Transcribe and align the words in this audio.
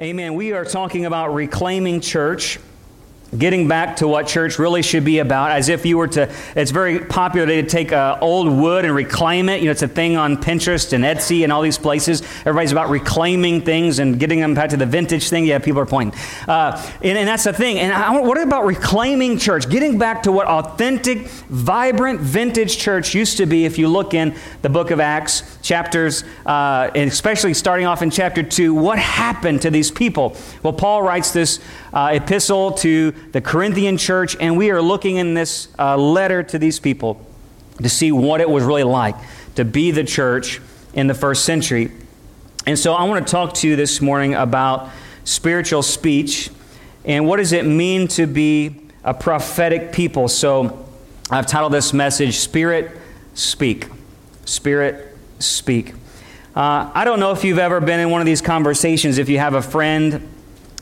Amen. 0.00 0.32
We 0.32 0.52
are 0.52 0.64
talking 0.64 1.04
about 1.04 1.34
reclaiming 1.34 2.00
church 2.00 2.58
getting 3.36 3.68
back 3.68 3.96
to 3.96 4.08
what 4.08 4.26
church 4.26 4.58
really 4.58 4.82
should 4.82 5.04
be 5.04 5.20
about 5.20 5.52
as 5.52 5.68
if 5.68 5.86
you 5.86 5.96
were 5.96 6.08
to 6.08 6.32
it's 6.56 6.70
very 6.70 6.98
popular 6.98 7.46
today 7.46 7.62
to 7.62 7.68
take 7.68 7.92
uh, 7.92 8.18
old 8.20 8.48
wood 8.48 8.84
and 8.84 8.94
reclaim 8.94 9.48
it. 9.48 9.60
You 9.60 9.66
know 9.66 9.70
it's 9.70 9.82
a 9.82 9.88
thing 9.88 10.16
on 10.16 10.36
pinterest 10.36 10.92
and 10.92 11.04
etsy 11.04 11.44
and 11.44 11.52
all 11.52 11.62
these 11.62 11.78
places. 11.78 12.22
Everybody's 12.40 12.72
about 12.72 12.90
reclaiming 12.90 13.62
things 13.62 13.98
and 13.98 14.18
getting 14.18 14.40
them 14.40 14.54
back 14.54 14.70
to 14.70 14.76
the 14.76 14.86
vintage 14.86 15.28
thing. 15.28 15.44
Yeah 15.44 15.58
people 15.58 15.80
are 15.80 15.86
pointing. 15.86 16.18
Uh, 16.48 16.82
and, 17.02 17.18
and, 17.18 17.28
that's 17.28 17.44
the 17.44 17.52
thing. 17.52 17.78
And 17.78 17.92
I, 17.92 18.18
what 18.18 18.40
about 18.40 18.64
reclaiming 18.64 19.38
church? 19.38 19.68
Getting 19.68 19.98
back 19.98 20.24
to 20.24 20.32
what 20.32 20.46
authentic 20.46 21.28
vibrant 21.28 22.20
vintage 22.20 22.78
church 22.78 23.14
used 23.14 23.36
to 23.36 23.46
be 23.46 23.64
if 23.64 23.78
you 23.78 23.88
look 23.88 24.14
in 24.14 24.34
the 24.62 24.68
book 24.68 24.90
of 24.90 25.00
acts 25.00 25.58
chapters 25.62 26.24
uh, 26.46 26.90
and 26.94 27.10
especially 27.10 27.54
starting 27.54 27.86
off 27.86 28.02
in 28.02 28.10
chapter 28.10 28.42
2 28.42 28.74
what 28.74 28.98
happened 28.98 29.62
to 29.62 29.70
these 29.70 29.90
people? 29.90 30.36
Well 30.62 30.72
paul 30.72 31.02
writes 31.02 31.30
this 31.30 31.60
uh, 31.92 32.10
epistle 32.12 32.72
to 32.72 33.12
the 33.32 33.40
Corinthian 33.40 33.96
church, 33.96 34.36
and 34.38 34.56
we 34.56 34.70
are 34.70 34.80
looking 34.80 35.16
in 35.16 35.34
this 35.34 35.68
uh, 35.78 35.96
letter 35.96 36.42
to 36.42 36.58
these 36.58 36.78
people 36.78 37.24
to 37.82 37.88
see 37.88 38.12
what 38.12 38.40
it 38.40 38.48
was 38.48 38.64
really 38.64 38.84
like 38.84 39.16
to 39.56 39.64
be 39.64 39.90
the 39.90 40.04
church 40.04 40.60
in 40.94 41.06
the 41.06 41.14
first 41.14 41.44
century. 41.44 41.90
And 42.66 42.78
so 42.78 42.92
I 42.92 43.04
want 43.04 43.26
to 43.26 43.30
talk 43.30 43.54
to 43.54 43.68
you 43.68 43.76
this 43.76 44.00
morning 44.00 44.34
about 44.34 44.90
spiritual 45.24 45.82
speech 45.82 46.50
and 47.04 47.26
what 47.26 47.38
does 47.38 47.52
it 47.52 47.64
mean 47.64 48.08
to 48.08 48.26
be 48.26 48.88
a 49.02 49.14
prophetic 49.14 49.92
people. 49.92 50.28
So 50.28 50.86
I've 51.30 51.46
titled 51.46 51.72
this 51.72 51.92
message, 51.92 52.36
Spirit 52.36 52.92
Speak. 53.34 53.88
Spirit 54.44 55.16
Speak. 55.38 55.94
Uh, 56.54 56.90
I 56.92 57.04
don't 57.04 57.20
know 57.20 57.32
if 57.32 57.44
you've 57.44 57.58
ever 57.58 57.80
been 57.80 58.00
in 58.00 58.10
one 58.10 58.20
of 58.20 58.26
these 58.26 58.42
conversations, 58.42 59.18
if 59.18 59.28
you 59.28 59.38
have 59.38 59.54
a 59.54 59.62
friend 59.62 60.28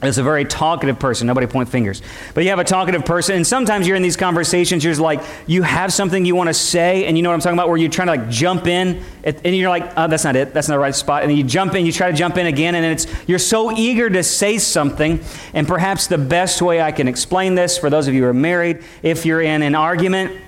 is 0.02 0.18
a 0.18 0.22
very 0.22 0.44
talkative 0.44 0.98
person. 0.98 1.26
Nobody 1.26 1.46
point 1.46 1.68
fingers. 1.68 2.02
But 2.34 2.44
you 2.44 2.50
have 2.50 2.60
a 2.60 2.64
talkative 2.64 3.04
person, 3.04 3.34
and 3.36 3.46
sometimes 3.46 3.86
you're 3.86 3.96
in 3.96 4.02
these 4.02 4.16
conversations, 4.16 4.84
you're 4.84 4.94
like, 4.94 5.20
you 5.46 5.62
have 5.62 5.92
something 5.92 6.24
you 6.24 6.36
want 6.36 6.48
to 6.48 6.54
say, 6.54 7.04
and 7.06 7.16
you 7.16 7.22
know 7.22 7.30
what 7.30 7.34
I'm 7.34 7.40
talking 7.40 7.58
about, 7.58 7.68
where 7.68 7.76
you're 7.76 7.90
trying 7.90 8.06
to 8.06 8.12
like 8.12 8.28
jump 8.30 8.68
in, 8.68 9.02
and 9.24 9.56
you're 9.56 9.70
like, 9.70 9.92
oh, 9.96 10.06
that's 10.06 10.24
not 10.24 10.36
it. 10.36 10.54
That's 10.54 10.68
not 10.68 10.76
the 10.76 10.80
right 10.80 10.94
spot. 10.94 11.22
And 11.22 11.30
then 11.30 11.36
you 11.36 11.42
jump 11.42 11.74
in, 11.74 11.84
you 11.84 11.92
try 11.92 12.10
to 12.10 12.16
jump 12.16 12.36
in 12.36 12.46
again, 12.46 12.76
and 12.76 12.86
it's, 12.86 13.06
you're 13.26 13.40
so 13.40 13.76
eager 13.76 14.08
to 14.08 14.22
say 14.22 14.58
something. 14.58 15.20
And 15.52 15.66
perhaps 15.66 16.06
the 16.06 16.18
best 16.18 16.62
way 16.62 16.80
I 16.80 16.92
can 16.92 17.08
explain 17.08 17.56
this, 17.56 17.76
for 17.76 17.90
those 17.90 18.06
of 18.06 18.14
you 18.14 18.22
who 18.22 18.28
are 18.28 18.34
married, 18.34 18.84
if 19.02 19.26
you're 19.26 19.42
in 19.42 19.62
an 19.62 19.74
argument, 19.74 20.40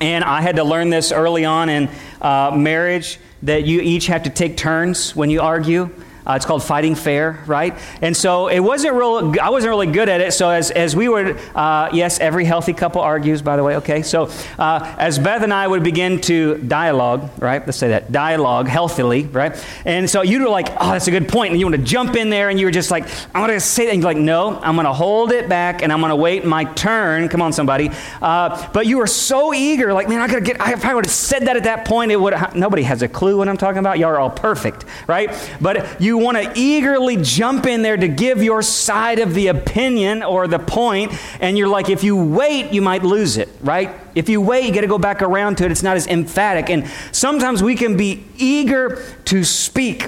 and 0.00 0.22
I 0.22 0.40
had 0.40 0.56
to 0.56 0.64
learn 0.64 0.90
this 0.90 1.10
early 1.10 1.44
on 1.44 1.68
in 1.68 1.88
uh, 2.20 2.52
marriage, 2.56 3.18
that 3.42 3.64
you 3.64 3.80
each 3.80 4.06
have 4.06 4.22
to 4.22 4.30
take 4.30 4.56
turns 4.56 5.14
when 5.14 5.30
you 5.30 5.40
argue. 5.40 5.90
Uh, 6.26 6.34
it's 6.34 6.46
called 6.46 6.62
Fighting 6.62 6.94
Fair, 6.94 7.42
right? 7.46 7.76
And 8.00 8.16
so 8.16 8.48
it 8.48 8.60
wasn't 8.60 8.94
real, 8.94 9.34
I 9.40 9.50
wasn't 9.50 9.70
really 9.70 9.86
good 9.86 10.08
at 10.08 10.20
it. 10.20 10.32
So 10.32 10.50
as, 10.50 10.70
as 10.70 10.96
we 10.96 11.08
were, 11.08 11.38
uh, 11.54 11.90
yes, 11.92 12.18
every 12.18 12.44
healthy 12.44 12.72
couple 12.72 13.00
argues, 13.02 13.42
by 13.42 13.56
the 13.56 13.62
way, 13.62 13.76
okay? 13.76 14.02
So 14.02 14.30
uh, 14.58 14.94
as 14.98 15.18
Beth 15.18 15.42
and 15.42 15.52
I 15.52 15.66
would 15.66 15.82
begin 15.82 16.20
to 16.22 16.58
dialogue, 16.58 17.30
right? 17.38 17.64
Let's 17.64 17.78
say 17.78 17.88
that, 17.88 18.10
dialogue 18.10 18.68
healthily, 18.68 19.24
right? 19.24 19.62
And 19.84 20.08
so 20.08 20.22
you 20.22 20.40
were 20.42 20.48
like, 20.48 20.68
oh, 20.80 20.92
that's 20.92 21.08
a 21.08 21.10
good 21.10 21.28
point. 21.28 21.50
And 21.50 21.60
you 21.60 21.66
want 21.66 21.76
to 21.76 21.82
jump 21.82 22.16
in 22.16 22.30
there 22.30 22.48
and 22.48 22.58
you 22.58 22.66
were 22.66 22.72
just 22.72 22.90
like, 22.90 23.04
I'm 23.34 23.46
going 23.46 23.58
to 23.58 23.60
say 23.60 23.86
that. 23.86 23.92
And 23.92 24.02
you're 24.02 24.10
like, 24.10 24.16
no, 24.16 24.58
I'm 24.60 24.76
going 24.76 24.86
to 24.86 24.92
hold 24.92 25.32
it 25.32 25.48
back 25.48 25.82
and 25.82 25.92
I'm 25.92 26.00
going 26.00 26.10
to 26.10 26.16
wait 26.16 26.44
my 26.44 26.64
turn. 26.64 27.28
Come 27.28 27.42
on, 27.42 27.52
somebody. 27.52 27.90
Uh, 28.22 28.70
but 28.72 28.86
you 28.86 28.98
were 28.98 29.06
so 29.06 29.52
eager, 29.52 29.92
like, 29.92 30.08
man, 30.08 30.20
I 30.20 30.26
got 30.26 30.34
to 30.34 30.40
get, 30.40 30.60
I 30.60 30.94
would 30.94 31.04
have 31.04 31.12
said 31.12 31.46
that 31.46 31.56
at 31.56 31.64
that 31.64 31.84
point, 31.84 32.12
it 32.12 32.16
would 32.16 32.34
nobody 32.54 32.82
has 32.82 33.02
a 33.02 33.08
clue 33.08 33.36
what 33.36 33.48
I'm 33.48 33.56
talking 33.56 33.78
about. 33.78 33.98
Y'all 33.98 34.10
are 34.10 34.18
all 34.18 34.30
perfect, 34.30 34.84
right? 35.06 35.30
But 35.60 36.00
you 36.00 36.13
you 36.14 36.18
want 36.18 36.36
to 36.36 36.52
eagerly 36.54 37.16
jump 37.16 37.66
in 37.66 37.82
there 37.82 37.96
to 37.96 38.06
give 38.06 38.40
your 38.40 38.62
side 38.62 39.18
of 39.18 39.34
the 39.34 39.48
opinion 39.48 40.22
or 40.22 40.46
the 40.46 40.60
point, 40.60 41.12
and 41.40 41.58
you're 41.58 41.66
like, 41.66 41.90
if 41.90 42.04
you 42.04 42.16
wait, 42.16 42.72
you 42.72 42.80
might 42.80 43.02
lose 43.02 43.36
it, 43.36 43.48
right? 43.62 43.90
If 44.14 44.28
you 44.28 44.40
wait, 44.40 44.64
you 44.64 44.72
got 44.72 44.82
to 44.82 44.86
go 44.86 44.96
back 44.96 45.22
around 45.22 45.58
to 45.58 45.64
it. 45.64 45.72
It's 45.72 45.82
not 45.82 45.96
as 45.96 46.06
emphatic. 46.06 46.70
And 46.70 46.86
sometimes 47.10 47.64
we 47.64 47.74
can 47.74 47.96
be 47.96 48.22
eager 48.36 49.04
to 49.24 49.42
speak. 49.42 50.06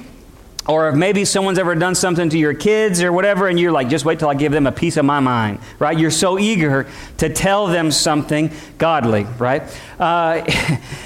Or 0.69 0.89
if 0.89 0.95
maybe 0.95 1.25
someone's 1.25 1.59
ever 1.59 1.75
done 1.75 1.97
something 1.97 2.28
to 2.31 2.39
your 2.39 2.55
kids 2.55 3.03
or 3.03 3.12
whatever, 3.12 3.49
and 3.49 3.59
you're 3.59 3.72
like, 3.72 3.89
just 3.89 4.05
wait 4.05 4.21
till 4.21 4.28
I 4.28 4.34
give 4.34 4.53
them 4.53 4.69
a 4.69 4.72
piece 4.72 4.97
of 4.97 5.05
my 5.05 5.19
mind, 5.19 5.59
right? 5.81 5.99
You're 5.99 6.12
so 6.12 6.39
eager 6.39 6.87
to 7.19 7.28
tell 7.28 7.66
them 7.66 7.91
something 7.91 8.53
godly, 8.78 9.25
right? 9.39 9.62
Uh, 9.99 10.45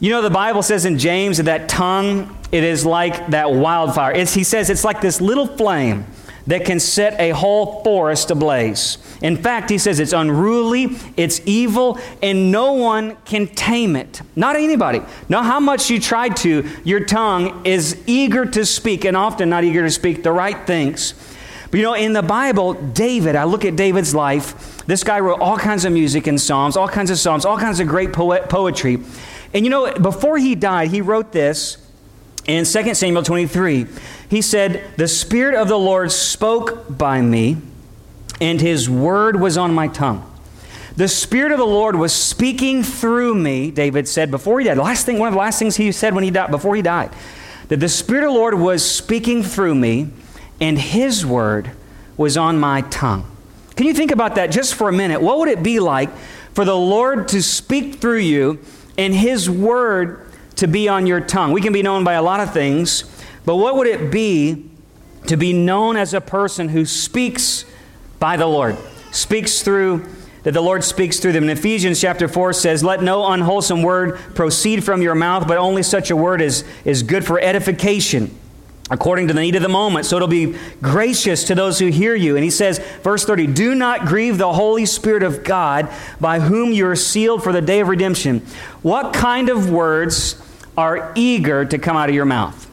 you 0.00 0.10
know, 0.10 0.22
the 0.22 0.30
Bible 0.30 0.62
says 0.62 0.86
in 0.86 0.98
James 0.98 1.38
that 1.38 1.68
tongue 1.68 2.36
it 2.50 2.64
is 2.64 2.84
like 2.84 3.28
that 3.28 3.52
wildfire. 3.52 4.12
It's, 4.12 4.34
he 4.34 4.44
says 4.44 4.70
it's 4.70 4.82
like 4.82 5.00
this 5.00 5.20
little 5.20 5.46
flame 5.46 6.06
that 6.46 6.64
can 6.64 6.80
set 6.80 7.20
a 7.20 7.30
whole 7.30 7.84
forest 7.84 8.30
ablaze. 8.30 8.98
In 9.22 9.36
fact, 9.36 9.68
he 9.68 9.78
says 9.78 10.00
it's 10.00 10.14
unruly, 10.14 10.96
it's 11.16 11.40
evil, 11.44 11.98
and 12.22 12.50
no 12.50 12.72
one 12.72 13.16
can 13.24 13.46
tame 13.46 13.94
it. 13.94 14.22
Not 14.34 14.56
anybody. 14.56 15.02
No, 15.28 15.42
how 15.42 15.60
much 15.60 15.90
you 15.90 16.00
try 16.00 16.30
to, 16.30 16.68
your 16.82 17.04
tongue 17.04 17.64
is 17.66 18.02
eager 18.06 18.46
to 18.46 18.64
speak, 18.64 19.04
and 19.04 19.16
often 19.16 19.50
not 19.50 19.64
eager 19.64 19.82
to 19.82 19.90
speak 19.90 20.22
the 20.22 20.32
right 20.32 20.66
things. 20.66 21.14
But 21.70 21.78
you 21.78 21.84
know, 21.84 21.94
in 21.94 22.14
the 22.14 22.22
Bible, 22.22 22.72
David, 22.72 23.36
I 23.36 23.44
look 23.44 23.64
at 23.64 23.76
David's 23.76 24.14
life. 24.14 24.84
This 24.86 25.04
guy 25.04 25.20
wrote 25.20 25.40
all 25.40 25.56
kinds 25.56 25.84
of 25.84 25.92
music 25.92 26.26
and 26.26 26.40
psalms, 26.40 26.76
all 26.76 26.88
kinds 26.88 27.10
of 27.10 27.18
psalms, 27.18 27.44
all 27.44 27.58
kinds 27.58 27.78
of 27.78 27.86
great 27.86 28.12
poet, 28.12 28.48
poetry. 28.48 28.98
And 29.52 29.64
you 29.64 29.70
know, 29.70 29.92
before 29.94 30.38
he 30.38 30.54
died, 30.54 30.90
he 30.90 31.00
wrote 31.00 31.32
this 31.32 31.76
in 32.46 32.64
2 32.64 32.94
Samuel 32.94 33.22
23, 33.22 33.86
he 34.28 34.42
said, 34.42 34.84
The 34.96 35.08
Spirit 35.08 35.54
of 35.54 35.68
the 35.68 35.78
Lord 35.78 36.10
spoke 36.10 36.96
by 36.96 37.20
me, 37.20 37.58
and 38.40 38.60
his 38.60 38.88
word 38.88 39.40
was 39.40 39.56
on 39.56 39.74
my 39.74 39.88
tongue. 39.88 40.26
The 40.96 41.08
Spirit 41.08 41.52
of 41.52 41.58
the 41.58 41.66
Lord 41.66 41.96
was 41.96 42.12
speaking 42.12 42.82
through 42.82 43.34
me, 43.34 43.70
David 43.70 44.08
said 44.08 44.30
before 44.30 44.58
he 44.58 44.66
died. 44.66 44.78
The 44.78 44.82
Last 44.82 45.06
thing, 45.06 45.18
one 45.18 45.28
of 45.28 45.34
the 45.34 45.38
last 45.38 45.58
things 45.58 45.76
he 45.76 45.92
said 45.92 46.14
when 46.14 46.24
he 46.24 46.30
died, 46.30 46.50
before 46.50 46.74
he 46.74 46.82
died, 46.82 47.10
that 47.68 47.78
the 47.78 47.88
Spirit 47.88 48.24
of 48.24 48.32
the 48.32 48.38
Lord 48.38 48.54
was 48.54 48.88
speaking 48.88 49.42
through 49.42 49.74
me, 49.74 50.10
and 50.60 50.78
his 50.78 51.24
word 51.24 51.70
was 52.16 52.36
on 52.36 52.58
my 52.58 52.82
tongue. 52.82 53.24
Can 53.76 53.86
you 53.86 53.94
think 53.94 54.10
about 54.10 54.34
that 54.34 54.50
just 54.50 54.74
for 54.74 54.88
a 54.88 54.92
minute? 54.92 55.22
What 55.22 55.38
would 55.38 55.48
it 55.48 55.62
be 55.62 55.80
like 55.80 56.10
for 56.54 56.64
the 56.64 56.76
Lord 56.76 57.28
to 57.28 57.42
speak 57.42 57.96
through 57.96 58.18
you 58.18 58.58
and 58.98 59.14
his 59.14 59.48
word 59.48 60.26
to 60.56 60.66
be 60.66 60.88
on 60.88 61.06
your 61.06 61.20
tongue. 61.20 61.52
We 61.52 61.60
can 61.60 61.72
be 61.72 61.82
known 61.82 62.04
by 62.04 62.14
a 62.14 62.22
lot 62.22 62.40
of 62.40 62.52
things, 62.52 63.04
but 63.44 63.56
what 63.56 63.76
would 63.76 63.86
it 63.86 64.10
be 64.10 64.70
to 65.26 65.36
be 65.36 65.52
known 65.52 65.96
as 65.96 66.14
a 66.14 66.20
person 66.20 66.68
who 66.68 66.84
speaks 66.84 67.64
by 68.18 68.36
the 68.36 68.46
Lord, 68.46 68.76
speaks 69.10 69.62
through 69.62 70.06
that 70.42 70.52
the 70.52 70.60
Lord 70.60 70.82
speaks 70.82 71.18
through 71.18 71.32
them. 71.32 71.44
In 71.44 71.50
Ephesians 71.50 72.00
chapter 72.00 72.26
4 72.26 72.54
says, 72.54 72.82
Let 72.82 73.02
no 73.02 73.26
unwholesome 73.30 73.82
word 73.82 74.18
proceed 74.34 74.82
from 74.82 75.02
your 75.02 75.14
mouth, 75.14 75.46
but 75.46 75.58
only 75.58 75.82
such 75.82 76.10
a 76.10 76.16
word 76.16 76.40
is, 76.40 76.64
is 76.84 77.02
good 77.02 77.26
for 77.26 77.38
edification 77.38 78.34
according 78.90 79.28
to 79.28 79.34
the 79.34 79.40
need 79.40 79.54
of 79.54 79.62
the 79.62 79.68
moment. 79.68 80.04
So 80.04 80.16
it'll 80.16 80.28
be 80.28 80.56
gracious 80.82 81.44
to 81.44 81.54
those 81.54 81.78
who 81.78 81.86
hear 81.86 82.14
you. 82.14 82.36
And 82.36 82.44
he 82.44 82.50
says, 82.50 82.78
verse 83.02 83.24
30, 83.24 83.46
Do 83.48 83.74
not 83.74 84.06
grieve 84.06 84.36
the 84.36 84.52
Holy 84.52 84.84
Spirit 84.84 85.22
of 85.22 85.44
God, 85.44 85.90
by 86.20 86.40
whom 86.40 86.72
you 86.72 86.86
are 86.88 86.96
sealed 86.96 87.42
for 87.42 87.52
the 87.52 87.62
day 87.62 87.80
of 87.80 87.88
redemption. 87.88 88.40
What 88.82 89.14
kind 89.14 89.48
of 89.48 89.70
words 89.70 90.42
are 90.76 91.12
eager 91.14 91.64
to 91.64 91.78
come 91.78 91.96
out 91.96 92.08
of 92.08 92.14
your 92.14 92.24
mouth? 92.24 92.68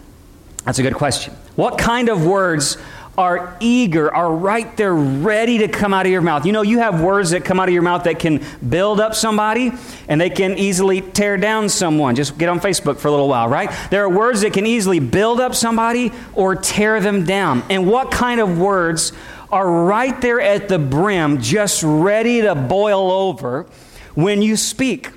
That's 0.66 0.80
a 0.80 0.84
good 0.84 0.96
question. 0.96 1.34
What 1.56 1.78
kind 1.78 2.10
of 2.10 2.26
words 2.26 2.78
are 3.18 3.58
eager, 3.60 4.14
are 4.14 4.32
right 4.32 4.78
there 4.78 4.94
ready 4.94 5.58
to 5.58 5.68
come 5.68 5.92
out 5.92 6.06
of 6.06 6.12
your 6.12 6.22
mouth. 6.22 6.46
You 6.46 6.52
know, 6.52 6.62
you 6.62 6.80
have 6.80 7.02
words 7.02 7.32
that 7.32 7.44
come 7.44 7.60
out 7.60 7.68
of 7.68 7.74
your 7.74 7.82
mouth 7.82 8.04
that 8.04 8.20
can 8.20 8.46
build 8.68 9.00
up 9.00 9.16
somebody 9.16 9.72
and 10.08 10.22
they 10.22 10.30
can 10.30 10.58
easily 10.58 11.02
tear 11.02 11.36
down 11.36 11.68
someone. 11.68 12.16
Just 12.16 12.38
get 12.38 12.48
on 12.48 12.60
Facebook 12.60 12.98
for 12.98 13.08
a 13.08 13.12
little 13.12 13.28
while, 13.28 13.48
right? 13.50 13.72
There 13.90 14.04
are 14.04 14.10
words 14.10 14.42
that 14.42 14.54
can 14.54 14.68
easily 14.68 15.00
build 15.00 15.42
up 15.42 15.56
somebody 15.56 16.12
or 16.36 16.56
tear 16.56 17.00
them 17.00 17.26
down. 17.26 17.64
And 17.72 17.88
what 17.88 18.12
kind 18.12 18.40
of 18.40 18.60
words 18.60 19.14
are 19.52 19.68
right 19.86 20.20
there 20.22 20.40
at 20.40 20.68
the 20.68 20.78
brim, 20.78 21.42
just 21.42 21.82
ready 21.84 22.42
to 22.42 22.54
boil 22.54 23.12
over 23.12 23.66
when 24.14 24.44
you 24.44 24.56
speak? 24.56 25.10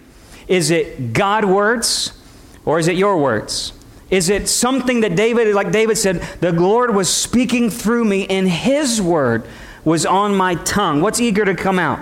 Is 0.49 0.71
it 0.71 1.13
God 1.13 1.45
words 1.45 2.19
or 2.65 2.79
is 2.79 2.89
it 2.89 2.97
your 2.97 3.19
words? 3.19 3.75
Is 4.11 4.29
it 4.29 4.49
something 4.49 5.01
that 5.01 5.15
David, 5.15 5.55
like 5.55 5.71
David 5.71 5.97
said, 5.97 6.21
the 6.41 6.53
Lord 6.53 6.95
was 6.95 7.13
speaking 7.13 7.71
through 7.71 8.05
me 8.05 8.27
and 8.27 8.49
his 8.49 9.01
word 9.01 9.47
was 9.85 10.05
on 10.05 10.35
my 10.35 10.57
tongue? 10.57 11.01
What's 11.01 11.21
eager 11.21 11.45
to 11.45 11.55
come 11.55 11.79
out? 11.79 12.01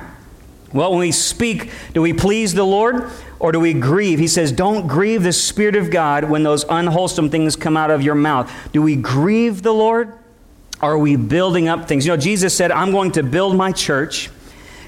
Well, 0.72 0.90
when 0.90 1.00
we 1.00 1.12
speak, 1.12 1.70
do 1.94 2.02
we 2.02 2.12
please 2.12 2.54
the 2.54 2.64
Lord 2.64 3.10
or 3.38 3.52
do 3.52 3.60
we 3.60 3.72
grieve? 3.72 4.18
He 4.18 4.28
says, 4.28 4.52
Don't 4.52 4.86
grieve 4.86 5.22
the 5.22 5.32
Spirit 5.32 5.76
of 5.76 5.90
God 5.90 6.24
when 6.24 6.42
those 6.42 6.64
unwholesome 6.68 7.30
things 7.30 7.56
come 7.56 7.76
out 7.76 7.90
of 7.90 8.02
your 8.02 8.14
mouth. 8.14 8.52
Do 8.72 8.82
we 8.82 8.96
grieve 8.96 9.62
the 9.62 9.72
Lord? 9.72 10.12
Are 10.80 10.98
we 10.98 11.16
building 11.16 11.68
up 11.68 11.88
things? 11.88 12.06
You 12.06 12.12
know, 12.12 12.16
Jesus 12.16 12.54
said, 12.56 12.70
I'm 12.70 12.90
going 12.90 13.12
to 13.12 13.22
build 13.22 13.56
my 13.56 13.72
church 13.72 14.30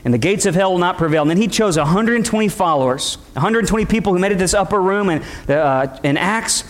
and 0.04 0.14
the 0.14 0.18
gates 0.18 0.46
of 0.46 0.54
hell 0.54 0.72
will 0.72 0.78
not 0.78 0.96
prevail. 0.96 1.22
And 1.22 1.30
then 1.30 1.36
he 1.36 1.48
chose 1.48 1.76
120 1.76 2.48
followers, 2.48 3.16
120 3.34 3.84
people 3.86 4.12
who 4.12 4.18
met 4.18 4.32
at 4.32 4.38
this 4.38 4.54
upper 4.54 4.80
room 4.80 5.10
in, 5.10 5.22
uh, 5.48 5.98
in 6.02 6.16
Acts. 6.16 6.64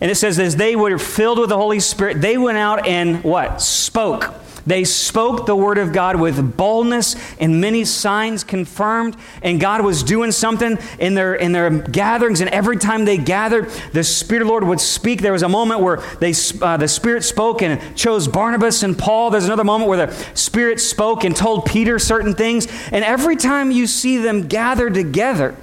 And 0.00 0.10
it 0.10 0.14
says, 0.14 0.38
as 0.38 0.56
they 0.56 0.76
were 0.76 0.98
filled 0.98 1.38
with 1.38 1.50
the 1.50 1.56
Holy 1.56 1.80
Spirit, 1.80 2.20
they 2.20 2.38
went 2.38 2.58
out 2.58 2.86
and 2.86 3.22
what? 3.22 3.60
Spoke. 3.60 4.34
They 4.66 4.84
spoke 4.84 5.46
the 5.46 5.56
word 5.56 5.78
of 5.78 5.92
God 5.92 6.20
with 6.20 6.56
boldness, 6.56 7.16
and 7.38 7.60
many 7.60 7.84
signs 7.84 8.44
confirmed. 8.44 9.16
And 9.42 9.60
God 9.60 9.82
was 9.82 10.02
doing 10.02 10.32
something 10.32 10.78
in 10.98 11.14
their, 11.14 11.34
in 11.34 11.52
their 11.52 11.70
gatherings. 11.70 12.40
And 12.40 12.50
every 12.50 12.76
time 12.76 13.04
they 13.04 13.16
gathered, 13.16 13.70
the 13.92 14.04
Spirit 14.04 14.42
of 14.42 14.46
the 14.46 14.52
Lord 14.52 14.64
would 14.64 14.80
speak. 14.80 15.22
There 15.22 15.32
was 15.32 15.42
a 15.42 15.48
moment 15.48 15.80
where 15.80 15.96
they, 16.20 16.34
uh, 16.60 16.76
the 16.76 16.88
Spirit 16.88 17.24
spoke 17.24 17.62
and 17.62 17.80
chose 17.96 18.28
Barnabas 18.28 18.82
and 18.82 18.96
Paul. 18.96 19.30
There's 19.30 19.46
another 19.46 19.64
moment 19.64 19.88
where 19.88 20.06
the 20.06 20.14
Spirit 20.34 20.80
spoke 20.80 21.24
and 21.24 21.34
told 21.34 21.66
Peter 21.66 21.98
certain 21.98 22.34
things. 22.34 22.68
And 22.92 23.04
every 23.04 23.36
time 23.36 23.70
you 23.70 23.86
see 23.86 24.18
them 24.18 24.46
gather 24.46 24.90
together, 24.90 25.56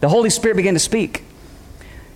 the 0.00 0.08
Holy 0.08 0.30
Spirit 0.30 0.56
began 0.56 0.74
to 0.74 0.80
speak. 0.80 1.25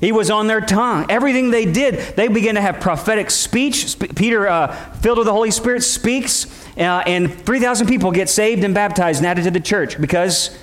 He 0.00 0.12
was 0.12 0.30
on 0.30 0.46
their 0.46 0.62
tongue. 0.62 1.06
Everything 1.10 1.50
they 1.50 1.66
did, 1.66 2.16
they 2.16 2.28
began 2.28 2.54
to 2.54 2.60
have 2.60 2.80
prophetic 2.80 3.30
speech. 3.30 3.98
Peter, 4.16 4.48
uh, 4.48 4.74
filled 4.94 5.18
with 5.18 5.26
the 5.26 5.32
Holy 5.32 5.50
Spirit, 5.50 5.82
speaks, 5.82 6.46
uh, 6.78 7.02
and 7.06 7.32
3,000 7.44 7.86
people 7.86 8.10
get 8.10 8.30
saved 8.30 8.64
and 8.64 8.74
baptized 8.74 9.18
and 9.18 9.26
added 9.26 9.44
to 9.44 9.50
the 9.50 9.60
church 9.60 10.00
because 10.00 10.56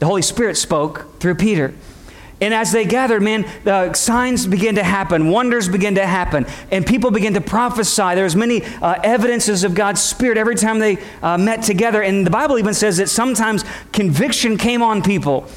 the 0.00 0.06
Holy 0.06 0.20
Spirit 0.20 0.56
spoke 0.56 1.18
through 1.18 1.36
Peter. 1.36 1.72
And 2.40 2.54
as 2.54 2.70
they 2.70 2.84
gathered, 2.84 3.22
man, 3.22 3.50
the 3.64 3.92
signs 3.94 4.46
began 4.46 4.76
to 4.76 4.84
happen, 4.84 5.28
wonders 5.28 5.68
began 5.68 5.96
to 5.96 6.06
happen, 6.06 6.46
and 6.70 6.86
people 6.86 7.10
began 7.10 7.34
to 7.34 7.40
prophesy. 7.40 8.14
There 8.14 8.22
was 8.22 8.36
many 8.36 8.62
uh, 8.80 9.00
evidences 9.02 9.64
of 9.64 9.74
God's 9.74 10.00
Spirit 10.00 10.38
every 10.38 10.54
time 10.54 10.78
they 10.78 10.98
uh, 11.20 11.36
met 11.36 11.62
together. 11.62 12.00
And 12.00 12.24
the 12.24 12.30
Bible 12.30 12.58
even 12.58 12.74
says 12.74 12.98
that 12.98 13.08
sometimes 13.08 13.64
conviction 13.92 14.56
came 14.56 14.82
on 14.82 15.02
people 15.02 15.48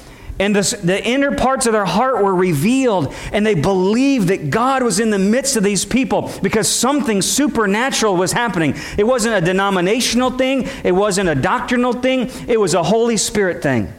and 0.42 0.56
the, 0.56 0.80
the 0.84 1.06
inner 1.06 1.36
parts 1.36 1.68
of 1.68 1.74
their 1.74 1.86
heart 1.86 2.24
were 2.24 2.34
revealed, 2.34 3.14
and 3.32 3.46
they 3.46 3.54
believed 3.54 4.30
that 4.30 4.50
God 4.50 4.82
was 4.82 5.00
in 5.00 5.12
the 5.12 5.20
midst 5.20 5.56
of 5.56 5.62
these 5.62 5.86
people 5.86 6.32
because 6.42 6.68
something 6.68 7.22
supernatural 7.22 8.18
was 8.18 8.32
happening. 8.32 8.76
It 8.98 9.04
wasn't 9.04 9.36
a 9.36 9.46
denominational 9.46 10.32
thing, 10.32 10.68
it 10.84 10.94
wasn't 10.94 11.30
a 11.30 11.36
doctrinal 11.36 11.94
thing, 11.94 12.32
it 12.48 12.60
was 12.60 12.74
a 12.74 12.82
Holy 12.82 13.18
Spirit 13.18 13.62
thing. 13.62 13.94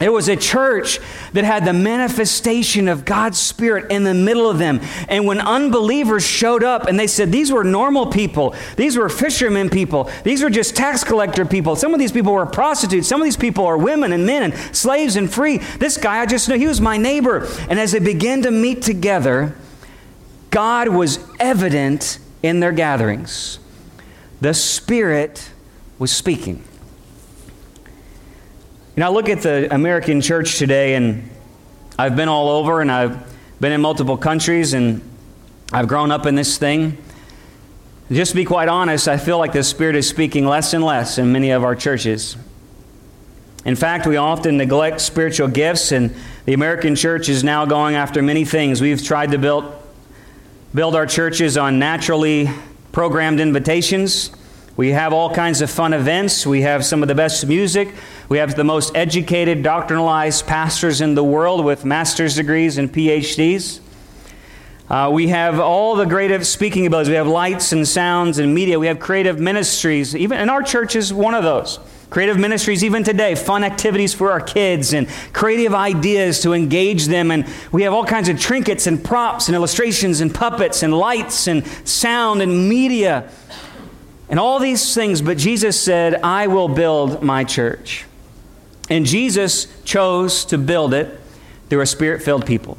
It 0.00 0.12
was 0.12 0.28
a 0.28 0.36
church 0.36 0.98
that 1.32 1.44
had 1.44 1.64
the 1.64 1.72
manifestation 1.72 2.88
of 2.88 3.04
God's 3.04 3.38
Spirit 3.38 3.90
in 3.90 4.04
the 4.04 4.14
middle 4.14 4.48
of 4.48 4.58
them. 4.58 4.80
And 5.08 5.26
when 5.26 5.40
unbelievers 5.40 6.24
showed 6.24 6.64
up 6.64 6.86
and 6.86 6.98
they 6.98 7.06
said, 7.06 7.30
These 7.30 7.52
were 7.52 7.64
normal 7.64 8.06
people, 8.06 8.54
these 8.76 8.96
were 8.96 9.08
fishermen 9.08 9.70
people, 9.70 10.10
these 10.24 10.42
were 10.42 10.50
just 10.50 10.76
tax 10.76 11.04
collector 11.04 11.44
people, 11.44 11.76
some 11.76 11.94
of 11.94 12.00
these 12.00 12.12
people 12.12 12.32
were 12.32 12.46
prostitutes, 12.46 13.08
some 13.08 13.20
of 13.20 13.24
these 13.24 13.36
people 13.36 13.66
are 13.66 13.78
women 13.78 14.12
and 14.12 14.26
men 14.26 14.42
and 14.42 14.76
slaves 14.76 15.16
and 15.16 15.32
free. 15.32 15.58
This 15.58 15.96
guy, 15.96 16.20
I 16.20 16.26
just 16.26 16.48
know 16.48 16.56
he 16.56 16.66
was 16.66 16.80
my 16.80 16.96
neighbor. 16.96 17.46
And 17.68 17.78
as 17.78 17.92
they 17.92 18.00
began 18.00 18.42
to 18.42 18.50
meet 18.50 18.82
together, 18.82 19.56
God 20.50 20.88
was 20.88 21.18
evident 21.40 22.18
in 22.42 22.60
their 22.60 22.72
gatherings. 22.72 23.58
The 24.40 24.54
Spirit 24.54 25.50
was 25.98 26.10
speaking. 26.10 26.62
You 28.96 29.00
know, 29.00 29.08
I 29.08 29.12
look 29.12 29.28
at 29.28 29.42
the 29.42 29.74
American 29.74 30.20
church 30.20 30.56
today, 30.56 30.94
and 30.94 31.28
I've 31.98 32.14
been 32.14 32.28
all 32.28 32.48
over, 32.48 32.80
and 32.80 32.92
I've 32.92 33.26
been 33.58 33.72
in 33.72 33.80
multiple 33.80 34.16
countries, 34.16 34.72
and 34.72 35.02
I've 35.72 35.88
grown 35.88 36.12
up 36.12 36.26
in 36.26 36.36
this 36.36 36.58
thing. 36.58 36.96
Just 38.12 38.30
to 38.30 38.36
be 38.36 38.44
quite 38.44 38.68
honest, 38.68 39.08
I 39.08 39.16
feel 39.16 39.36
like 39.36 39.52
the 39.52 39.64
Spirit 39.64 39.96
is 39.96 40.08
speaking 40.08 40.46
less 40.46 40.74
and 40.74 40.84
less 40.84 41.18
in 41.18 41.32
many 41.32 41.50
of 41.50 41.64
our 41.64 41.74
churches. 41.74 42.36
In 43.64 43.74
fact, 43.74 44.06
we 44.06 44.16
often 44.16 44.58
neglect 44.58 45.00
spiritual 45.00 45.48
gifts, 45.48 45.90
and 45.90 46.14
the 46.44 46.52
American 46.52 46.94
church 46.94 47.28
is 47.28 47.42
now 47.42 47.66
going 47.66 47.96
after 47.96 48.22
many 48.22 48.44
things. 48.44 48.80
We've 48.80 49.02
tried 49.02 49.32
to 49.32 49.38
build, 49.38 49.74
build 50.72 50.94
our 50.94 51.06
churches 51.06 51.58
on 51.58 51.80
naturally 51.80 52.48
programmed 52.92 53.40
invitations. 53.40 54.30
We 54.76 54.90
have 54.90 55.12
all 55.12 55.32
kinds 55.32 55.60
of 55.60 55.70
fun 55.70 55.92
events. 55.92 56.44
We 56.44 56.62
have 56.62 56.84
some 56.84 57.02
of 57.02 57.08
the 57.08 57.14
best 57.14 57.46
music. 57.46 57.94
We 58.28 58.38
have 58.38 58.56
the 58.56 58.64
most 58.64 58.96
educated, 58.96 59.62
doctrinalized 59.62 60.48
pastors 60.48 61.00
in 61.00 61.14
the 61.14 61.22
world 61.22 61.64
with 61.64 61.84
master's 61.84 62.34
degrees 62.34 62.76
and 62.76 62.92
PhDs. 62.92 63.78
Uh, 64.90 65.10
we 65.12 65.28
have 65.28 65.60
all 65.60 65.94
the 65.94 66.04
great 66.04 66.44
speaking 66.44 66.86
abilities. 66.86 67.08
We 67.08 67.14
have 67.14 67.28
lights 67.28 67.70
and 67.70 67.86
sounds 67.86 68.38
and 68.38 68.52
media. 68.52 68.80
We 68.80 68.88
have 68.88 68.98
creative 68.98 69.38
ministries. 69.38 70.16
Even 70.16 70.38
and 70.38 70.50
our 70.50 70.62
church 70.62 70.96
is 70.96 71.14
one 71.14 71.34
of 71.34 71.44
those. 71.44 71.78
Creative 72.10 72.36
ministries, 72.36 72.82
even 72.82 73.04
today, 73.04 73.36
fun 73.36 73.62
activities 73.62 74.12
for 74.12 74.30
our 74.32 74.40
kids 74.40 74.92
and 74.92 75.08
creative 75.32 75.74
ideas 75.74 76.40
to 76.40 76.52
engage 76.52 77.06
them. 77.06 77.30
And 77.30 77.46
we 77.70 77.84
have 77.84 77.92
all 77.92 78.04
kinds 78.04 78.28
of 78.28 78.40
trinkets 78.40 78.88
and 78.88 79.02
props 79.02 79.46
and 79.48 79.54
illustrations 79.54 80.20
and 80.20 80.34
puppets 80.34 80.82
and 80.82 80.92
lights 80.92 81.46
and 81.46 81.64
sound 81.86 82.42
and 82.42 82.68
media 82.68 83.30
and 84.34 84.40
all 84.40 84.58
these 84.58 84.96
things, 84.96 85.22
but 85.22 85.38
Jesus 85.38 85.80
said, 85.80 86.16
I 86.16 86.48
will 86.48 86.66
build 86.66 87.22
my 87.22 87.44
church. 87.44 88.04
And 88.90 89.06
Jesus 89.06 89.68
chose 89.84 90.44
to 90.46 90.58
build 90.58 90.92
it 90.92 91.20
through 91.70 91.82
a 91.82 91.86
spirit 91.86 92.20
filled 92.20 92.44
people. 92.44 92.76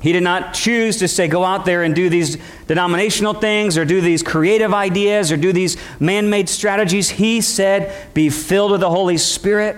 He 0.00 0.12
did 0.12 0.22
not 0.22 0.54
choose 0.54 0.96
to 1.00 1.08
say, 1.08 1.28
go 1.28 1.44
out 1.44 1.66
there 1.66 1.82
and 1.82 1.94
do 1.94 2.08
these 2.08 2.38
denominational 2.68 3.34
things 3.34 3.76
or 3.76 3.84
do 3.84 4.00
these 4.00 4.22
creative 4.22 4.72
ideas 4.72 5.30
or 5.30 5.36
do 5.36 5.52
these 5.52 5.76
man 6.00 6.30
made 6.30 6.48
strategies. 6.48 7.10
He 7.10 7.42
said, 7.42 8.14
be 8.14 8.30
filled 8.30 8.70
with 8.70 8.80
the 8.80 8.88
Holy 8.88 9.18
Spirit 9.18 9.76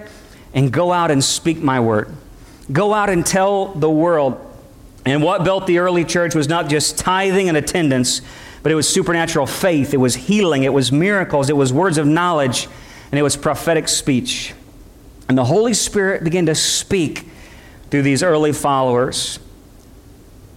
and 0.52 0.72
go 0.72 0.92
out 0.92 1.10
and 1.10 1.24
speak 1.24 1.58
my 1.58 1.80
word. 1.80 2.14
Go 2.70 2.94
out 2.94 3.10
and 3.10 3.26
tell 3.26 3.74
the 3.74 3.90
world. 3.90 4.38
And 5.04 5.24
what 5.24 5.42
built 5.42 5.66
the 5.66 5.78
early 5.78 6.04
church 6.04 6.36
was 6.36 6.48
not 6.48 6.68
just 6.68 6.98
tithing 6.98 7.48
and 7.48 7.58
attendance, 7.58 8.22
but 8.64 8.72
it 8.72 8.76
was 8.76 8.88
supernatural 8.88 9.44
faith, 9.44 9.92
it 9.92 9.98
was 9.98 10.14
healing, 10.14 10.62
it 10.62 10.72
was 10.72 10.90
miracles, 10.90 11.50
it 11.50 11.56
was 11.56 11.70
words 11.70 11.98
of 11.98 12.06
knowledge, 12.06 12.66
and 13.12 13.18
it 13.18 13.22
was 13.22 13.36
prophetic 13.36 13.88
speech. 13.88 14.54
And 15.28 15.36
the 15.36 15.44
Holy 15.44 15.74
Spirit 15.74 16.24
began 16.24 16.46
to 16.46 16.54
speak 16.54 17.28
through 17.90 18.00
these 18.00 18.22
early 18.22 18.54
followers. 18.54 19.38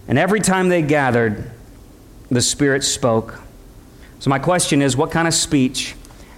And 0.08 0.18
every 0.18 0.40
time 0.40 0.70
they 0.70 0.80
gathered, 0.80 1.50
the 2.30 2.40
Spirit 2.40 2.82
spoke. 2.82 3.40
So, 4.20 4.30
my 4.30 4.38
question 4.38 4.80
is 4.80 4.96
what 4.96 5.10
kind 5.10 5.28
of 5.28 5.34
speech 5.34 5.94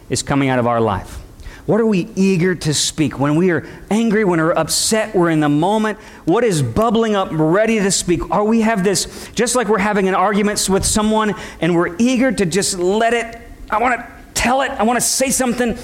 is 0.08 0.24
coming 0.24 0.48
out 0.48 0.58
of 0.58 0.66
our 0.66 0.80
life? 0.80 1.18
What 1.70 1.80
are 1.80 1.86
we 1.86 2.08
eager 2.16 2.56
to 2.56 2.74
speak? 2.74 3.20
When 3.20 3.36
we 3.36 3.52
are 3.52 3.64
angry, 3.92 4.24
when 4.24 4.40
we're 4.40 4.50
upset, 4.50 5.14
we're 5.14 5.30
in 5.30 5.38
the 5.38 5.48
moment. 5.48 6.00
What 6.24 6.42
is 6.42 6.62
bubbling 6.62 7.14
up, 7.14 7.28
ready 7.30 7.78
to 7.78 7.92
speak? 7.92 8.28
Are 8.32 8.42
we 8.42 8.62
have 8.62 8.82
this, 8.82 9.30
just 9.36 9.54
like 9.54 9.68
we're 9.68 9.78
having 9.78 10.08
an 10.08 10.16
argument 10.16 10.68
with 10.68 10.84
someone 10.84 11.32
and 11.60 11.76
we're 11.76 11.94
eager 12.00 12.32
to 12.32 12.44
just 12.44 12.76
let 12.76 13.14
it, 13.14 13.40
I 13.70 13.80
want 13.80 14.00
to 14.00 14.12
tell 14.34 14.62
it, 14.62 14.72
I 14.72 14.82
want 14.82 14.96
to 14.96 15.00
say 15.00 15.30
something. 15.30 15.78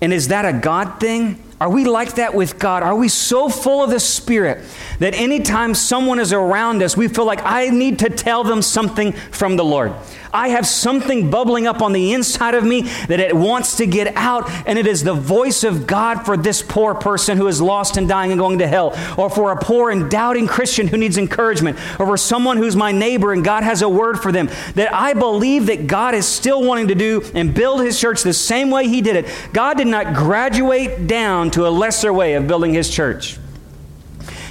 And 0.00 0.10
is 0.10 0.28
that 0.28 0.46
a 0.46 0.58
God 0.58 0.98
thing? 1.00 1.38
Are 1.60 1.68
we 1.68 1.84
like 1.84 2.14
that 2.14 2.32
with 2.32 2.58
God? 2.58 2.82
Are 2.82 2.96
we 2.96 3.08
so 3.08 3.50
full 3.50 3.84
of 3.84 3.90
the 3.90 4.00
Spirit 4.00 4.64
that 5.00 5.12
anytime 5.12 5.74
someone 5.74 6.18
is 6.18 6.32
around 6.32 6.82
us, 6.82 6.96
we 6.96 7.08
feel 7.08 7.26
like 7.26 7.44
I 7.44 7.68
need 7.68 7.98
to 7.98 8.08
tell 8.08 8.42
them 8.42 8.62
something 8.62 9.12
from 9.12 9.56
the 9.56 9.64
Lord? 9.66 9.92
I 10.32 10.48
have 10.48 10.66
something 10.66 11.30
bubbling 11.30 11.66
up 11.66 11.82
on 11.82 11.92
the 11.92 12.12
inside 12.12 12.54
of 12.54 12.64
me 12.64 12.82
that 13.08 13.20
it 13.20 13.34
wants 13.34 13.76
to 13.76 13.86
get 13.86 14.14
out, 14.16 14.48
and 14.66 14.78
it 14.78 14.86
is 14.86 15.02
the 15.02 15.14
voice 15.14 15.64
of 15.64 15.86
God 15.86 16.24
for 16.24 16.36
this 16.36 16.62
poor 16.62 16.94
person 16.94 17.36
who 17.36 17.46
is 17.46 17.60
lost 17.60 17.96
and 17.96 18.08
dying 18.08 18.30
and 18.30 18.38
going 18.38 18.58
to 18.58 18.66
hell, 18.66 18.96
or 19.18 19.30
for 19.30 19.52
a 19.52 19.56
poor 19.56 19.90
and 19.90 20.10
doubting 20.10 20.46
Christian 20.46 20.88
who 20.88 20.96
needs 20.96 21.18
encouragement, 21.18 21.78
or 21.98 22.06
for 22.06 22.16
someone 22.16 22.56
who's 22.56 22.76
my 22.76 22.92
neighbor 22.92 23.32
and 23.32 23.44
God 23.44 23.64
has 23.64 23.82
a 23.82 23.88
word 23.88 24.20
for 24.20 24.32
them. 24.32 24.48
That 24.74 24.92
I 24.94 25.14
believe 25.14 25.66
that 25.66 25.86
God 25.86 26.14
is 26.14 26.26
still 26.26 26.62
wanting 26.62 26.88
to 26.88 26.94
do 26.94 27.22
and 27.34 27.54
build 27.54 27.80
his 27.80 27.98
church 27.98 28.22
the 28.22 28.32
same 28.32 28.70
way 28.70 28.88
he 28.88 29.00
did 29.00 29.16
it. 29.16 29.26
God 29.52 29.76
did 29.76 29.86
not 29.86 30.14
graduate 30.14 31.06
down 31.06 31.50
to 31.52 31.66
a 31.66 31.70
lesser 31.70 32.12
way 32.12 32.34
of 32.34 32.46
building 32.46 32.74
his 32.74 32.88
church. 32.88 33.38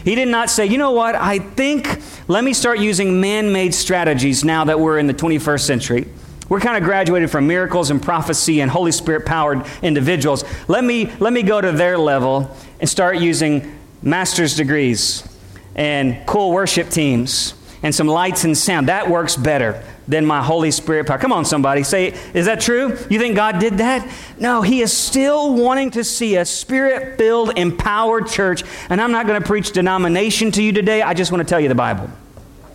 He 0.04 0.16
did 0.16 0.28
not 0.28 0.50
say, 0.50 0.66
you 0.66 0.78
know 0.78 0.92
what, 0.92 1.16
I 1.16 1.40
think 1.40 2.02
let 2.28 2.44
me 2.44 2.54
start 2.54 2.80
using 2.80 3.20
man 3.20 3.52
made 3.52 3.74
strategies 3.74 4.44
now 4.44 4.66
that 4.66 4.80
we're 4.80 5.00
in 5.00 5.08
the 5.08 5.14
21st 5.14 5.62
century. 5.62 6.08
We're 6.48 6.60
kind 6.60 6.78
of 6.78 6.84
graduated 6.84 7.30
from 7.30 7.48
miracles 7.48 7.92
and 7.92 8.02
prophecy 8.02 8.62
and 8.62 8.72
Holy 8.72 8.92
Spirit 8.92 9.26
powered 9.26 9.66
individuals. 9.84 10.44
Let 10.68 10.84
me, 10.84 11.12
let 11.20 11.32
me 11.32 11.44
go 11.44 11.62
to 11.62 11.72
their 11.72 11.98
level 11.98 12.56
and 12.80 12.90
start 12.90 13.20
using 13.20 13.78
master's 14.02 14.56
degrees 14.56 15.28
and 15.76 16.26
cool 16.26 16.52
worship 16.52 16.90
teams 16.90 17.54
and 17.84 17.94
some 17.94 18.08
lights 18.08 18.46
and 18.46 18.58
sound. 18.58 18.88
That 18.88 19.10
works 19.10 19.36
better 19.36 19.84
than 20.10 20.26
my 20.26 20.42
Holy 20.42 20.72
Spirit 20.72 21.06
power. 21.06 21.20
Come 21.20 21.32
on, 21.32 21.46
somebody. 21.46 21.84
Say, 21.84 22.08
is 22.34 22.48
that 22.48 22.60
true? 22.60 22.98
You 23.12 23.20
think 23.20 23.36
God 23.36 23.60
did 23.60 23.78
that? 23.78 24.12
No, 24.40 24.64
He 24.64 24.82
is 24.82 24.92
still 24.92 25.54
wanting 25.54 25.92
to 25.92 26.04
see 26.04 26.36
a 26.36 26.46
spirit 26.46 27.16
filled, 27.20 27.56
empowered 27.56 28.28
church. 28.28 28.64
And 28.90 29.00
I'm 29.00 29.12
not 29.12 29.28
going 29.28 29.40
to 29.40 29.48
preach 29.48 29.72
denomination 29.72 30.52
to 30.54 30.64
you 30.64 30.72
today. 30.72 31.04
I 31.04 31.14
just 31.14 31.32
want 31.32 31.48
to 31.48 31.50
tell 31.50 31.60
you 31.60 31.70
the 31.70 31.76
Bible. 31.76 32.10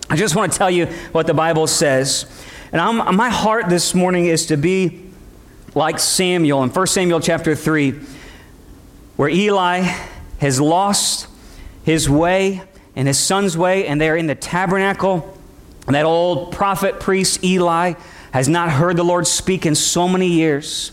I 0.09 0.15
just 0.15 0.37
want 0.37 0.53
to 0.53 0.57
tell 0.57 0.71
you 0.71 0.87
what 1.11 1.27
the 1.27 1.35
Bible 1.35 1.67
says. 1.67 2.25
And 2.71 2.81
I'm, 2.81 3.17
my 3.17 3.31
heart 3.31 3.69
this 3.69 3.97
morning 3.97 4.27
is 4.27 4.47
to 4.47 4.57
be 4.57 5.11
like 5.75 5.99
Samuel 5.99 6.63
in 6.63 6.71
1 6.71 6.87
Samuel 6.87 7.19
chapter 7.19 7.57
3, 7.57 7.99
where 9.17 9.29
Eli 9.29 9.81
has 10.39 10.61
lost 10.61 11.27
his 11.83 12.09
way 12.09 12.63
and 12.95 13.09
his 13.09 13.19
son's 13.19 13.59
way, 13.59 13.89
and 13.89 14.01
they're 14.01 14.17
in 14.17 14.29
the 14.29 14.37
tabernacle 14.37 15.34
That 15.87 16.05
old 16.05 16.53
prophet 16.53 16.99
priest 16.99 17.45
Eli 17.45 17.95
has 18.33 18.49
not 18.49 18.71
heard 18.71 18.97
the 18.97 19.05
Lord 19.05 19.27
speak 19.27 19.67
in 19.67 19.75
so 19.75 20.09
many 20.09 20.29
years. 20.29 20.93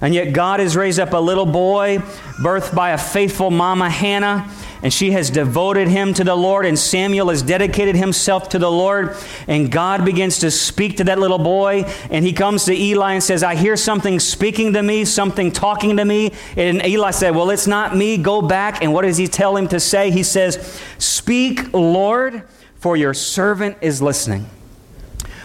And 0.00 0.14
yet 0.14 0.32
God 0.32 0.60
has 0.60 0.76
raised 0.76 0.98
up 0.98 1.12
a 1.12 1.18
little 1.18 1.44
boy, 1.44 1.98
birthed 2.42 2.74
by 2.74 2.90
a 2.90 2.98
faithful 2.98 3.50
mama, 3.50 3.90
Hannah, 3.90 4.50
and 4.82 4.90
she 4.92 5.10
has 5.10 5.28
devoted 5.28 5.88
him 5.88 6.14
to 6.14 6.24
the 6.24 6.34
Lord, 6.34 6.64
and 6.64 6.78
Samuel 6.78 7.28
has 7.28 7.42
dedicated 7.42 7.96
himself 7.96 8.48
to 8.50 8.58
the 8.58 8.70
Lord. 8.70 9.14
And 9.46 9.70
God 9.70 10.06
begins 10.06 10.38
to 10.38 10.50
speak 10.50 10.96
to 10.96 11.04
that 11.04 11.18
little 11.18 11.38
boy, 11.38 11.84
and 12.10 12.24
he 12.24 12.32
comes 12.32 12.64
to 12.64 12.74
Eli 12.74 13.12
and 13.12 13.22
says, 13.22 13.42
I 13.42 13.56
hear 13.56 13.76
something 13.76 14.18
speaking 14.18 14.72
to 14.72 14.82
me, 14.82 15.04
something 15.04 15.52
talking 15.52 15.98
to 15.98 16.04
me. 16.06 16.32
And 16.56 16.84
Eli 16.84 17.10
said, 17.10 17.36
Well, 17.36 17.50
it's 17.50 17.66
not 17.66 17.94
me. 17.94 18.16
Go 18.16 18.40
back. 18.40 18.82
And 18.82 18.94
what 18.94 19.02
does 19.02 19.18
he 19.18 19.28
tell 19.28 19.54
him 19.54 19.68
to 19.68 19.78
say? 19.78 20.10
He 20.10 20.22
says, 20.22 20.80
Speak, 20.98 21.74
Lord, 21.74 22.42
for 22.80 22.96
your 22.96 23.14
servant 23.14 23.76
is 23.80 24.02
listening. 24.02 24.48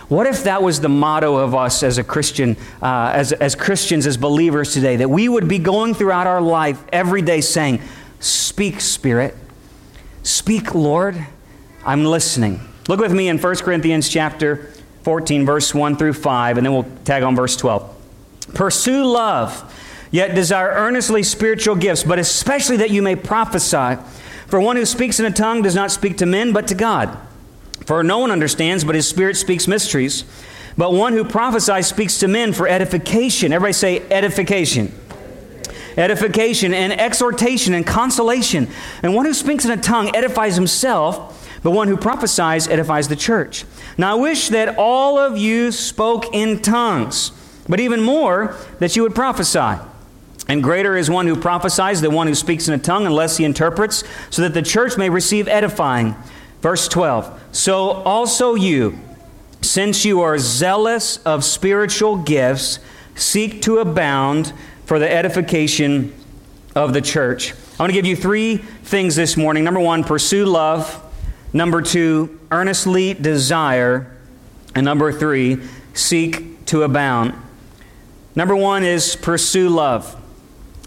What 0.07 0.27
if 0.27 0.43
that 0.43 0.63
was 0.63 0.79
the 0.81 0.89
motto 0.89 1.35
of 1.35 1.53
us 1.53 1.83
as 1.83 1.97
a 1.97 2.03
Christian, 2.03 2.57
uh, 2.81 3.11
as, 3.13 3.33
as 3.33 3.55
Christians, 3.55 4.07
as 4.07 4.17
believers 4.17 4.73
today? 4.73 4.95
That 4.95 5.09
we 5.09 5.27
would 5.27 5.47
be 5.47 5.59
going 5.59 5.93
throughout 5.93 6.27
our 6.27 6.41
life 6.41 6.83
every 6.93 7.21
day 7.21 7.41
saying, 7.41 7.81
Speak, 8.19 8.81
Spirit. 8.81 9.35
Speak, 10.23 10.73
Lord. 10.73 11.27
I'm 11.85 12.05
listening. 12.05 12.61
Look 12.87 12.99
with 12.99 13.13
me 13.13 13.27
in 13.27 13.37
1 13.37 13.55
Corinthians 13.57 14.09
chapter 14.09 14.71
14, 15.03 15.45
verse 15.45 15.73
1 15.73 15.97
through 15.97 16.13
5, 16.13 16.57
and 16.57 16.65
then 16.65 16.73
we'll 16.73 16.87
tag 17.03 17.23
on 17.23 17.35
verse 17.35 17.55
12. 17.57 17.95
Pursue 18.53 19.05
love, 19.05 19.73
yet 20.11 20.33
desire 20.33 20.69
earnestly 20.69 21.23
spiritual 21.23 21.75
gifts, 21.75 22.03
but 22.03 22.19
especially 22.19 22.77
that 22.77 22.91
you 22.91 23.01
may 23.01 23.15
prophesy. 23.15 23.97
For 24.47 24.59
one 24.59 24.75
who 24.75 24.85
speaks 24.85 25.19
in 25.19 25.25
a 25.25 25.31
tongue 25.31 25.61
does 25.61 25.75
not 25.75 25.91
speak 25.91 26.17
to 26.17 26.25
men, 26.25 26.53
but 26.53 26.67
to 26.67 26.75
God. 26.75 27.17
For 27.85 28.03
no 28.03 28.19
one 28.19 28.31
understands, 28.31 28.83
but 28.83 28.95
his 28.95 29.07
spirit 29.07 29.37
speaks 29.37 29.67
mysteries. 29.67 30.23
But 30.77 30.93
one 30.93 31.13
who 31.13 31.23
prophesies 31.23 31.87
speaks 31.87 32.19
to 32.19 32.27
men 32.27 32.53
for 32.53 32.67
edification. 32.67 33.53
Everybody 33.53 33.73
say 33.73 34.01
edification. 34.09 34.93
Edification 35.97 36.73
and 36.73 36.91
exhortation 36.93 37.73
and 37.73 37.85
consolation. 37.85 38.67
And 39.01 39.15
one 39.15 39.25
who 39.25 39.33
speaks 39.33 39.65
in 39.65 39.71
a 39.71 39.77
tongue 39.77 40.13
edifies 40.15 40.55
himself, 40.55 41.47
but 41.63 41.71
one 41.71 41.87
who 41.87 41.95
prophesies 41.95 42.67
edifies 42.67 43.07
the 43.07 43.15
church. 43.15 43.65
Now 43.97 44.11
I 44.11 44.19
wish 44.19 44.49
that 44.49 44.75
all 44.77 45.17
of 45.17 45.37
you 45.37 45.71
spoke 45.71 46.33
in 46.33 46.61
tongues, 46.61 47.31
but 47.69 47.79
even 47.79 48.01
more 48.01 48.55
that 48.79 48.95
you 48.95 49.03
would 49.03 49.15
prophesy. 49.15 49.79
And 50.47 50.61
greater 50.61 50.95
is 50.95 51.09
one 51.09 51.27
who 51.27 51.35
prophesies 51.35 52.01
than 52.01 52.13
one 52.13 52.27
who 52.27 52.35
speaks 52.35 52.67
in 52.67 52.73
a 52.73 52.77
tongue 52.77 53.05
unless 53.05 53.37
he 53.37 53.45
interprets, 53.45 54.03
so 54.29 54.41
that 54.43 54.53
the 54.53 54.61
church 54.61 54.97
may 54.97 55.09
receive 55.09 55.47
edifying. 55.47 56.15
Verse 56.61 56.87
12 56.87 57.39
So 57.51 57.89
also 57.89 58.55
you, 58.55 58.99
since 59.61 60.05
you 60.05 60.21
are 60.21 60.37
zealous 60.37 61.17
of 61.17 61.43
spiritual 61.43 62.17
gifts, 62.17 62.79
seek 63.15 63.61
to 63.63 63.79
abound 63.79 64.53
for 64.85 64.99
the 64.99 65.11
edification 65.11 66.13
of 66.75 66.93
the 66.93 67.01
church. 67.01 67.53
I 67.53 67.83
want 67.83 67.89
to 67.89 67.93
give 67.93 68.05
you 68.05 68.15
three 68.15 68.57
things 68.57 69.15
this 69.15 69.35
morning. 69.35 69.63
Number 69.63 69.79
one, 69.79 70.03
pursue 70.03 70.45
love. 70.45 71.01
Number 71.53 71.81
two, 71.81 72.39
earnestly 72.51 73.13
desire. 73.13 74.15
And 74.75 74.85
number 74.85 75.11
three, 75.11 75.57
seek 75.93 76.65
to 76.67 76.83
abound. 76.83 77.33
Number 78.35 78.55
one 78.55 78.83
is 78.83 79.15
pursue 79.15 79.69
love. 79.69 80.21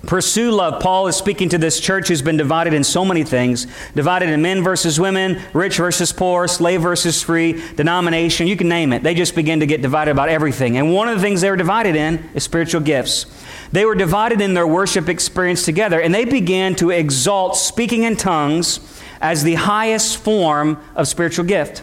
Pursue 0.07 0.53
love. 0.53 0.81
Paul 0.81 1.09
is 1.09 1.17
speaking 1.17 1.49
to 1.49 1.59
this 1.59 1.81
church 1.81 2.09
who's 2.09 2.23
been 2.23 2.37
divided 2.37 2.73
in 2.73 2.85
so 2.85 3.05
many 3.05 3.25
things 3.25 3.67
divided 3.95 4.29
in 4.29 4.41
men 4.41 4.63
versus 4.63 5.01
women, 5.01 5.41
rich 5.53 5.77
versus 5.77 6.13
poor, 6.13 6.47
slave 6.47 6.83
versus 6.83 7.21
free, 7.21 7.61
denomination, 7.75 8.47
you 8.47 8.57
can 8.57 8.69
name 8.69 8.93
it. 8.93 9.03
They 9.03 9.15
just 9.15 9.35
begin 9.35 9.61
to 9.61 9.67
get 9.67 9.83
divided 9.83 10.13
about 10.13 10.29
everything. 10.29 10.77
And 10.77 10.95
one 10.95 11.09
of 11.09 11.17
the 11.17 11.23
things 11.23 11.41
they 11.41 11.51
were 11.51 11.57
divided 11.57 11.97
in 11.97 12.31
is 12.35 12.45
spiritual 12.45 12.81
gifts. 12.81 13.27
They 13.73 13.85
were 13.85 13.97
divided 13.97 14.41
in 14.41 14.55
their 14.55 14.67
worship 14.67 15.09
experience 15.09 15.65
together, 15.65 16.01
and 16.01 16.15
they 16.15 16.25
began 16.25 16.77
to 16.77 16.91
exalt 16.91 17.57
speaking 17.57 18.05
in 18.05 18.17
tongues 18.17 18.81
as 19.21 19.43
the 19.43 19.55
highest 19.55 20.19
form 20.19 20.79
of 20.95 21.09
spiritual 21.09 21.45
gift. 21.45 21.83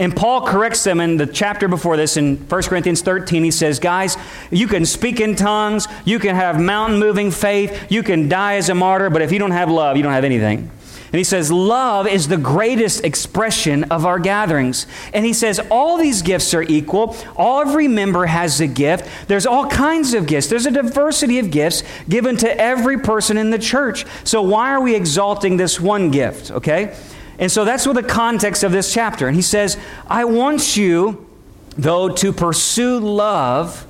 And 0.00 0.16
Paul 0.16 0.46
corrects 0.46 0.82
them 0.82 0.98
in 0.98 1.18
the 1.18 1.26
chapter 1.26 1.68
before 1.68 1.98
this 1.98 2.16
in 2.16 2.38
1 2.38 2.62
Corinthians 2.62 3.02
13. 3.02 3.44
He 3.44 3.50
says, 3.50 3.78
Guys, 3.78 4.16
you 4.50 4.66
can 4.66 4.86
speak 4.86 5.20
in 5.20 5.36
tongues, 5.36 5.86
you 6.06 6.18
can 6.18 6.34
have 6.34 6.58
mountain 6.58 6.98
moving 6.98 7.30
faith, 7.30 7.92
you 7.92 8.02
can 8.02 8.26
die 8.26 8.54
as 8.54 8.70
a 8.70 8.74
martyr, 8.74 9.10
but 9.10 9.20
if 9.20 9.30
you 9.30 9.38
don't 9.38 9.50
have 9.50 9.70
love, 9.70 9.98
you 9.98 10.02
don't 10.02 10.14
have 10.14 10.24
anything. 10.24 10.70
And 11.12 11.18
he 11.18 11.24
says, 11.24 11.52
Love 11.52 12.06
is 12.06 12.28
the 12.28 12.38
greatest 12.38 13.04
expression 13.04 13.84
of 13.84 14.06
our 14.06 14.18
gatherings. 14.18 14.86
And 15.12 15.26
he 15.26 15.34
says, 15.34 15.60
All 15.70 15.98
these 15.98 16.22
gifts 16.22 16.54
are 16.54 16.62
equal. 16.62 17.14
All 17.36 17.60
every 17.60 17.86
member 17.86 18.24
has 18.24 18.58
a 18.62 18.66
gift. 18.66 19.06
There's 19.28 19.44
all 19.44 19.66
kinds 19.66 20.14
of 20.14 20.26
gifts. 20.26 20.46
There's 20.46 20.66
a 20.66 20.70
diversity 20.70 21.38
of 21.40 21.50
gifts 21.50 21.82
given 22.08 22.38
to 22.38 22.58
every 22.58 23.00
person 23.00 23.36
in 23.36 23.50
the 23.50 23.58
church. 23.58 24.06
So 24.24 24.40
why 24.40 24.70
are 24.70 24.80
we 24.80 24.94
exalting 24.94 25.58
this 25.58 25.78
one 25.78 26.10
gift? 26.10 26.52
Okay? 26.52 26.96
And 27.40 27.50
so 27.50 27.64
that's 27.64 27.86
what 27.86 27.94
the 27.94 28.02
context 28.02 28.62
of 28.62 28.70
this 28.70 28.92
chapter. 28.92 29.26
And 29.26 29.34
he 29.34 29.42
says, 29.42 29.78
I 30.06 30.24
want 30.24 30.76
you, 30.76 31.26
though, 31.70 32.10
to 32.10 32.32
pursue 32.32 33.00
love, 33.00 33.86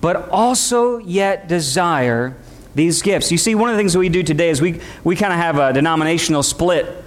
but 0.00 0.28
also 0.30 0.98
yet 0.98 1.46
desire 1.46 2.34
these 2.74 3.02
gifts. 3.02 3.30
You 3.30 3.38
see, 3.38 3.54
one 3.54 3.68
of 3.68 3.76
the 3.76 3.78
things 3.78 3.92
that 3.92 3.98
we 3.98 4.08
do 4.08 4.22
today 4.22 4.48
is 4.48 4.60
we, 4.60 4.80
we 5.04 5.16
kind 5.16 5.32
of 5.32 5.38
have 5.38 5.58
a 5.58 5.72
denominational 5.72 6.42
split 6.42 7.04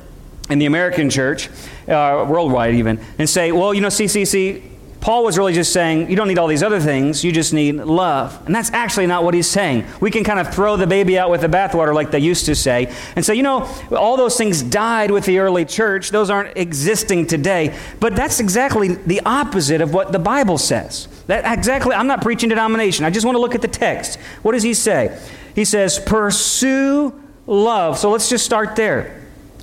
in 0.50 0.60
the 0.60 0.66
American 0.66 1.10
church, 1.10 1.50
uh, 1.88 2.25
worldwide 2.30 2.75
even, 2.75 3.00
and 3.18 3.30
say, 3.30 3.51
well, 3.51 3.74
you 3.74 3.82
know, 3.82 3.89
CCC, 3.89 4.62
Paul 5.08 5.24
was 5.24 5.38
really 5.38 5.54
just 5.54 5.72
saying, 5.72 6.10
you 6.10 6.18
don't 6.18 6.28
need 6.28 6.38
all 6.38 6.48
these 6.48 6.62
other 6.62 6.82
things, 6.82 7.24
you 7.24 7.32
just 7.32 7.54
need 7.54 7.76
love. 7.76 8.46
And 8.46 8.54
that's 8.54 8.74
actually 8.74 9.08
not 9.08 9.24
what 9.24 9.34
he's 9.34 9.50
saying. 9.50 9.86
We 10.02 10.12
can 10.12 10.26
kind 10.26 10.38
of 10.38 10.54
throw 10.54 10.76
the 10.76 10.86
baby 10.86 11.18
out 11.18 11.30
with 11.30 11.40
the 11.40 11.48
bathwater, 11.48 11.96
like 11.96 12.12
they 12.12 12.20
used 12.20 12.46
to 12.48 12.56
say, 12.56 12.94
and 13.16 13.24
say, 13.24 13.36
you 13.36 13.42
know, 13.42 13.74
all 13.92 14.18
those 14.18 14.36
things 14.36 14.62
died 14.62 15.10
with 15.10 15.24
the 15.24 15.40
early 15.40 15.64
church, 15.64 16.10
those 16.10 16.30
aren't 16.30 16.58
existing 16.58 17.26
today. 17.28 17.74
But 18.02 18.18
that's 18.18 18.42
exactly 18.42 18.96
the 18.96 19.22
opposite 19.26 19.80
of 19.80 19.94
what 19.94 20.12
the 20.12 20.20
Bible 20.20 20.58
says. 20.58 21.08
That 21.28 21.58
exactly, 21.58 21.96
I'm 21.96 22.08
not 22.08 22.22
preaching 22.22 22.50
denomination. 22.50 23.06
I 23.06 23.10
just 23.10 23.26
want 23.26 23.38
to 23.38 23.40
look 23.40 23.56
at 23.56 23.62
the 23.62 23.70
text. 23.70 24.20
What 24.42 24.52
does 24.52 24.64
he 24.64 24.74
say? 24.74 25.18
He 25.56 25.64
says, 25.64 26.00
pursue 26.00 27.18
love. 27.46 27.98
So 27.98 28.12
let's 28.12 28.28
just 28.28 28.44
start 28.44 28.76
there. 28.76 29.17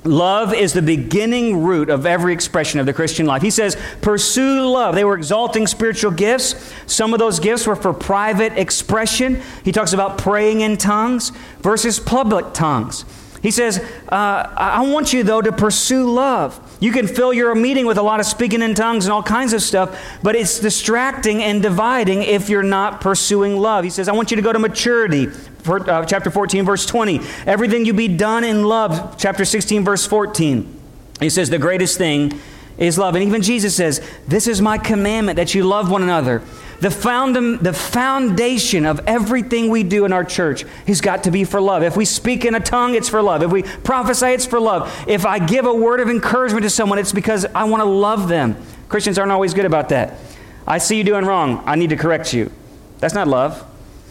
Love 0.04 0.52
is 0.52 0.75
the 0.75 0.82
beginning 0.82 1.62
root 1.62 1.88
of 1.88 2.04
every 2.04 2.34
expression 2.34 2.78
of 2.78 2.84
the 2.84 2.92
Christian 2.92 3.25
life. 3.25 3.40
He 3.40 3.50
says, 3.50 3.76
pursue 4.02 4.68
love. 4.68 4.94
They 4.94 5.04
were 5.04 5.16
exalting 5.16 5.66
spiritual 5.66 6.11
gifts. 6.11 6.73
Some 6.87 7.14
of 7.14 7.18
those 7.18 7.40
gifts 7.40 7.66
were 7.66 7.76
for 7.76 7.94
private 7.94 8.52
expression. 8.58 9.40
He 9.64 9.73
talks 9.73 9.94
about 9.94 10.18
praying 10.18 10.61
in 10.61 10.76
tongues 10.76 11.32
versus 11.61 11.99
public 11.99 12.52
tongues. 12.52 13.06
He 13.40 13.50
says, 13.50 13.78
uh, 14.08 14.52
I 14.56 14.87
want 14.90 15.12
you, 15.12 15.23
though, 15.23 15.42
to 15.42 15.52
pursue 15.52 16.11
love. 16.11 16.61
You 16.80 16.92
can 16.92 17.06
fill 17.06 17.32
your 17.32 17.54
meeting 17.54 17.87
with 17.87 17.99
a 17.99 18.02
lot 18.02 18.20
of 18.20 18.26
speaking 18.26 18.62
in 18.62 18.75
tongues 18.75 19.06
and 19.06 19.12
all 19.12 19.23
kinds 19.23 19.52
of 19.52 19.62
stuff, 19.62 20.18
but 20.23 20.34
it's 20.34 20.61
distracting 20.61 21.42
and 21.42 21.62
dividing 21.62 22.23
if 22.23 22.49
you're 22.49 22.62
not 22.62 23.02
pursuing 23.02 23.58
love. 23.58 23.84
He 23.84 23.90
says, 23.90 24.08
I 24.08 24.12
want 24.12 24.30
you 24.30 24.37
to 24.37 24.42
go 24.42 24.52
to 24.52 24.58
maturity. 24.58 25.28
Uh, 25.66 26.04
chapter 26.04 26.30
14, 26.30 26.64
verse 26.64 26.85
20. 26.87 27.21
Everything 27.47 27.85
you 27.85 27.94
be 27.94 28.09
done 28.09 28.44
in 28.44 28.64
love. 28.64 29.16
Chapter 29.18 29.44
16, 29.44 29.85
verse 29.85 30.06
14. 30.06 30.80
He 31.21 31.30
says, 31.30 31.50
The 31.50 31.59
greatest 31.59 31.97
thing 31.97 32.38
is 32.76 32.99
love. 32.99 33.14
And 33.14 33.25
even 33.25 33.42
Jesus 33.42 33.75
says, 33.75 34.06
This 34.28 34.47
is 34.47 34.61
my 34.61 34.78
commandment 34.78 35.37
that 35.37 35.54
you 35.54 35.64
love 35.64 35.90
one 35.90 36.02
another. 36.02 36.42
The, 36.80 37.59
the 37.62 37.73
foundation 37.73 38.85
of 38.85 39.00
everything 39.06 39.71
we 39.71 39.85
do 39.85 40.04
in 40.04 40.12
our 40.12 40.25
church 40.25 40.64
has 40.87 41.00
got 41.00 41.25
to 41.25 41.30
be 41.30 41.44
for 41.44 41.61
love. 41.61 41.83
If 41.83 41.97
we 41.97 42.04
speak 42.04 42.44
in 42.44 42.54
a 42.54 42.61
tongue, 42.61 42.94
it's 42.94 43.09
for 43.09 43.23
love. 43.23 43.42
If 43.42 43.50
we 43.50 43.62
prophesy, 43.62 44.26
it's 44.26 44.44
for 44.44 44.61
love. 44.61 44.92
If 45.09 45.25
I 45.25 45.38
give 45.38 45.64
a 45.64 45.73
word 45.73 46.00
of 46.00 46.11
encouragement 46.11 46.64
to 46.64 46.71
someone, 46.71 46.99
it's 46.99 47.12
because 47.12 47.47
I 47.47 47.64
want 47.64 47.80
to 47.80 47.88
love 47.88 48.28
them. 48.28 48.56
Christians 48.88 49.18
aren't 49.18 49.33
always 49.33 49.54
good 49.54 49.64
about 49.64 49.88
that. 49.90 50.18
I 50.66 50.78
see 50.78 50.99
you 50.99 51.04
doing 51.04 51.25
wrong. 51.25 51.62
I 51.64 51.76
need 51.76 51.90
to 51.90 51.97
correct 51.97 52.35
you. 52.35 52.50
That's 52.99 53.14
not 53.14 53.28
love. 53.28 53.64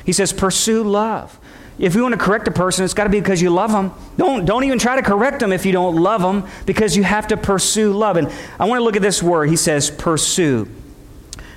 He 0.06 0.12
says, 0.12 0.34
pursue 0.34 0.84
love. 0.84 1.40
If 1.80 1.96
you 1.96 2.04
want 2.04 2.14
to 2.14 2.20
correct 2.20 2.48
a 2.48 2.52
person, 2.52 2.86
it's 2.86 2.94
got 2.94 3.06
to 3.06 3.10
be 3.10 3.20
because 3.20 3.42
you 3.42 3.50
love 3.50 3.72
them. 3.72 3.94
Don't, 4.18 4.46
don't 4.46 4.64
even 4.64 4.78
try 4.78 4.96
to 4.96 5.02
correct 5.02 5.40
them 5.40 5.52
if 5.52 5.66
you 5.66 5.72
don't 5.72 5.96
love 5.96 6.22
them 6.22 6.48
because 6.66 6.96
you 6.96 7.04
have 7.04 7.28
to 7.30 7.38
pursue 7.38 7.94
love. 7.94 8.18
And 8.18 8.32
I 8.60 8.66
want 8.66 8.80
to 8.80 8.84
look 8.84 8.96
at 8.96 9.02
this 9.02 9.24
word. 9.24 9.50
He 9.50 9.56
says, 9.56 9.90
pursue. 9.90 10.70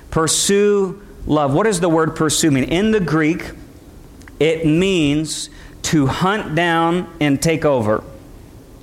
Pursue 0.09 1.01
love. 1.27 1.53
What 1.53 1.65
does 1.65 1.79
the 1.79 1.89
word 1.89 2.15
pursue 2.15 2.49
mean? 2.49 2.63
In 2.63 2.91
the 2.91 2.99
Greek, 2.99 3.51
it 4.39 4.65
means 4.65 5.49
to 5.83 6.07
hunt 6.07 6.55
down 6.55 7.13
and 7.19 7.41
take 7.41 7.63
over. 7.63 8.03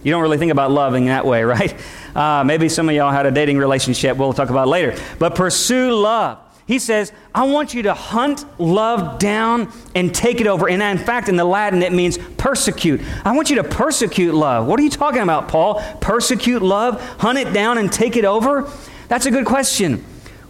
You 0.05 0.13
don't 0.13 0.23
really 0.23 0.39
think 0.39 0.53
about 0.53 0.71
loving 0.71 1.07
that 1.07 1.27
way, 1.27 1.43
right? 1.45 1.75
Uh, 2.15 2.45
maybe 2.45 2.69
some 2.69 2.89
of 2.89 2.95
y'all 2.95 3.11
had 3.11 3.27
a 3.27 3.33
dating 3.33 3.59
relationship. 3.59 4.17
We'll 4.17 4.33
talk 4.33 4.51
about 4.51 4.69
later. 4.69 4.97
But 5.19 5.35
pursue 5.35 5.93
love. 5.93 6.39
He 6.67 6.79
says, 6.79 7.13
I 7.35 7.45
want 7.45 7.75
you 7.75 7.83
to 7.83 7.95
hunt 7.95 8.45
love 8.59 9.19
down 9.19 9.71
and 9.95 10.15
take 10.15 10.41
it 10.41 10.47
over. 10.47 10.69
And 10.69 10.83
in 10.83 10.97
fact, 10.99 11.29
in 11.29 11.37
the 11.37 11.45
Latin, 11.45 11.83
it 11.83 11.93
means 11.93 12.17
persecute. 12.39 13.03
I 13.25 13.37
want 13.37 13.51
you 13.51 13.57
to 13.57 13.65
persecute 13.65 14.33
love. 14.33 14.67
What 14.67 14.81
are 14.81 14.83
you 14.83 14.91
talking 14.91 15.21
about, 15.21 15.49
Paul? 15.49 15.83
Persecute 16.01 16.63
love, 16.63 17.03
hunt 17.19 17.39
it 17.39 17.53
down 17.53 17.77
and 17.77 17.93
take 17.93 18.17
it 18.17 18.25
over? 18.25 18.71
That's 19.09 19.27
a 19.27 19.31
good 19.31 19.45
question. 19.45 20.03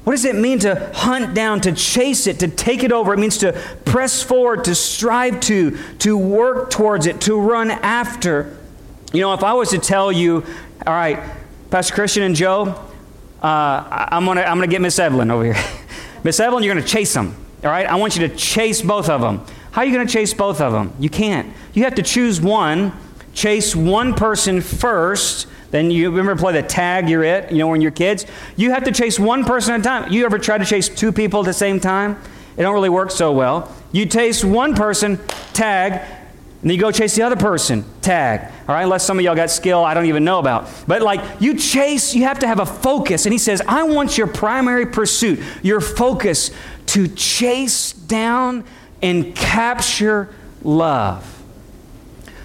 What 0.05 0.13
does 0.13 0.25
it 0.25 0.37
mean 0.37 0.61
to 0.61 0.91
hunt 0.95 1.35
down, 1.35 1.63
to 1.63 1.73
chase 1.73 2.27
it, 2.27 2.41
to 2.41 2.49
take 2.49 2.85
it 2.85 2.93
over? 2.93 3.15
It 3.15 3.19
means 3.19 3.39
to 3.39 3.53
press 3.85 4.23
forward, 4.23 4.65
to 4.65 4.75
strive 4.75 5.41
to, 5.41 5.77
to 6.01 6.17
work 6.17 6.71
towards 6.71 7.07
it, 7.07 7.23
to 7.23 7.41
run 7.41 7.71
after. 7.71 8.57
You 9.13 9.23
know, 9.23 9.33
if 9.33 9.43
I 9.43 9.55
was 9.55 9.71
to 9.71 9.79
tell 9.79 10.13
you, 10.13 10.45
all 10.87 10.93
right, 10.93 11.19
Pastor 11.71 11.95
Christian 11.95 12.23
and 12.23 12.37
Joe, 12.37 12.79
uh, 13.43 14.09
I'm 14.13 14.27
going 14.27 14.37
to 14.37 14.47
I'm 14.47 14.59
gonna 14.59 14.67
get 14.67 14.81
Miss 14.81 14.99
Evelyn 14.99 15.31
over 15.31 15.45
here. 15.45 15.57
Miss 16.25 16.41
Evelyn, 16.41 16.65
you're 16.65 16.75
going 16.75 16.85
to 16.85 16.91
chase 16.91 17.13
them. 17.13 17.37
All 17.63 17.71
right? 17.71 17.87
I 17.87 17.97
want 17.97 18.17
you 18.17 18.27
to 18.27 18.35
chase 18.35 18.83
both 18.83 19.09
of 19.09 19.21
them. 19.21 19.45
How 19.73 19.83
are 19.83 19.85
you 19.85 19.93
going 19.93 20.07
to 20.07 20.13
chase 20.13 20.33
both 20.35 20.61
of 20.61 20.73
them? 20.73 20.93
You 20.99 21.11
can't. 21.11 21.55
You 21.75 21.85
have 21.85 21.95
to 21.97 22.03
choose 22.03 22.41
one, 22.41 22.93
chase 23.35 23.77
one 23.77 24.15
person 24.15 24.61
first. 24.61 25.47
Then 25.71 25.91
you 25.91 26.11
remember 26.11 26.35
play 26.37 26.55
the 26.55 26.63
tag, 26.63 27.11
you're 27.11 27.25
it, 27.25 27.51
you 27.53 27.59
know, 27.59 27.69
when 27.69 27.81
you're 27.81 27.91
kids? 27.91 28.25
You 28.57 28.71
have 28.71 28.85
to 28.85 28.93
chase 28.93 29.19
one 29.19 29.45
person 29.45 29.75
at 29.75 29.81
a 29.81 29.83
time. 29.83 30.13
You 30.13 30.25
ever 30.25 30.39
try 30.39 30.57
to 30.57 30.65
chase 30.65 30.89
two 30.89 31.13
people 31.13 31.41
at 31.41 31.47
the 31.47 31.53
same 31.53 31.79
time? 31.79 32.17
It 32.57 32.63
don't 32.63 32.75
really 32.75 32.89
work 32.89 33.11
so 33.11 33.33
well. 33.33 33.75
You 33.93 34.07
chase 34.07 34.45
one 34.45 34.75
person, 34.75 35.19
tag, 35.53 35.93
and 35.93 36.71
then 36.71 36.71
you 36.71 36.81
go 36.81 36.91
chase 36.91 37.17
the 37.17 37.23
other 37.23 37.37
person, 37.37 37.85
tag. 38.01 38.53
All 38.67 38.75
right, 38.75 38.83
unless 38.83 39.05
some 39.05 39.19
of 39.19 39.25
y'all 39.25 39.35
got 39.35 39.51
skill 39.51 39.85
I 39.85 39.93
don't 39.93 40.07
even 40.07 40.25
know 40.25 40.39
about. 40.39 40.71
But 40.87 41.03
like 41.03 41.21
you 41.41 41.59
chase, 41.59 42.15
you 42.15 42.23
have 42.23 42.39
to 42.39 42.47
have 42.47 42.61
a 42.61 42.67
focus. 42.67 43.27
And 43.27 43.33
he 43.33 43.39
says, 43.39 43.61
I 43.69 43.83
want 43.83 44.17
your 44.17 44.27
primary 44.27 44.87
pursuit, 44.87 45.41
your 45.63 45.81
focus 45.83 46.51
to 46.87 47.09
chase 47.09 47.93
down 47.93 48.65
and 49.03 49.37
capture 49.37 50.35
love. 50.63 51.31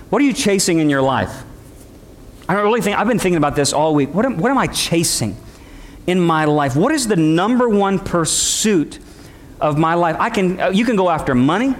What 0.09 0.21
are 0.21 0.25
you 0.25 0.33
chasing 0.33 0.79
in 0.79 0.89
your 0.89 1.01
life? 1.01 1.43
I 2.49 2.55
don't 2.55 2.63
really 2.63 2.81
think, 2.81 2.97
I've 2.97 3.07
been 3.07 3.19
thinking 3.19 3.37
about 3.37 3.55
this 3.55 3.71
all 3.71 3.93
week. 3.93 4.13
What 4.13 4.25
am, 4.25 4.37
what 4.37 4.49
am 4.51 4.57
I 4.57 4.67
chasing 4.67 5.37
in 6.07 6.19
my 6.19 6.45
life? 6.45 6.75
What 6.75 6.91
is 6.91 7.07
the 7.07 7.15
number 7.15 7.69
one 7.69 7.99
pursuit 7.99 8.99
of 9.61 9.77
my 9.77 9.93
life? 9.93 10.17
I 10.19 10.31
can, 10.31 10.59
uh, 10.59 10.69
you 10.69 10.83
can 10.83 10.95
go 10.95 11.09
after 11.09 11.35
money. 11.35 11.75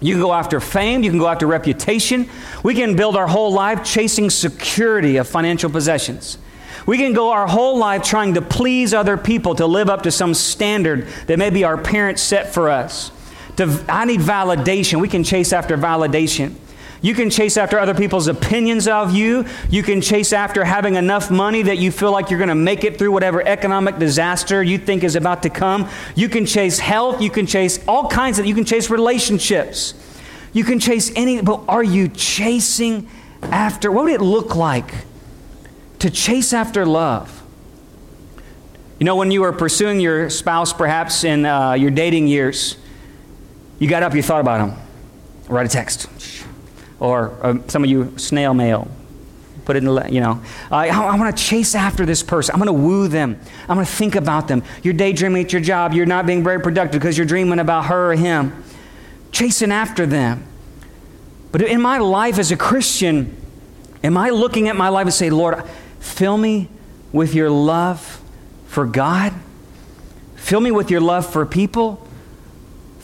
You 0.00 0.14
can 0.14 0.22
go 0.22 0.32
after 0.32 0.60
fame, 0.60 1.02
you 1.02 1.10
can 1.10 1.18
go 1.18 1.26
after 1.26 1.46
reputation. 1.46 2.28
We 2.62 2.74
can 2.74 2.94
build 2.94 3.16
our 3.16 3.26
whole 3.26 3.52
life 3.52 3.84
chasing 3.84 4.30
security 4.30 5.16
of 5.16 5.26
financial 5.28 5.70
possessions. 5.70 6.38
We 6.86 6.98
can 6.98 7.12
go 7.12 7.32
our 7.32 7.46
whole 7.46 7.78
life 7.78 8.02
trying 8.02 8.34
to 8.34 8.42
please 8.42 8.94
other 8.94 9.16
people, 9.16 9.54
to 9.56 9.66
live 9.66 9.90
up 9.90 10.02
to 10.02 10.10
some 10.10 10.34
standard 10.34 11.06
that 11.26 11.38
maybe 11.38 11.64
our 11.64 11.76
parents 11.76 12.22
set 12.22 12.54
for 12.54 12.70
us. 12.70 13.10
To, 13.56 13.84
I 13.88 14.04
need 14.04 14.20
validation. 14.20 15.00
We 15.00 15.08
can 15.08 15.24
chase 15.24 15.52
after 15.52 15.76
validation. 15.76 16.54
You 17.00 17.14
can 17.14 17.30
chase 17.30 17.56
after 17.56 17.78
other 17.78 17.94
people's 17.94 18.26
opinions 18.26 18.88
of 18.88 19.14
you. 19.14 19.44
You 19.70 19.82
can 19.82 20.00
chase 20.00 20.32
after 20.32 20.64
having 20.64 20.96
enough 20.96 21.30
money 21.30 21.62
that 21.62 21.78
you 21.78 21.92
feel 21.92 22.10
like 22.10 22.30
you're 22.30 22.38
going 22.38 22.48
to 22.48 22.54
make 22.56 22.82
it 22.82 22.98
through 22.98 23.12
whatever 23.12 23.46
economic 23.46 23.98
disaster 23.98 24.62
you 24.62 24.78
think 24.78 25.04
is 25.04 25.14
about 25.14 25.44
to 25.44 25.50
come. 25.50 25.88
You 26.16 26.28
can 26.28 26.44
chase 26.44 26.78
health. 26.78 27.22
You 27.22 27.30
can 27.30 27.46
chase 27.46 27.78
all 27.86 28.08
kinds 28.08 28.38
of, 28.38 28.46
you 28.46 28.54
can 28.54 28.64
chase 28.64 28.90
relationships. 28.90 29.94
You 30.52 30.64
can 30.64 30.80
chase 30.80 31.12
any, 31.14 31.40
but 31.40 31.62
are 31.68 31.84
you 31.84 32.08
chasing 32.08 33.08
after, 33.42 33.92
what 33.92 34.04
would 34.04 34.14
it 34.14 34.20
look 34.20 34.56
like 34.56 34.92
to 36.00 36.10
chase 36.10 36.52
after 36.52 36.84
love? 36.84 37.42
You 38.98 39.04
know, 39.04 39.14
when 39.14 39.30
you 39.30 39.42
were 39.42 39.52
pursuing 39.52 40.00
your 40.00 40.28
spouse, 40.30 40.72
perhaps 40.72 41.22
in 41.22 41.46
uh, 41.46 41.74
your 41.74 41.92
dating 41.92 42.26
years, 42.26 42.76
you 43.78 43.88
got 43.88 44.02
up, 44.02 44.14
you 44.14 44.22
thought 44.22 44.40
about 44.40 44.68
him, 44.68 44.76
Write 45.48 45.66
a 45.66 45.68
text 45.68 46.08
or 47.00 47.36
uh, 47.42 47.58
some 47.68 47.84
of 47.84 47.90
you 47.90 48.16
snail 48.18 48.54
mail. 48.54 48.88
Put 49.64 49.76
it 49.76 49.84
in, 49.84 49.94
the, 49.94 50.10
you 50.10 50.20
know. 50.20 50.40
Uh, 50.70 50.76
I, 50.76 50.88
I 50.88 51.16
want 51.18 51.36
to 51.36 51.42
chase 51.42 51.74
after 51.74 52.06
this 52.06 52.22
person. 52.22 52.54
I'm 52.54 52.58
going 52.58 52.74
to 52.74 52.82
woo 52.82 53.06
them. 53.06 53.38
I'm 53.68 53.76
going 53.76 53.86
to 53.86 53.92
think 53.92 54.14
about 54.14 54.48
them. 54.48 54.62
You're 54.82 54.94
daydreaming 54.94 55.44
at 55.44 55.52
your 55.52 55.60
job. 55.60 55.92
You're 55.92 56.06
not 56.06 56.24
being 56.24 56.42
very 56.42 56.58
productive 56.60 57.00
because 57.00 57.18
you're 57.18 57.26
dreaming 57.26 57.58
about 57.58 57.86
her 57.86 58.12
or 58.12 58.14
him. 58.16 58.64
Chasing 59.30 59.70
after 59.70 60.06
them. 60.06 60.44
But 61.52 61.62
in 61.62 61.82
my 61.82 61.98
life 61.98 62.38
as 62.38 62.50
a 62.50 62.56
Christian, 62.56 63.36
am 64.02 64.16
I 64.16 64.30
looking 64.30 64.68
at 64.68 64.76
my 64.76 64.88
life 64.88 65.04
and 65.04 65.14
say, 65.14 65.28
Lord, 65.28 65.62
fill 66.00 66.38
me 66.38 66.68
with 67.12 67.34
your 67.34 67.50
love 67.50 68.22
for 68.66 68.86
God? 68.86 69.34
Fill 70.36 70.60
me 70.60 70.70
with 70.70 70.90
your 70.90 71.02
love 71.02 71.30
for 71.30 71.44
people? 71.44 72.07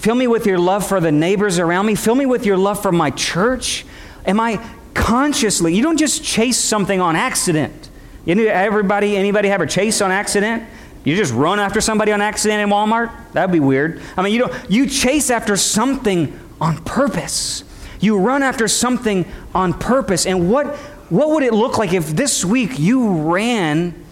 Fill 0.04 0.16
me 0.16 0.26
with 0.26 0.44
your 0.44 0.58
love 0.58 0.86
for 0.86 1.00
the 1.00 1.10
neighbors 1.10 1.58
around 1.58 1.86
me. 1.86 1.94
Fill 1.94 2.14
me 2.14 2.26
with 2.26 2.44
your 2.44 2.58
love 2.58 2.82
for 2.82 2.92
my 2.92 3.08
church. 3.08 3.86
Am 4.26 4.38
I 4.38 4.62
consciously, 4.92 5.74
you 5.74 5.82
don't 5.82 5.96
just 5.96 6.22
chase 6.22 6.58
something 6.58 7.00
on 7.00 7.16
accident. 7.16 7.88
Everybody, 8.26 9.16
anybody 9.16 9.48
have 9.48 9.62
a 9.62 9.66
chase 9.66 10.02
on 10.02 10.10
accident? 10.10 10.64
You 11.04 11.16
just 11.16 11.32
run 11.32 11.58
after 11.58 11.80
somebody 11.80 12.12
on 12.12 12.20
accident 12.20 12.60
in 12.60 12.68
Walmart? 12.68 13.12
That'd 13.32 13.50
be 13.50 13.60
weird. 13.60 14.02
I 14.14 14.20
mean, 14.20 14.34
you 14.34 14.40
don't, 14.40 14.70
you 14.70 14.86
chase 14.86 15.30
after 15.30 15.56
something 15.56 16.38
on 16.60 16.84
purpose. 16.84 17.64
You 17.98 18.18
run 18.18 18.42
after 18.42 18.68
something 18.68 19.24
on 19.54 19.72
purpose. 19.72 20.26
And 20.26 20.50
what, 20.50 20.76
what 21.08 21.30
would 21.30 21.44
it 21.44 21.54
look 21.54 21.78
like 21.78 21.94
if 21.94 22.08
this 22.08 22.44
week 22.44 22.78
you 22.78 23.32
ran 23.32 24.04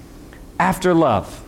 after 0.58 0.94
love? 0.94 1.44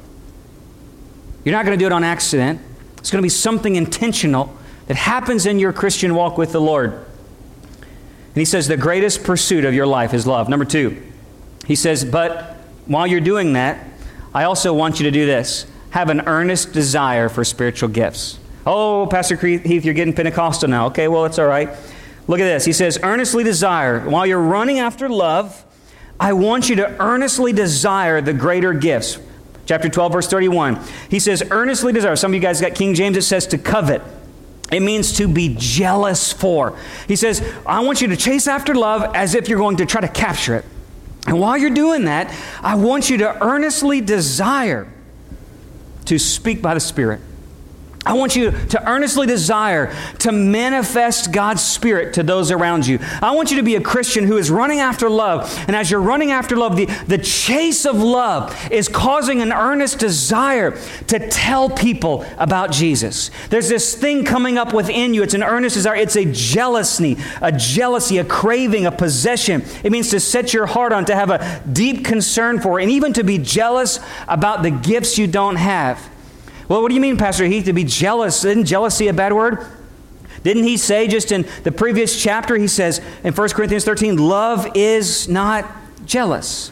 You're 1.46 1.54
not 1.54 1.64
going 1.64 1.78
to 1.78 1.82
do 1.82 1.86
it 1.86 1.92
on 1.92 2.04
accident. 2.04 2.60
It's 3.04 3.10
going 3.10 3.20
to 3.20 3.26
be 3.26 3.28
something 3.28 3.76
intentional 3.76 4.56
that 4.86 4.96
happens 4.96 5.44
in 5.44 5.58
your 5.58 5.74
Christian 5.74 6.14
walk 6.14 6.38
with 6.38 6.52
the 6.52 6.60
Lord. 6.60 6.92
And 6.94 7.04
he 8.34 8.46
says, 8.46 8.66
the 8.66 8.78
greatest 8.78 9.24
pursuit 9.24 9.66
of 9.66 9.74
your 9.74 9.84
life 9.84 10.14
is 10.14 10.26
love. 10.26 10.48
Number 10.48 10.64
two, 10.64 11.02
he 11.66 11.74
says, 11.74 12.02
but 12.02 12.56
while 12.86 13.06
you're 13.06 13.20
doing 13.20 13.52
that, 13.52 13.86
I 14.32 14.44
also 14.44 14.72
want 14.72 15.00
you 15.00 15.04
to 15.04 15.10
do 15.10 15.26
this 15.26 15.66
have 15.90 16.08
an 16.08 16.22
earnest 16.22 16.72
desire 16.72 17.28
for 17.28 17.44
spiritual 17.44 17.90
gifts. 17.90 18.38
Oh, 18.64 19.06
Pastor 19.10 19.36
Heath, 19.36 19.84
you're 19.84 19.92
getting 19.92 20.14
Pentecostal 20.14 20.70
now. 20.70 20.86
Okay, 20.86 21.06
well, 21.06 21.26
it's 21.26 21.38
all 21.38 21.46
right. 21.46 21.68
Look 22.26 22.40
at 22.40 22.44
this. 22.44 22.64
He 22.64 22.72
says, 22.72 22.98
earnestly 23.02 23.44
desire. 23.44 24.00
While 24.00 24.24
you're 24.24 24.40
running 24.40 24.78
after 24.78 25.10
love, 25.10 25.62
I 26.18 26.32
want 26.32 26.70
you 26.70 26.76
to 26.76 27.02
earnestly 27.02 27.52
desire 27.52 28.22
the 28.22 28.32
greater 28.32 28.72
gifts. 28.72 29.18
Chapter 29.66 29.88
12, 29.88 30.12
verse 30.12 30.28
31. 30.28 30.78
He 31.08 31.18
says, 31.18 31.42
earnestly 31.50 31.92
desire. 31.92 32.16
Some 32.16 32.32
of 32.32 32.34
you 32.34 32.40
guys 32.40 32.60
got 32.60 32.74
King 32.74 32.94
James, 32.94 33.16
it 33.16 33.22
says 33.22 33.46
to 33.48 33.58
covet. 33.58 34.02
It 34.72 34.80
means 34.80 35.12
to 35.18 35.28
be 35.28 35.54
jealous 35.58 36.32
for. 36.32 36.76
He 37.06 37.16
says, 37.16 37.42
I 37.66 37.80
want 37.80 38.00
you 38.00 38.08
to 38.08 38.16
chase 38.16 38.46
after 38.46 38.74
love 38.74 39.14
as 39.14 39.34
if 39.34 39.48
you're 39.48 39.58
going 39.58 39.76
to 39.78 39.86
try 39.86 40.00
to 40.00 40.08
capture 40.08 40.56
it. 40.56 40.64
And 41.26 41.40
while 41.40 41.56
you're 41.56 41.70
doing 41.70 42.04
that, 42.04 42.34
I 42.62 42.74
want 42.74 43.08
you 43.08 43.18
to 43.18 43.42
earnestly 43.42 44.00
desire 44.00 44.92
to 46.06 46.18
speak 46.18 46.60
by 46.60 46.74
the 46.74 46.80
Spirit. 46.80 47.20
I 48.06 48.12
want 48.12 48.36
you 48.36 48.50
to 48.50 48.88
earnestly 48.88 49.26
desire 49.26 49.94
to 50.18 50.30
manifest 50.30 51.32
God's 51.32 51.62
Spirit 51.62 52.14
to 52.14 52.22
those 52.22 52.50
around 52.50 52.86
you. 52.86 52.98
I 53.22 53.34
want 53.34 53.50
you 53.50 53.56
to 53.56 53.62
be 53.62 53.76
a 53.76 53.80
Christian 53.80 54.26
who 54.26 54.36
is 54.36 54.50
running 54.50 54.80
after 54.80 55.08
love. 55.08 55.52
And 55.66 55.74
as 55.74 55.90
you're 55.90 56.02
running 56.02 56.30
after 56.30 56.54
love, 56.54 56.76
the, 56.76 56.84
the 57.06 57.16
chase 57.16 57.86
of 57.86 57.96
love 57.96 58.54
is 58.70 58.88
causing 58.88 59.40
an 59.40 59.52
earnest 59.52 59.98
desire 59.98 60.72
to 61.06 61.28
tell 61.30 61.70
people 61.70 62.26
about 62.36 62.72
Jesus. 62.72 63.30
There's 63.48 63.70
this 63.70 63.94
thing 63.94 64.24
coming 64.24 64.58
up 64.58 64.74
within 64.74 65.14
you. 65.14 65.22
It's 65.22 65.34
an 65.34 65.42
earnest 65.42 65.74
desire. 65.74 65.96
It's 65.96 66.16
a 66.16 66.30
jealousy, 66.30 67.16
a 67.40 67.52
jealousy, 67.52 68.18
a 68.18 68.24
craving, 68.24 68.84
a 68.84 68.92
possession. 68.92 69.64
It 69.82 69.92
means 69.92 70.10
to 70.10 70.20
set 70.20 70.52
your 70.52 70.66
heart 70.66 70.92
on, 70.92 71.06
to 71.06 71.14
have 71.14 71.30
a 71.30 71.62
deep 71.72 72.04
concern 72.04 72.60
for, 72.60 72.80
and 72.80 72.90
even 72.90 73.14
to 73.14 73.24
be 73.24 73.38
jealous 73.38 73.98
about 74.28 74.62
the 74.62 74.70
gifts 74.70 75.16
you 75.16 75.26
don't 75.26 75.56
have. 75.56 76.13
Well, 76.68 76.82
what 76.82 76.88
do 76.88 76.94
you 76.94 77.00
mean, 77.00 77.16
Pastor 77.16 77.44
Heath, 77.44 77.66
to 77.66 77.72
be 77.72 77.84
jealous? 77.84 78.44
Isn't 78.44 78.64
jealousy 78.64 79.08
a 79.08 79.12
bad 79.12 79.32
word? 79.32 79.66
Didn't 80.42 80.64
he 80.64 80.76
say 80.76 81.08
just 81.08 81.32
in 81.32 81.46
the 81.62 81.72
previous 81.72 82.20
chapter, 82.22 82.56
he 82.56 82.68
says 82.68 83.00
in 83.22 83.32
1 83.32 83.48
Corinthians 83.50 83.84
13, 83.84 84.16
love 84.16 84.68
is 84.74 85.28
not 85.28 85.70
jealous. 86.04 86.70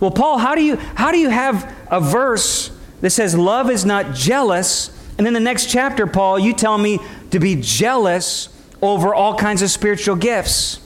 Well, 0.00 0.10
Paul, 0.10 0.38
how 0.38 0.54
do 0.54 0.62
you 0.62 0.76
how 0.76 1.10
do 1.10 1.18
you 1.18 1.28
have 1.28 1.72
a 1.90 2.00
verse 2.00 2.70
that 3.00 3.10
says 3.10 3.36
love 3.36 3.70
is 3.70 3.84
not 3.84 4.14
jealous, 4.14 4.90
and 5.16 5.26
in 5.26 5.32
the 5.32 5.40
next 5.40 5.70
chapter, 5.70 6.06
Paul, 6.06 6.38
you 6.38 6.52
tell 6.52 6.78
me 6.78 7.00
to 7.30 7.40
be 7.40 7.56
jealous 7.60 8.48
over 8.80 9.14
all 9.14 9.36
kinds 9.36 9.62
of 9.62 9.70
spiritual 9.70 10.16
gifts? 10.16 10.80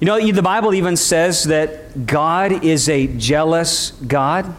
You 0.00 0.06
know, 0.06 0.20
the 0.20 0.42
Bible 0.42 0.74
even 0.74 0.96
says 0.96 1.44
that 1.44 2.06
God 2.06 2.64
is 2.64 2.88
a 2.88 3.06
jealous 3.06 3.92
God. 3.92 4.54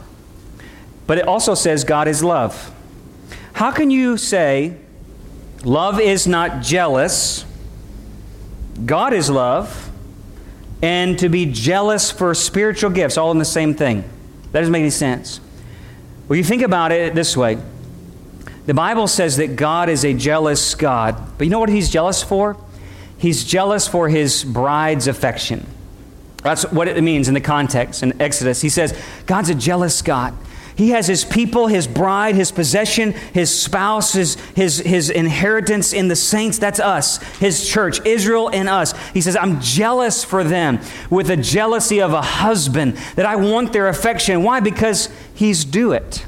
But 1.08 1.18
it 1.18 1.28
also 1.28 1.56
says 1.56 1.84
God 1.84 2.08
is 2.08 2.24
love. 2.24 2.74
How 3.54 3.72
can 3.72 3.90
you 3.90 4.18
say 4.18 4.78
love 5.64 6.00
is 6.00 6.28
not 6.28 6.62
jealous, 6.62 7.46
God 8.86 9.14
is 9.14 9.30
love, 9.30 9.90
and 10.84 11.18
to 11.18 11.30
be 11.30 11.46
jealous 11.48 12.12
for 12.12 12.36
spiritual 12.36 12.92
gifts, 12.92 13.18
all 13.18 13.32
in 13.32 13.40
the 13.40 13.46
same 13.46 13.74
thing? 13.74 14.04
That 14.52 14.60
doesn't 14.60 14.72
make 14.72 14.82
any 14.82 14.90
sense. 14.92 15.40
Well, 16.28 16.38
you 16.38 16.44
think 16.44 16.62
about 16.62 16.92
it 16.92 17.16
this 17.16 17.36
way 17.36 17.58
the 18.66 18.74
Bible 18.74 19.08
says 19.08 19.38
that 19.38 19.56
God 19.56 19.88
is 19.88 20.04
a 20.04 20.14
jealous 20.14 20.76
God, 20.76 21.38
but 21.38 21.46
you 21.46 21.50
know 21.50 21.60
what 21.60 21.70
he's 21.70 21.90
jealous 21.90 22.22
for? 22.22 22.58
He's 23.18 23.46
jealous 23.46 23.88
for 23.88 24.10
his 24.10 24.44
bride's 24.44 25.08
affection. 25.08 25.66
That's 26.44 26.70
what 26.72 26.88
it 26.88 27.02
means 27.02 27.28
in 27.30 27.34
the 27.34 27.42
context 27.42 28.04
in 28.04 28.22
Exodus. 28.22 28.62
He 28.62 28.70
says, 28.70 28.98
God's 29.26 29.50
a 29.50 29.56
jealous 29.56 30.02
God. 30.02 30.36
He 30.78 30.92
has 30.92 31.08
his 31.08 31.26
people, 31.26 31.66
his 31.66 31.88
bride, 31.88 32.36
his 32.36 32.52
possession, 32.52 33.14
his 33.34 33.50
spouse, 33.62 34.14
his, 34.14 34.36
his, 34.56 34.78
his 34.78 35.10
inheritance 35.10 35.92
in 35.92 36.08
the 36.08 36.16
saints. 36.16 36.60
That's 36.60 36.80
us, 36.80 37.18
his 37.40 37.68
church, 37.68 38.00
Israel 38.06 38.52
and 38.54 38.70
us. 38.70 38.94
He 39.10 39.22
says, 39.22 39.36
I'm 39.36 39.60
jealous 39.60 40.24
for 40.24 40.44
them 40.44 40.80
with 41.10 41.28
the 41.28 41.38
jealousy 41.38 42.00
of 42.00 42.14
a 42.14 42.22
husband, 42.22 42.96
that 43.16 43.26
I 43.26 43.38
want 43.38 43.74
their 43.74 43.88
affection. 43.88 44.44
Why? 44.44 44.60
Because 44.60 45.10
he's 45.34 45.66
due 45.66 45.94
it. 45.94 46.28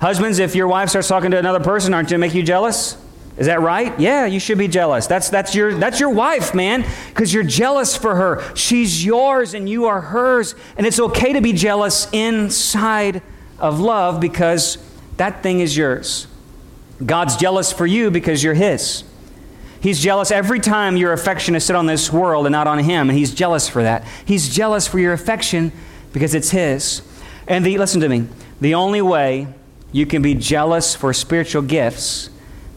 Husbands, 0.00 0.38
if 0.38 0.54
your 0.54 0.66
wife 0.66 0.88
starts 0.88 1.08
talking 1.08 1.30
to 1.32 1.38
another 1.38 1.60
person, 1.60 1.92
aren't 1.92 2.10
you 2.10 2.16
make 2.16 2.32
you 2.32 2.42
jealous? 2.42 2.96
Is 3.36 3.46
that 3.46 3.60
right? 3.60 3.98
Yeah, 4.00 4.24
you 4.24 4.40
should 4.40 4.56
be 4.56 4.68
jealous. 4.68 5.06
That's, 5.06 5.28
that's, 5.28 5.54
your, 5.54 5.74
that's 5.74 6.00
your 6.00 6.10
wife, 6.10 6.54
man, 6.54 6.86
because 7.08 7.32
you're 7.32 7.42
jealous 7.42 7.94
for 7.94 8.14
her. 8.16 8.54
She's 8.54 9.04
yours 9.04 9.52
and 9.52 9.68
you 9.68 9.84
are 9.84 10.00
hers. 10.00 10.54
And 10.78 10.86
it's 10.86 10.98
okay 10.98 11.34
to 11.34 11.42
be 11.42 11.52
jealous 11.52 12.08
inside 12.12 13.20
of 13.60 13.80
love 13.80 14.20
because 14.20 14.78
that 15.16 15.42
thing 15.42 15.60
is 15.60 15.76
yours. 15.76 16.26
God's 17.04 17.36
jealous 17.36 17.72
for 17.72 17.86
you 17.86 18.10
because 18.10 18.42
you're 18.42 18.54
His. 18.54 19.04
He's 19.80 20.02
jealous 20.02 20.30
every 20.30 20.60
time 20.60 20.96
your 20.96 21.12
affection 21.12 21.54
is 21.54 21.64
set 21.64 21.76
on 21.76 21.86
this 21.86 22.12
world 22.12 22.46
and 22.46 22.52
not 22.52 22.66
on 22.66 22.78
Him, 22.80 23.08
and 23.08 23.18
He's 23.18 23.34
jealous 23.34 23.68
for 23.68 23.82
that. 23.82 24.06
He's 24.24 24.48
jealous 24.48 24.86
for 24.86 24.98
your 24.98 25.12
affection 25.12 25.72
because 26.12 26.34
it's 26.34 26.50
His. 26.50 27.02
And 27.48 27.64
the, 27.64 27.78
listen 27.78 28.00
to 28.02 28.08
me 28.08 28.28
the 28.60 28.74
only 28.74 29.00
way 29.00 29.48
you 29.92 30.06
can 30.06 30.22
be 30.22 30.34
jealous 30.34 30.94
for 30.94 31.12
spiritual 31.12 31.62
gifts 31.62 32.30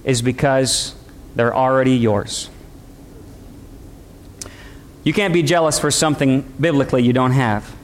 is 0.03 0.21
because 0.21 0.95
they're 1.35 1.55
already 1.55 1.95
yours. 1.95 2.49
You 5.03 5.13
can't 5.13 5.33
be 5.33 5.43
jealous 5.43 5.77
for 5.79 5.91
something 5.91 6.41
biblically 6.59 7.03
you 7.03 7.13
don't 7.13 7.33
have. 7.33 7.75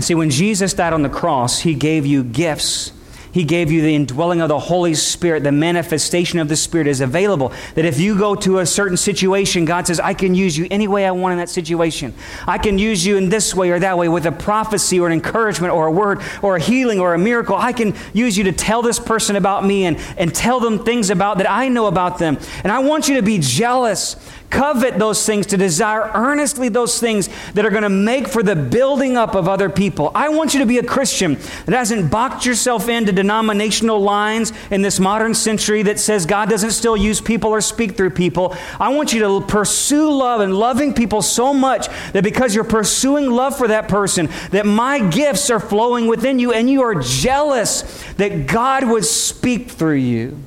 And 0.00 0.04
see, 0.06 0.14
when 0.14 0.30
Jesus 0.30 0.72
died 0.72 0.94
on 0.94 1.02
the 1.02 1.10
cross, 1.10 1.58
he 1.60 1.74
gave 1.74 2.06
you 2.06 2.24
gifts. 2.24 2.92
He 3.32 3.44
gave 3.44 3.70
you 3.70 3.80
the 3.80 3.94
indwelling 3.94 4.40
of 4.40 4.48
the 4.48 4.58
Holy 4.58 4.94
Spirit. 4.94 5.44
The 5.44 5.52
manifestation 5.52 6.38
of 6.38 6.48
the 6.48 6.56
Spirit 6.56 6.86
is 6.86 7.00
available. 7.00 7.52
That 7.74 7.84
if 7.84 8.00
you 8.00 8.18
go 8.18 8.34
to 8.36 8.58
a 8.58 8.66
certain 8.66 8.96
situation, 8.96 9.64
God 9.64 9.86
says, 9.86 10.00
I 10.00 10.14
can 10.14 10.34
use 10.34 10.58
you 10.58 10.66
any 10.70 10.88
way 10.88 11.06
I 11.06 11.12
want 11.12 11.32
in 11.32 11.38
that 11.38 11.48
situation. 11.48 12.12
I 12.46 12.58
can 12.58 12.78
use 12.78 13.06
you 13.06 13.16
in 13.16 13.28
this 13.28 13.54
way 13.54 13.70
or 13.70 13.78
that 13.78 13.96
way 13.96 14.08
with 14.08 14.26
a 14.26 14.32
prophecy 14.32 14.98
or 14.98 15.06
an 15.06 15.12
encouragement 15.12 15.72
or 15.72 15.86
a 15.86 15.92
word 15.92 16.20
or 16.42 16.56
a 16.56 16.60
healing 16.60 16.98
or 16.98 17.14
a 17.14 17.18
miracle. 17.18 17.56
I 17.56 17.72
can 17.72 17.94
use 18.12 18.36
you 18.36 18.44
to 18.44 18.52
tell 18.52 18.82
this 18.82 18.98
person 18.98 19.36
about 19.36 19.64
me 19.64 19.84
and, 19.86 19.96
and 20.16 20.34
tell 20.34 20.58
them 20.58 20.84
things 20.84 21.10
about 21.10 21.38
that 21.38 21.50
I 21.50 21.68
know 21.68 21.86
about 21.86 22.18
them. 22.18 22.38
And 22.64 22.72
I 22.72 22.80
want 22.80 23.08
you 23.08 23.16
to 23.16 23.22
be 23.22 23.38
jealous 23.38 24.16
covet 24.50 24.98
those 24.98 25.24
things, 25.24 25.46
to 25.46 25.56
desire 25.56 26.10
earnestly 26.12 26.68
those 26.68 27.00
things 27.00 27.28
that 27.54 27.64
are 27.64 27.70
going 27.70 27.84
to 27.84 27.88
make 27.88 28.28
for 28.28 28.42
the 28.42 28.56
building 28.56 29.16
up 29.16 29.34
of 29.34 29.48
other 29.48 29.70
people. 29.70 30.10
I 30.14 30.28
want 30.28 30.52
you 30.52 30.60
to 30.60 30.66
be 30.66 30.78
a 30.78 30.84
Christian 30.84 31.34
that 31.64 31.74
hasn't 31.74 32.10
boxed 32.10 32.44
yourself 32.44 32.88
into 32.88 33.12
denominational 33.20 34.00
lines 34.00 34.52
in 34.70 34.80
this 34.80 34.98
modern 34.98 35.34
century 35.34 35.82
that 35.82 36.00
says 36.00 36.24
God 36.24 36.48
doesn't 36.48 36.70
still 36.70 36.96
use 36.96 37.20
people 37.20 37.50
or 37.50 37.60
speak 37.60 37.96
through 37.96 38.10
people. 38.10 38.56
I 38.78 38.88
want 38.94 39.12
you 39.12 39.20
to 39.20 39.46
pursue 39.46 40.10
love 40.10 40.40
and 40.40 40.56
loving 40.56 40.94
people 40.94 41.20
so 41.20 41.52
much 41.52 41.88
that 42.12 42.24
because 42.24 42.54
you're 42.54 42.64
pursuing 42.64 43.30
love 43.30 43.58
for 43.58 43.68
that 43.68 43.88
person, 43.88 44.30
that 44.52 44.64
my 44.64 45.06
gifts 45.10 45.50
are 45.50 45.60
flowing 45.60 46.06
within 46.06 46.38
you 46.38 46.52
and 46.52 46.70
you 46.70 46.82
are 46.82 46.94
jealous 46.94 48.02
that 48.14 48.46
God 48.46 48.88
would 48.88 49.04
speak 49.04 49.70
through 49.70 49.96
you. 49.96 50.42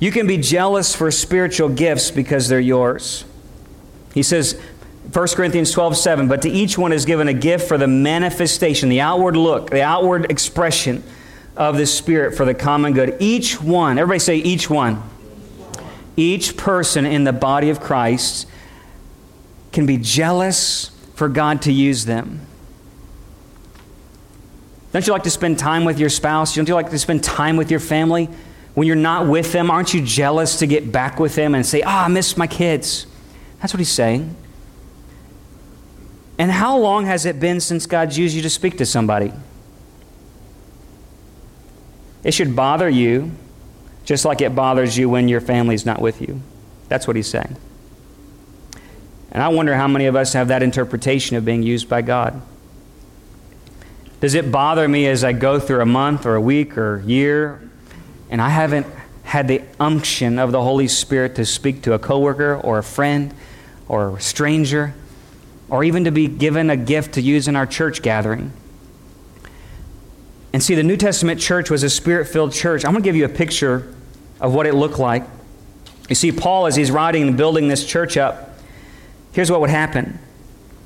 You 0.00 0.10
can 0.10 0.26
be 0.26 0.38
jealous 0.38 0.94
for 0.94 1.10
spiritual 1.12 1.68
gifts 1.68 2.10
because 2.10 2.48
they're 2.48 2.58
yours. 2.58 3.24
He 4.12 4.22
says, 4.22 4.60
1 5.14 5.28
Corinthians 5.28 5.70
12, 5.70 5.96
7, 5.96 6.26
but 6.26 6.42
to 6.42 6.50
each 6.50 6.76
one 6.76 6.92
is 6.92 7.04
given 7.04 7.28
a 7.28 7.32
gift 7.32 7.68
for 7.68 7.78
the 7.78 7.86
manifestation, 7.86 8.88
the 8.88 9.00
outward 9.00 9.36
look, 9.36 9.70
the 9.70 9.80
outward 9.80 10.28
expression 10.28 11.04
of 11.56 11.76
the 11.76 11.86
Spirit 11.86 12.36
for 12.36 12.44
the 12.44 12.52
common 12.52 12.92
good. 12.92 13.16
Each 13.20 13.60
one, 13.60 13.96
everybody 13.96 14.18
say, 14.18 14.36
each 14.38 14.68
one. 14.68 15.00
Each 16.16 16.56
person 16.56 17.06
in 17.06 17.22
the 17.22 17.32
body 17.32 17.70
of 17.70 17.78
Christ 17.78 18.48
can 19.70 19.86
be 19.86 19.98
jealous 19.98 20.90
for 21.14 21.28
God 21.28 21.62
to 21.62 21.72
use 21.72 22.06
them. 22.06 22.44
Don't 24.92 25.06
you 25.06 25.12
like 25.12 25.22
to 25.24 25.30
spend 25.30 25.60
time 25.60 25.84
with 25.84 26.00
your 26.00 26.10
spouse? 26.10 26.56
Don't 26.56 26.68
you 26.68 26.74
like 26.74 26.90
to 26.90 26.98
spend 26.98 27.22
time 27.22 27.56
with 27.56 27.70
your 27.70 27.78
family? 27.78 28.28
When 28.74 28.88
you're 28.88 28.96
not 28.96 29.28
with 29.28 29.52
them, 29.52 29.70
aren't 29.70 29.94
you 29.94 30.04
jealous 30.04 30.58
to 30.58 30.66
get 30.66 30.90
back 30.90 31.20
with 31.20 31.36
them 31.36 31.54
and 31.54 31.64
say, 31.64 31.82
Ah, 31.82 32.02
oh, 32.02 32.04
I 32.06 32.08
miss 32.08 32.36
my 32.36 32.48
kids? 32.48 33.06
That's 33.60 33.72
what 33.72 33.78
he's 33.78 33.92
saying. 33.92 34.34
And 36.38 36.50
how 36.50 36.76
long 36.78 37.06
has 37.06 37.26
it 37.26 37.38
been 37.38 37.60
since 37.60 37.86
God's 37.86 38.18
used 38.18 38.34
you 38.34 38.42
to 38.42 38.50
speak 38.50 38.78
to 38.78 38.86
somebody? 38.86 39.32
It 42.24 42.32
should 42.32 42.56
bother 42.56 42.88
you 42.88 43.32
just 44.04 44.24
like 44.24 44.40
it 44.40 44.54
bothers 44.54 44.96
you 44.96 45.08
when 45.08 45.28
your 45.28 45.40
family's 45.40 45.86
not 45.86 46.00
with 46.00 46.20
you. 46.20 46.40
That's 46.88 47.06
what 47.06 47.16
he's 47.16 47.26
saying. 47.26 47.56
And 49.30 49.42
I 49.42 49.48
wonder 49.48 49.74
how 49.74 49.88
many 49.88 50.06
of 50.06 50.14
us 50.14 50.32
have 50.34 50.48
that 50.48 50.62
interpretation 50.62 51.36
of 51.36 51.44
being 51.44 51.62
used 51.62 51.88
by 51.88 52.02
God. 52.02 52.40
Does 54.20 54.34
it 54.34 54.52
bother 54.52 54.86
me 54.88 55.06
as 55.06 55.24
I 55.24 55.32
go 55.32 55.58
through 55.58 55.80
a 55.80 55.86
month 55.86 56.24
or 56.24 56.34
a 56.34 56.40
week 56.40 56.78
or 56.78 57.00
year 57.00 57.68
and 58.30 58.40
I 58.40 58.48
haven't 58.48 58.86
had 59.24 59.48
the 59.48 59.62
unction 59.80 60.38
of 60.38 60.52
the 60.52 60.62
Holy 60.62 60.88
Spirit 60.88 61.34
to 61.36 61.44
speak 61.44 61.82
to 61.82 61.94
a 61.94 61.98
coworker 61.98 62.56
or 62.56 62.78
a 62.78 62.82
friend 62.82 63.34
or 63.88 64.16
a 64.16 64.20
stranger, 64.20 64.94
or 65.68 65.84
even 65.84 66.04
to 66.04 66.10
be 66.10 66.28
given 66.28 66.70
a 66.70 66.76
gift 66.76 67.14
to 67.14 67.20
use 67.20 67.48
in 67.48 67.56
our 67.56 67.66
church 67.66 68.02
gathering. 68.02 68.52
And 70.52 70.62
see, 70.62 70.74
the 70.74 70.82
New 70.82 70.96
Testament 70.96 71.40
church 71.40 71.70
was 71.70 71.82
a 71.82 71.90
spirit 71.90 72.28
filled 72.28 72.52
church. 72.52 72.84
I'm 72.84 72.92
going 72.92 73.02
to 73.02 73.06
give 73.06 73.16
you 73.16 73.24
a 73.24 73.28
picture 73.28 73.92
of 74.40 74.54
what 74.54 74.66
it 74.66 74.74
looked 74.74 74.98
like. 74.98 75.24
You 76.08 76.14
see, 76.14 76.30
Paul, 76.30 76.66
as 76.66 76.76
he's 76.76 76.90
writing 76.90 77.28
and 77.28 77.36
building 77.36 77.68
this 77.68 77.84
church 77.84 78.16
up, 78.16 78.56
here's 79.32 79.50
what 79.50 79.60
would 79.60 79.70
happen. 79.70 80.18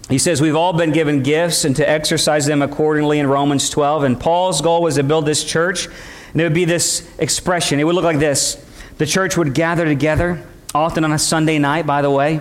He 0.08 0.18
says, 0.18 0.40
We've 0.40 0.56
all 0.56 0.72
been 0.72 0.92
given 0.92 1.22
gifts 1.22 1.64
and 1.64 1.76
to 1.76 1.88
exercise 1.88 2.46
them 2.46 2.62
accordingly 2.62 3.18
in 3.18 3.26
Romans 3.26 3.68
12. 3.68 4.04
And 4.04 4.18
Paul's 4.18 4.62
goal 4.62 4.80
was 4.80 4.94
to 4.94 5.02
build 5.02 5.26
this 5.26 5.44
church 5.44 5.88
and 6.32 6.40
it 6.40 6.44
would 6.44 6.54
be 6.54 6.64
this 6.64 7.08
expression. 7.18 7.80
It 7.80 7.84
would 7.84 7.94
look 7.94 8.04
like 8.04 8.18
this 8.18 8.64
The 8.98 9.06
church 9.06 9.36
would 9.36 9.54
gather 9.54 9.84
together, 9.84 10.44
often 10.74 11.04
on 11.04 11.12
a 11.12 11.18
Sunday 11.18 11.58
night, 11.58 11.86
by 11.86 12.02
the 12.02 12.10
way. 12.10 12.40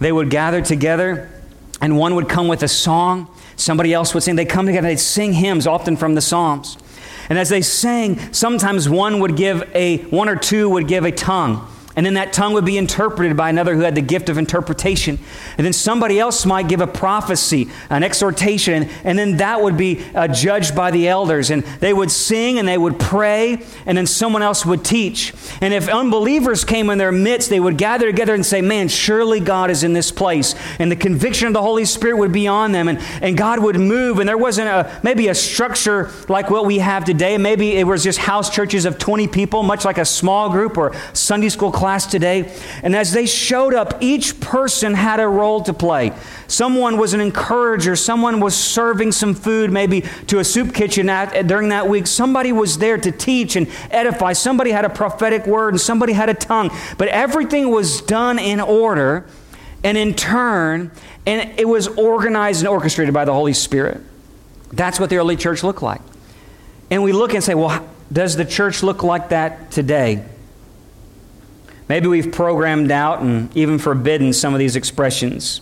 They 0.00 0.12
would 0.12 0.30
gather 0.30 0.60
together, 0.60 1.30
and 1.84 1.98
one 1.98 2.14
would 2.14 2.30
come 2.30 2.48
with 2.48 2.62
a 2.62 2.68
song. 2.68 3.28
Somebody 3.56 3.92
else 3.92 4.14
would 4.14 4.22
sing. 4.22 4.36
They'd 4.36 4.46
come 4.46 4.64
together, 4.64 4.88
they'd 4.88 4.96
sing 4.96 5.34
hymns, 5.34 5.66
often 5.66 5.98
from 5.98 6.14
the 6.14 6.22
Psalms. 6.22 6.78
And 7.28 7.38
as 7.38 7.50
they 7.50 7.60
sang, 7.60 8.32
sometimes 8.32 8.88
one 8.88 9.20
would 9.20 9.36
give 9.36 9.70
a, 9.74 9.98
one 10.04 10.30
or 10.30 10.36
two 10.36 10.70
would 10.70 10.88
give 10.88 11.04
a 11.04 11.12
tongue. 11.12 11.68
And 11.96 12.04
then 12.04 12.14
that 12.14 12.32
tongue 12.32 12.54
would 12.54 12.64
be 12.64 12.76
interpreted 12.76 13.36
by 13.36 13.50
another 13.50 13.76
who 13.76 13.82
had 13.82 13.94
the 13.94 14.02
gift 14.02 14.28
of 14.28 14.36
interpretation. 14.36 15.18
And 15.56 15.64
then 15.64 15.72
somebody 15.72 16.18
else 16.18 16.44
might 16.44 16.66
give 16.66 16.80
a 16.80 16.88
prophecy, 16.88 17.68
an 17.88 18.02
exhortation, 18.02 18.88
and, 19.04 19.14
then 19.16 19.36
that 19.36 19.62
would 19.62 19.76
be 19.76 20.04
uh, 20.12 20.26
judged 20.26 20.74
by 20.74 20.90
the 20.90 21.06
elders. 21.06 21.50
And 21.50 21.62
they 21.78 21.92
would 21.92 22.10
sing 22.10 22.58
and 22.58 22.66
they 22.66 22.76
would 22.76 22.98
pray, 22.98 23.64
and 23.86 23.96
then 23.96 24.06
someone 24.06 24.42
else 24.42 24.66
would 24.66 24.84
teach. 24.84 25.32
And 25.60 25.72
if 25.72 25.88
unbelievers 25.88 26.64
came 26.64 26.90
in 26.90 26.98
their 26.98 27.12
midst, 27.12 27.48
they 27.48 27.60
would 27.60 27.78
gather 27.78 28.06
together 28.06 28.34
and 28.34 28.44
say, 28.44 28.60
Man, 28.60 28.88
surely 28.88 29.38
God 29.38 29.70
is 29.70 29.84
in 29.84 29.92
this 29.92 30.10
place. 30.10 30.56
And 30.80 30.90
the 30.90 30.96
conviction 30.96 31.46
of 31.46 31.52
the 31.52 31.62
Holy 31.62 31.84
Spirit 31.84 32.16
would 32.16 32.32
be 32.32 32.48
on 32.48 32.72
them, 32.72 32.88
and, 32.88 32.98
and 33.22 33.36
God 33.36 33.60
would 33.60 33.76
move. 33.76 34.18
And 34.18 34.28
there 34.28 34.36
wasn't 34.36 34.68
a, 34.68 35.00
maybe 35.04 35.28
a 35.28 35.34
structure 35.34 36.10
like 36.28 36.50
what 36.50 36.66
we 36.66 36.78
have 36.78 37.04
today. 37.04 37.38
Maybe 37.38 37.76
it 37.76 37.86
was 37.86 38.02
just 38.02 38.18
house 38.18 38.50
churches 38.50 38.84
of 38.84 38.98
20 38.98 39.28
people, 39.28 39.62
much 39.62 39.84
like 39.84 39.98
a 39.98 40.04
small 40.04 40.50
group 40.50 40.76
or 40.76 40.92
Sunday 41.12 41.48
school 41.48 41.70
class 41.70 41.83
class 41.84 42.06
today. 42.06 42.50
And 42.82 42.96
as 42.96 43.12
they 43.12 43.26
showed 43.26 43.74
up, 43.74 43.98
each 44.00 44.40
person 44.40 44.94
had 44.94 45.20
a 45.20 45.28
role 45.28 45.62
to 45.64 45.74
play. 45.74 46.12
Someone 46.46 46.96
was 46.96 47.12
an 47.12 47.20
encourager. 47.20 47.94
Someone 47.94 48.40
was 48.40 48.56
serving 48.56 49.12
some 49.12 49.34
food, 49.34 49.70
maybe 49.70 50.00
to 50.28 50.38
a 50.38 50.44
soup 50.44 50.72
kitchen 50.72 51.10
at, 51.10 51.46
during 51.46 51.68
that 51.68 51.86
week. 51.86 52.06
Somebody 52.06 52.52
was 52.52 52.78
there 52.78 52.96
to 52.96 53.12
teach 53.12 53.54
and 53.54 53.68
edify. 53.90 54.32
Somebody 54.32 54.70
had 54.70 54.86
a 54.86 54.88
prophetic 54.88 55.46
word 55.46 55.74
and 55.74 55.80
somebody 55.80 56.14
had 56.14 56.30
a 56.30 56.34
tongue. 56.34 56.70
But 56.96 57.08
everything 57.08 57.70
was 57.70 58.00
done 58.00 58.38
in 58.38 58.60
order 58.60 59.26
and 59.82 59.98
in 59.98 60.14
turn, 60.14 60.90
and 61.26 61.52
it 61.60 61.68
was 61.68 61.86
organized 61.88 62.62
and 62.62 62.68
orchestrated 62.68 63.12
by 63.12 63.26
the 63.26 63.34
Holy 63.34 63.52
Spirit. 63.52 64.00
That's 64.72 64.98
what 64.98 65.10
the 65.10 65.18
early 65.18 65.36
church 65.36 65.62
looked 65.62 65.82
like. 65.82 66.00
And 66.90 67.02
we 67.02 67.12
look 67.12 67.34
and 67.34 67.44
say, 67.44 67.52
well, 67.52 67.86
does 68.10 68.36
the 68.36 68.46
church 68.46 68.82
look 68.82 69.02
like 69.02 69.28
that 69.28 69.70
today? 69.70 70.24
Maybe 71.88 72.06
we've 72.06 72.32
programmed 72.32 72.90
out 72.90 73.20
and 73.20 73.54
even 73.56 73.78
forbidden 73.78 74.32
some 74.32 74.54
of 74.54 74.58
these 74.58 74.76
expressions. 74.76 75.60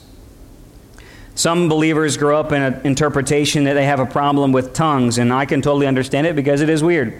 Some 1.34 1.68
believers 1.68 2.16
grow 2.16 2.38
up 2.38 2.52
in 2.52 2.62
an 2.62 2.80
interpretation 2.84 3.64
that 3.64 3.74
they 3.74 3.86
have 3.86 4.00
a 4.00 4.06
problem 4.06 4.52
with 4.52 4.74
tongues, 4.74 5.18
and 5.18 5.32
I 5.32 5.46
can 5.46 5.62
totally 5.62 5.86
understand 5.86 6.26
it 6.26 6.36
because 6.36 6.60
it 6.60 6.68
is 6.68 6.84
weird. 6.84 7.18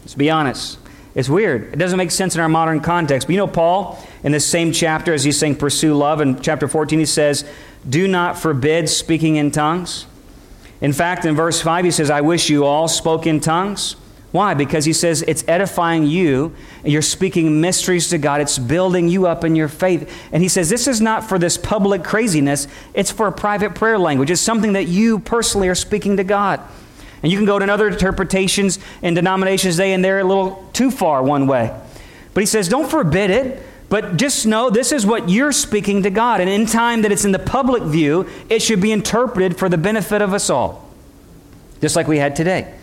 Let's 0.00 0.14
be 0.14 0.30
honest. 0.30 0.78
It's 1.14 1.30
weird. 1.30 1.72
It 1.72 1.76
doesn't 1.76 1.96
make 1.96 2.10
sense 2.10 2.34
in 2.34 2.42
our 2.42 2.48
modern 2.48 2.80
context. 2.80 3.26
But 3.26 3.32
you 3.32 3.38
know, 3.38 3.48
Paul, 3.48 3.98
in 4.22 4.32
this 4.32 4.46
same 4.46 4.70
chapter, 4.70 5.14
as 5.14 5.24
he's 5.24 5.38
saying, 5.38 5.56
pursue 5.56 5.94
love, 5.94 6.20
in 6.20 6.40
chapter 6.40 6.68
14, 6.68 6.98
he 6.98 7.06
says, 7.06 7.48
Do 7.88 8.06
not 8.06 8.38
forbid 8.38 8.90
speaking 8.90 9.36
in 9.36 9.50
tongues. 9.50 10.06
In 10.82 10.92
fact, 10.92 11.24
in 11.24 11.34
verse 11.34 11.62
5, 11.62 11.86
he 11.86 11.90
says, 11.90 12.10
I 12.10 12.20
wish 12.20 12.50
you 12.50 12.66
all 12.66 12.86
spoke 12.86 13.26
in 13.26 13.40
tongues. 13.40 13.96
Why? 14.36 14.52
Because 14.52 14.84
he 14.84 14.92
says 14.92 15.22
it's 15.22 15.42
edifying 15.48 16.04
you. 16.06 16.54
You're 16.84 17.00
speaking 17.00 17.62
mysteries 17.62 18.10
to 18.10 18.18
God. 18.18 18.42
It's 18.42 18.58
building 18.58 19.08
you 19.08 19.26
up 19.26 19.44
in 19.44 19.56
your 19.56 19.68
faith. 19.68 20.12
And 20.30 20.42
he 20.42 20.48
says 20.50 20.68
this 20.68 20.86
is 20.86 21.00
not 21.00 21.26
for 21.26 21.38
this 21.38 21.56
public 21.56 22.04
craziness, 22.04 22.68
it's 22.92 23.10
for 23.10 23.28
a 23.28 23.32
private 23.32 23.74
prayer 23.74 23.98
language. 23.98 24.30
It's 24.30 24.42
something 24.42 24.74
that 24.74 24.88
you 24.88 25.20
personally 25.20 25.68
are 25.68 25.74
speaking 25.74 26.18
to 26.18 26.24
God. 26.24 26.60
And 27.22 27.32
you 27.32 27.38
can 27.38 27.46
go 27.46 27.58
to 27.58 27.72
other 27.72 27.88
interpretations 27.88 28.78
and 29.00 29.16
denominations, 29.16 29.78
they 29.78 29.94
and 29.94 30.04
they're 30.04 30.20
a 30.20 30.24
little 30.24 30.68
too 30.74 30.90
far 30.90 31.22
one 31.22 31.46
way. 31.46 31.74
But 32.34 32.42
he 32.42 32.46
says, 32.46 32.68
don't 32.68 32.90
forbid 32.90 33.30
it. 33.30 33.62
But 33.88 34.18
just 34.18 34.44
know 34.44 34.68
this 34.68 34.92
is 34.92 35.06
what 35.06 35.30
you're 35.30 35.52
speaking 35.52 36.02
to 36.02 36.10
God. 36.10 36.42
And 36.42 36.50
in 36.50 36.66
time 36.66 37.02
that 37.02 37.12
it's 37.12 37.24
in 37.24 37.32
the 37.32 37.38
public 37.38 37.84
view, 37.84 38.28
it 38.50 38.60
should 38.60 38.82
be 38.82 38.92
interpreted 38.92 39.56
for 39.56 39.70
the 39.70 39.78
benefit 39.78 40.20
of 40.20 40.34
us 40.34 40.50
all. 40.50 40.92
Just 41.80 41.96
like 41.96 42.06
we 42.06 42.18
had 42.18 42.36
today. 42.36 42.75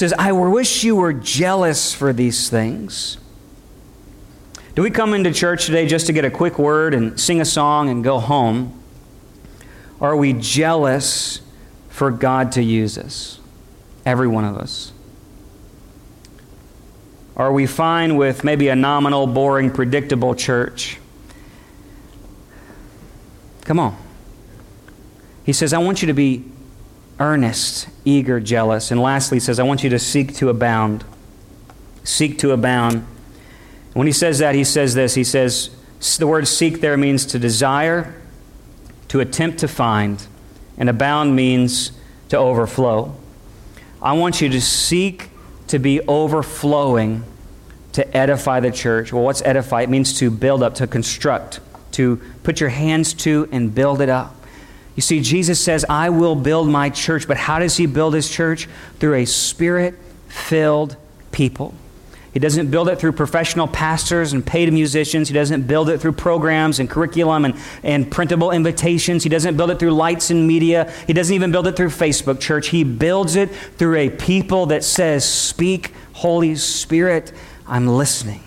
Says, 0.00 0.14
I 0.14 0.32
wish 0.32 0.82
you 0.82 0.96
were 0.96 1.12
jealous 1.12 1.92
for 1.92 2.14
these 2.14 2.48
things. 2.48 3.18
Do 4.74 4.80
we 4.80 4.90
come 4.90 5.12
into 5.12 5.30
church 5.30 5.66
today 5.66 5.86
just 5.86 6.06
to 6.06 6.14
get 6.14 6.24
a 6.24 6.30
quick 6.30 6.58
word 6.58 6.94
and 6.94 7.20
sing 7.20 7.42
a 7.42 7.44
song 7.44 7.90
and 7.90 8.02
go 8.02 8.18
home? 8.18 8.82
Or 9.98 10.12
are 10.12 10.16
we 10.16 10.32
jealous 10.32 11.42
for 11.90 12.10
God 12.10 12.52
to 12.52 12.62
use 12.62 12.96
us? 12.96 13.40
Every 14.06 14.26
one 14.26 14.46
of 14.46 14.56
us. 14.56 14.92
Are 17.36 17.52
we 17.52 17.66
fine 17.66 18.16
with 18.16 18.42
maybe 18.42 18.68
a 18.68 18.76
nominal, 18.76 19.26
boring, 19.26 19.70
predictable 19.70 20.34
church? 20.34 20.96
Come 23.66 23.78
on. 23.78 23.98
He 25.44 25.52
says, 25.52 25.74
I 25.74 25.78
want 25.78 26.00
you 26.00 26.06
to 26.06 26.14
be 26.14 26.46
earnest, 27.20 27.88
eager, 28.04 28.40
jealous. 28.40 28.90
And 28.90 29.00
lastly, 29.00 29.36
he 29.36 29.40
says, 29.40 29.60
I 29.60 29.62
want 29.62 29.84
you 29.84 29.90
to 29.90 29.98
seek 29.98 30.34
to 30.36 30.48
abound. 30.48 31.04
Seek 32.02 32.38
to 32.38 32.50
abound. 32.52 33.06
When 33.92 34.06
he 34.06 34.12
says 34.12 34.38
that, 34.38 34.54
he 34.54 34.64
says 34.64 34.94
this. 34.94 35.14
He 35.14 35.24
says, 35.24 35.70
the 36.18 36.26
word 36.26 36.48
seek 36.48 36.80
there 36.80 36.96
means 36.96 37.26
to 37.26 37.38
desire, 37.38 38.14
to 39.08 39.20
attempt 39.20 39.58
to 39.58 39.68
find, 39.68 40.26
and 40.78 40.88
abound 40.88 41.36
means 41.36 41.92
to 42.30 42.38
overflow. 42.38 43.14
I 44.00 44.14
want 44.14 44.40
you 44.40 44.48
to 44.48 44.60
seek 44.60 45.28
to 45.66 45.78
be 45.78 46.00
overflowing 46.08 47.24
to 47.92 48.16
edify 48.16 48.60
the 48.60 48.70
church. 48.70 49.12
Well, 49.12 49.22
what's 49.22 49.42
edify? 49.42 49.82
It 49.82 49.90
means 49.90 50.18
to 50.20 50.30
build 50.30 50.62
up, 50.62 50.76
to 50.76 50.86
construct, 50.86 51.60
to 51.92 52.16
put 52.42 52.60
your 52.60 52.70
hands 52.70 53.12
to 53.14 53.48
and 53.52 53.74
build 53.74 54.00
it 54.00 54.08
up. 54.08 54.39
You 55.00 55.02
see, 55.02 55.22
Jesus 55.22 55.58
says, 55.58 55.86
I 55.88 56.10
will 56.10 56.34
build 56.34 56.68
my 56.68 56.90
church. 56.90 57.26
But 57.26 57.38
how 57.38 57.58
does 57.58 57.78
he 57.78 57.86
build 57.86 58.12
his 58.12 58.28
church? 58.28 58.68
Through 58.98 59.14
a 59.14 59.24
spirit 59.24 59.94
filled 60.28 60.94
people. 61.32 61.72
He 62.34 62.38
doesn't 62.38 62.70
build 62.70 62.90
it 62.90 62.98
through 62.98 63.12
professional 63.12 63.66
pastors 63.66 64.34
and 64.34 64.44
paid 64.44 64.70
musicians. 64.70 65.28
He 65.28 65.32
doesn't 65.32 65.62
build 65.62 65.88
it 65.88 66.02
through 66.02 66.12
programs 66.12 66.80
and 66.80 66.90
curriculum 66.90 67.46
and, 67.46 67.54
and 67.82 68.10
printable 68.10 68.50
invitations. 68.50 69.22
He 69.22 69.30
doesn't 69.30 69.56
build 69.56 69.70
it 69.70 69.78
through 69.78 69.92
lights 69.92 70.30
and 70.30 70.46
media. 70.46 70.92
He 71.06 71.14
doesn't 71.14 71.34
even 71.34 71.50
build 71.50 71.66
it 71.66 71.76
through 71.76 71.88
Facebook 71.88 72.38
Church. 72.38 72.68
He 72.68 72.84
builds 72.84 73.36
it 73.36 73.46
through 73.46 73.96
a 73.96 74.10
people 74.10 74.66
that 74.66 74.84
says, 74.84 75.26
Speak, 75.26 75.94
Holy 76.12 76.56
Spirit. 76.56 77.32
I'm 77.66 77.88
listening. 77.88 78.42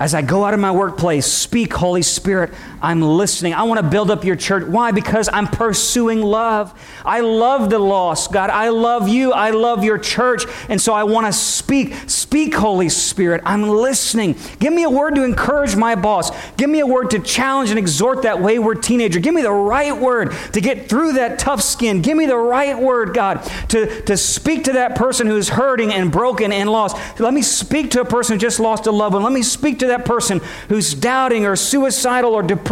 As 0.00 0.14
I 0.14 0.22
go 0.22 0.44
out 0.46 0.54
of 0.54 0.60
my 0.60 0.70
workplace, 0.70 1.26
speak, 1.26 1.74
Holy 1.74 2.00
Spirit. 2.00 2.54
I'm 2.82 3.02
listening. 3.02 3.52
I 3.52 3.64
want 3.64 3.80
to 3.80 3.86
build 3.86 4.10
up 4.10 4.24
your 4.24 4.36
church. 4.36 4.66
Why? 4.66 4.90
Because 4.90 5.28
I'm 5.32 5.46
pursuing 5.46 6.22
love. 6.22 6.72
I 7.04 7.20
love 7.20 7.68
the 7.68 7.78
lost, 7.78 8.32
God. 8.32 8.48
I 8.48 8.70
love 8.70 9.08
you. 9.08 9.32
I 9.32 9.50
love 9.50 9.84
your 9.84 9.98
church. 9.98 10.44
And 10.68 10.80
so 10.80 10.94
I 10.94 11.04
want 11.04 11.26
to 11.26 11.32
speak. 11.32 11.94
Speak, 12.06 12.54
Holy 12.54 12.88
Spirit. 12.88 13.42
I'm 13.44 13.68
listening. 13.68 14.36
Give 14.58 14.72
me 14.72 14.84
a 14.84 14.90
word 14.90 15.14
to 15.16 15.24
encourage 15.24 15.76
my 15.76 15.94
boss. 15.94 16.30
Give 16.56 16.70
me 16.70 16.80
a 16.80 16.86
word 16.86 17.10
to 17.10 17.18
challenge 17.18 17.70
and 17.70 17.78
exhort 17.78 18.22
that 18.22 18.40
wayward 18.40 18.82
teenager. 18.82 19.20
Give 19.20 19.34
me 19.34 19.42
the 19.42 19.52
right 19.52 19.96
word 19.96 20.32
to 20.52 20.60
get 20.60 20.88
through 20.88 21.14
that 21.14 21.38
tough 21.38 21.60
skin. 21.60 22.00
Give 22.00 22.16
me 22.16 22.26
the 22.26 22.36
right 22.36 22.78
word, 22.78 23.12
God, 23.12 23.42
to, 23.68 24.02
to 24.02 24.16
speak 24.16 24.64
to 24.64 24.72
that 24.74 24.94
person 24.94 25.26
who's 25.26 25.50
hurting 25.50 25.92
and 25.92 26.10
broken 26.10 26.50
and 26.52 26.70
lost. 26.70 26.96
Let 27.20 27.34
me 27.34 27.42
speak 27.42 27.90
to 27.92 28.00
a 28.00 28.04
person 28.04 28.36
who 28.36 28.40
just 28.40 28.58
lost 28.58 28.86
a 28.86 28.90
loved 28.90 29.14
one. 29.14 29.22
Let 29.22 29.32
me 29.32 29.42
speak 29.42 29.80
to 29.80 29.88
that 29.88 30.04
person 30.04 30.40
who's 30.68 30.94
doubting 30.94 31.44
or 31.44 31.56
suicidal 31.56 32.32
or 32.32 32.42
depressed. 32.42 32.69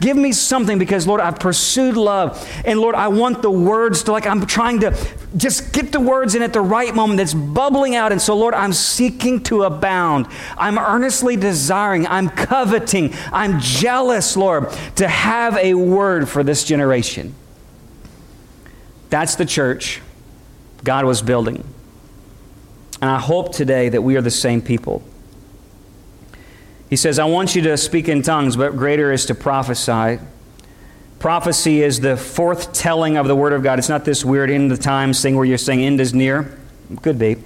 Give 0.00 0.16
me 0.16 0.32
something 0.32 0.78
because, 0.78 1.06
Lord, 1.06 1.20
I've 1.20 1.38
pursued 1.38 1.96
love. 1.96 2.48
And, 2.64 2.80
Lord, 2.80 2.94
I 2.94 3.08
want 3.08 3.42
the 3.42 3.50
words 3.50 4.02
to, 4.04 4.12
like, 4.12 4.26
I'm 4.26 4.46
trying 4.46 4.80
to 4.80 4.96
just 5.36 5.72
get 5.72 5.92
the 5.92 6.00
words 6.00 6.34
in 6.34 6.42
at 6.42 6.52
the 6.52 6.60
right 6.60 6.94
moment 6.94 7.18
that's 7.18 7.34
bubbling 7.34 7.96
out. 7.96 8.12
And 8.12 8.20
so, 8.20 8.36
Lord, 8.36 8.54
I'm 8.54 8.72
seeking 8.72 9.42
to 9.44 9.64
abound. 9.64 10.26
I'm 10.56 10.78
earnestly 10.78 11.36
desiring. 11.36 12.06
I'm 12.06 12.28
coveting. 12.28 13.14
I'm 13.32 13.58
jealous, 13.60 14.36
Lord, 14.36 14.70
to 14.96 15.08
have 15.08 15.56
a 15.56 15.74
word 15.74 16.28
for 16.28 16.42
this 16.42 16.64
generation. 16.64 17.34
That's 19.10 19.36
the 19.36 19.46
church 19.46 20.00
God 20.84 21.04
was 21.04 21.22
building. 21.22 21.64
And 23.00 23.10
I 23.10 23.18
hope 23.18 23.54
today 23.54 23.88
that 23.88 24.02
we 24.02 24.16
are 24.16 24.22
the 24.22 24.30
same 24.30 24.60
people. 24.60 25.02
He 26.90 26.96
says, 26.96 27.18
I 27.18 27.24
want 27.26 27.54
you 27.54 27.62
to 27.62 27.76
speak 27.76 28.08
in 28.08 28.22
tongues, 28.22 28.56
but 28.56 28.76
greater 28.76 29.12
is 29.12 29.26
to 29.26 29.34
prophesy. 29.34 30.18
Prophecy 31.18 31.82
is 31.82 32.00
the 32.00 32.16
forth 32.16 32.72
telling 32.72 33.16
of 33.16 33.26
the 33.26 33.36
Word 33.36 33.52
of 33.52 33.62
God. 33.62 33.78
It's 33.78 33.88
not 33.88 34.04
this 34.04 34.24
weird 34.24 34.50
end 34.50 34.70
of 34.70 34.78
the 34.78 34.82
times 34.82 35.20
thing 35.20 35.36
where 35.36 35.44
you're 35.44 35.58
saying 35.58 35.80
end 35.80 36.00
is 36.00 36.14
near. 36.14 36.56
Could 37.02 37.18
be. 37.18 37.36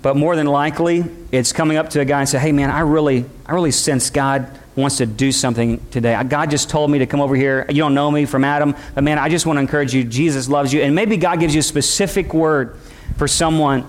But 0.00 0.16
more 0.16 0.36
than 0.36 0.46
likely, 0.46 1.04
it's 1.32 1.52
coming 1.52 1.76
up 1.76 1.90
to 1.90 2.00
a 2.00 2.04
guy 2.04 2.20
and 2.20 2.28
say, 2.28 2.38
Hey 2.38 2.52
man, 2.52 2.70
I 2.70 2.80
really, 2.80 3.24
I 3.44 3.52
really 3.52 3.72
sense 3.72 4.10
God 4.10 4.48
wants 4.76 4.98
to 4.98 5.06
do 5.06 5.32
something 5.32 5.84
today. 5.90 6.22
God 6.28 6.50
just 6.50 6.70
told 6.70 6.90
me 6.90 7.00
to 7.00 7.06
come 7.06 7.20
over 7.20 7.34
here. 7.34 7.66
You 7.68 7.82
don't 7.82 7.94
know 7.94 8.10
me 8.10 8.24
from 8.24 8.44
Adam, 8.44 8.76
but 8.94 9.02
man, 9.02 9.18
I 9.18 9.28
just 9.28 9.44
want 9.44 9.56
to 9.56 9.60
encourage 9.60 9.92
you. 9.92 10.04
Jesus 10.04 10.48
loves 10.48 10.72
you. 10.72 10.82
And 10.82 10.94
maybe 10.94 11.16
God 11.16 11.40
gives 11.40 11.52
you 11.52 11.58
a 11.58 11.64
specific 11.64 12.32
word 12.32 12.78
for 13.16 13.26
someone. 13.26 13.86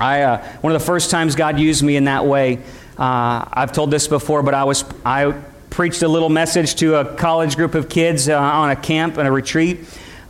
I, 0.00 0.22
uh, 0.22 0.44
one 0.62 0.74
of 0.74 0.80
the 0.80 0.86
first 0.86 1.10
times 1.10 1.36
God 1.36 1.58
used 1.60 1.82
me 1.82 1.96
in 1.96 2.04
that 2.04 2.24
way 2.24 2.60
uh, 2.98 3.44
I've 3.52 3.72
told 3.72 3.90
this 3.90 4.06
before, 4.08 4.42
but 4.42 4.54
I 4.54 4.64
was 4.64 4.84
I 5.04 5.32
preached 5.70 6.02
a 6.02 6.08
little 6.08 6.28
message 6.28 6.76
to 6.76 6.96
a 6.96 7.14
college 7.16 7.56
group 7.56 7.74
of 7.74 7.88
kids 7.88 8.28
uh, 8.28 8.38
on 8.38 8.70
a 8.70 8.76
camp 8.76 9.16
and 9.16 9.26
a 9.26 9.32
retreat. 9.32 9.80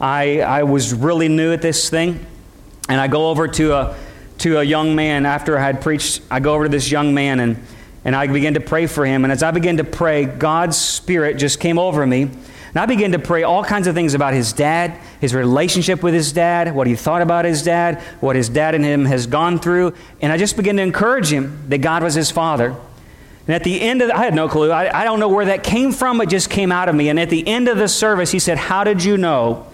I, 0.01 0.41
I 0.41 0.63
was 0.63 0.95
really 0.95 1.29
new 1.29 1.53
at 1.53 1.61
this 1.61 1.91
thing, 1.91 2.25
and 2.89 3.01
I 3.01 3.09
go 3.09 3.29
over 3.29 3.49
to 3.49 3.75
a 3.75 3.97
to 4.39 4.59
a 4.59 4.63
young 4.63 4.95
man 4.95 5.27
after 5.27 5.59
I 5.59 5.63
had 5.63 5.83
preached. 5.83 6.23
I 6.31 6.41
go 6.41 6.55
over 6.55 6.65
to 6.65 6.71
this 6.71 6.91
young 6.91 7.15
man 7.15 7.41
and 7.41 7.63
and 8.05 8.15
I 8.15 8.27
begin 8.27 8.55
to 8.55 8.61
pray 8.61 8.87
for 8.87 9.05
him. 9.07 9.25
And 9.25 9.33
as 9.33 9.43
I 9.43 9.51
began 9.51 9.79
to 9.79 9.85
pray, 9.85 10.25
God's 10.25 10.77
Spirit 10.77 11.39
just 11.39 11.61
came 11.61 11.79
over 11.79 12.07
me 12.07 12.31
and 12.75 12.83
I 12.83 12.87
began 12.87 13.13
to 13.13 13.21
pray 13.21 13.45
all 13.45 13.63
kinds 13.63 13.87
of 13.87 13.95
things 13.95 14.15
about 14.15 14.35
his 14.35 14.53
dad, 14.53 14.99
his 15.21 15.33
relationship 15.33 16.03
with 16.03 16.13
his 16.13 16.33
dad, 16.33 16.75
what 16.75 16.89
he 16.89 16.97
thought 16.97 17.23
about 17.23 17.45
his 17.45 17.63
dad, 17.63 18.01
what 18.19 18.35
his 18.35 18.49
dad 18.49 18.75
and 18.75 18.85
him 18.85 19.05
has 19.05 19.29
gone 19.29 19.61
through. 19.61 19.95
And 20.21 20.33
I 20.33 20.37
just 20.37 20.57
began 20.57 20.77
to 20.77 20.83
encourage 20.83 21.33
him 21.33 21.67
that 21.69 21.79
God 21.79 22.03
was 22.03 22.15
his 22.15 22.33
father. 22.33 22.75
And 23.47 23.55
at 23.55 23.63
the 23.63 23.81
end 23.81 24.03
of 24.03 24.09
the, 24.09 24.17
I 24.17 24.25
had 24.25 24.35
no 24.35 24.49
clue. 24.49 24.73
I, 24.73 25.03
I 25.03 25.05
don't 25.05 25.21
know 25.21 25.29
where 25.29 25.45
that 25.45 25.63
came 25.63 25.93
from. 25.93 26.21
It 26.21 26.29
just 26.29 26.51
came 26.51 26.73
out 26.73 26.89
of 26.89 26.97
me. 26.97 27.09
And 27.11 27.21
at 27.21 27.31
the 27.31 27.47
end 27.47 27.69
of 27.69 27.79
the 27.79 27.87
service, 27.87 28.33
he 28.33 28.41
said, 28.41 28.59
How 28.59 28.83
did 28.83 29.05
you 29.05 29.17
know 29.19 29.69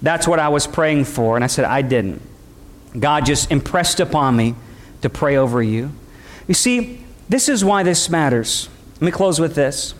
that's 0.00 0.26
what 0.26 0.38
I 0.38 0.48
was 0.48 0.66
praying 0.66 1.04
for? 1.04 1.36
And 1.36 1.44
I 1.44 1.48
said, 1.48 1.66
I 1.66 1.82
didn't. 1.82 2.22
God 2.98 3.26
just 3.26 3.50
impressed 3.50 4.00
upon 4.00 4.36
me 4.36 4.54
to 5.02 5.10
pray 5.10 5.36
over 5.36 5.62
you. 5.62 5.92
You 6.48 6.54
see, 6.54 7.04
this 7.28 7.50
is 7.50 7.62
why 7.62 7.82
this 7.82 8.08
matters. 8.08 8.70
Let 8.94 9.02
me 9.02 9.10
close 9.10 9.38
with 9.38 9.54
this. 9.54 9.94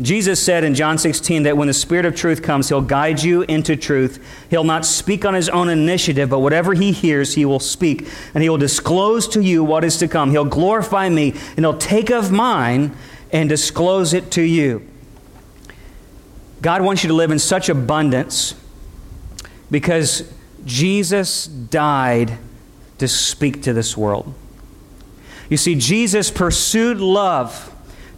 Jesus 0.00 0.42
said 0.42 0.64
in 0.64 0.74
John 0.74 0.98
16 0.98 1.44
that 1.44 1.56
when 1.56 1.68
the 1.68 1.74
Spirit 1.74 2.04
of 2.04 2.16
truth 2.16 2.42
comes, 2.42 2.68
He'll 2.68 2.80
guide 2.80 3.22
you 3.22 3.42
into 3.42 3.76
truth. 3.76 4.24
He'll 4.50 4.64
not 4.64 4.84
speak 4.84 5.24
on 5.24 5.34
His 5.34 5.48
own 5.48 5.68
initiative, 5.68 6.30
but 6.30 6.40
whatever 6.40 6.74
He 6.74 6.90
hears, 6.90 7.34
He 7.34 7.44
will 7.44 7.60
speak, 7.60 8.08
and 8.34 8.42
He 8.42 8.48
will 8.48 8.58
disclose 8.58 9.28
to 9.28 9.40
you 9.40 9.62
what 9.62 9.84
is 9.84 9.96
to 9.98 10.08
come. 10.08 10.32
He'll 10.32 10.44
glorify 10.44 11.08
me, 11.08 11.30
and 11.56 11.60
He'll 11.60 11.78
take 11.78 12.10
of 12.10 12.32
mine 12.32 12.96
and 13.32 13.48
disclose 13.48 14.14
it 14.14 14.32
to 14.32 14.42
you. 14.42 14.84
God 16.60 16.82
wants 16.82 17.04
you 17.04 17.08
to 17.08 17.14
live 17.14 17.30
in 17.30 17.38
such 17.38 17.68
abundance 17.68 18.54
because 19.70 20.32
Jesus 20.64 21.46
died 21.46 22.38
to 22.98 23.06
speak 23.06 23.62
to 23.62 23.72
this 23.72 23.96
world. 23.96 24.34
You 25.50 25.56
see, 25.56 25.74
Jesus 25.74 26.30
pursued 26.30 26.98
love 26.98 27.73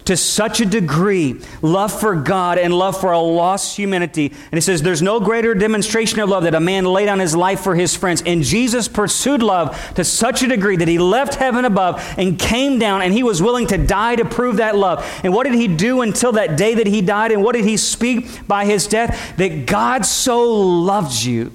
to 0.07 0.17
such 0.17 0.61
a 0.61 0.67
degree 0.67 1.41
love 1.63 1.93
for 1.93 2.17
God 2.17 2.59
and 2.59 2.73
love 2.73 3.01
for 3.01 3.13
a 3.13 3.19
lost 3.19 3.77
humanity. 3.77 4.27
And 4.27 4.55
he 4.55 4.61
says, 4.61 4.83
There's 4.83 5.03
no 5.03 5.21
greater 5.21 5.55
demonstration 5.55 6.21
of 6.21 6.29
love 6.29 6.45
that 6.45 6.55
a 6.55 6.61
man 6.61 6.85
laid 6.85 7.07
down 7.07 7.19
his 7.19 7.37
life 7.37 7.61
for 7.61 7.75
his 7.75 7.95
friends. 7.95 8.23
And 8.25 8.43
Jesus 8.43 8.89
pursued 8.89 9.43
love 9.43 9.95
to 9.95 10.05
such 10.05 10.43
a 10.43 10.49
degree 10.49 10.77
that 10.77 10.89
he 10.89 10.99
left 10.99 11.35
heaven 11.35 11.65
above 11.65 12.03
and 12.17 12.39
came 12.39 12.79
down, 12.79 13.03
and 13.03 13.13
he 13.13 13.23
was 13.23 13.43
willing 13.43 13.67
to 13.69 13.79
die 13.79 14.17
to 14.17 14.25
prove 14.25 14.57
that 14.57 14.77
love. 14.77 15.05
And 15.23 15.35
what 15.35 15.45
did 15.45 15.55
he 15.55 15.69
do 15.69 16.01
until 16.01 16.33
that 16.33 16.57
day 16.57 16.75
that 16.75 16.87
he 16.87 17.03
died? 17.03 17.33
And 17.33 17.43
what 17.43 17.55
did 17.55 17.65
he 17.65 17.77
speak 17.77 18.47
by 18.49 18.65
his 18.65 18.87
death? 18.87 19.37
That 19.37 19.67
God 19.67 20.07
so 20.07 20.43
loved 20.53 21.25
you 21.25 21.53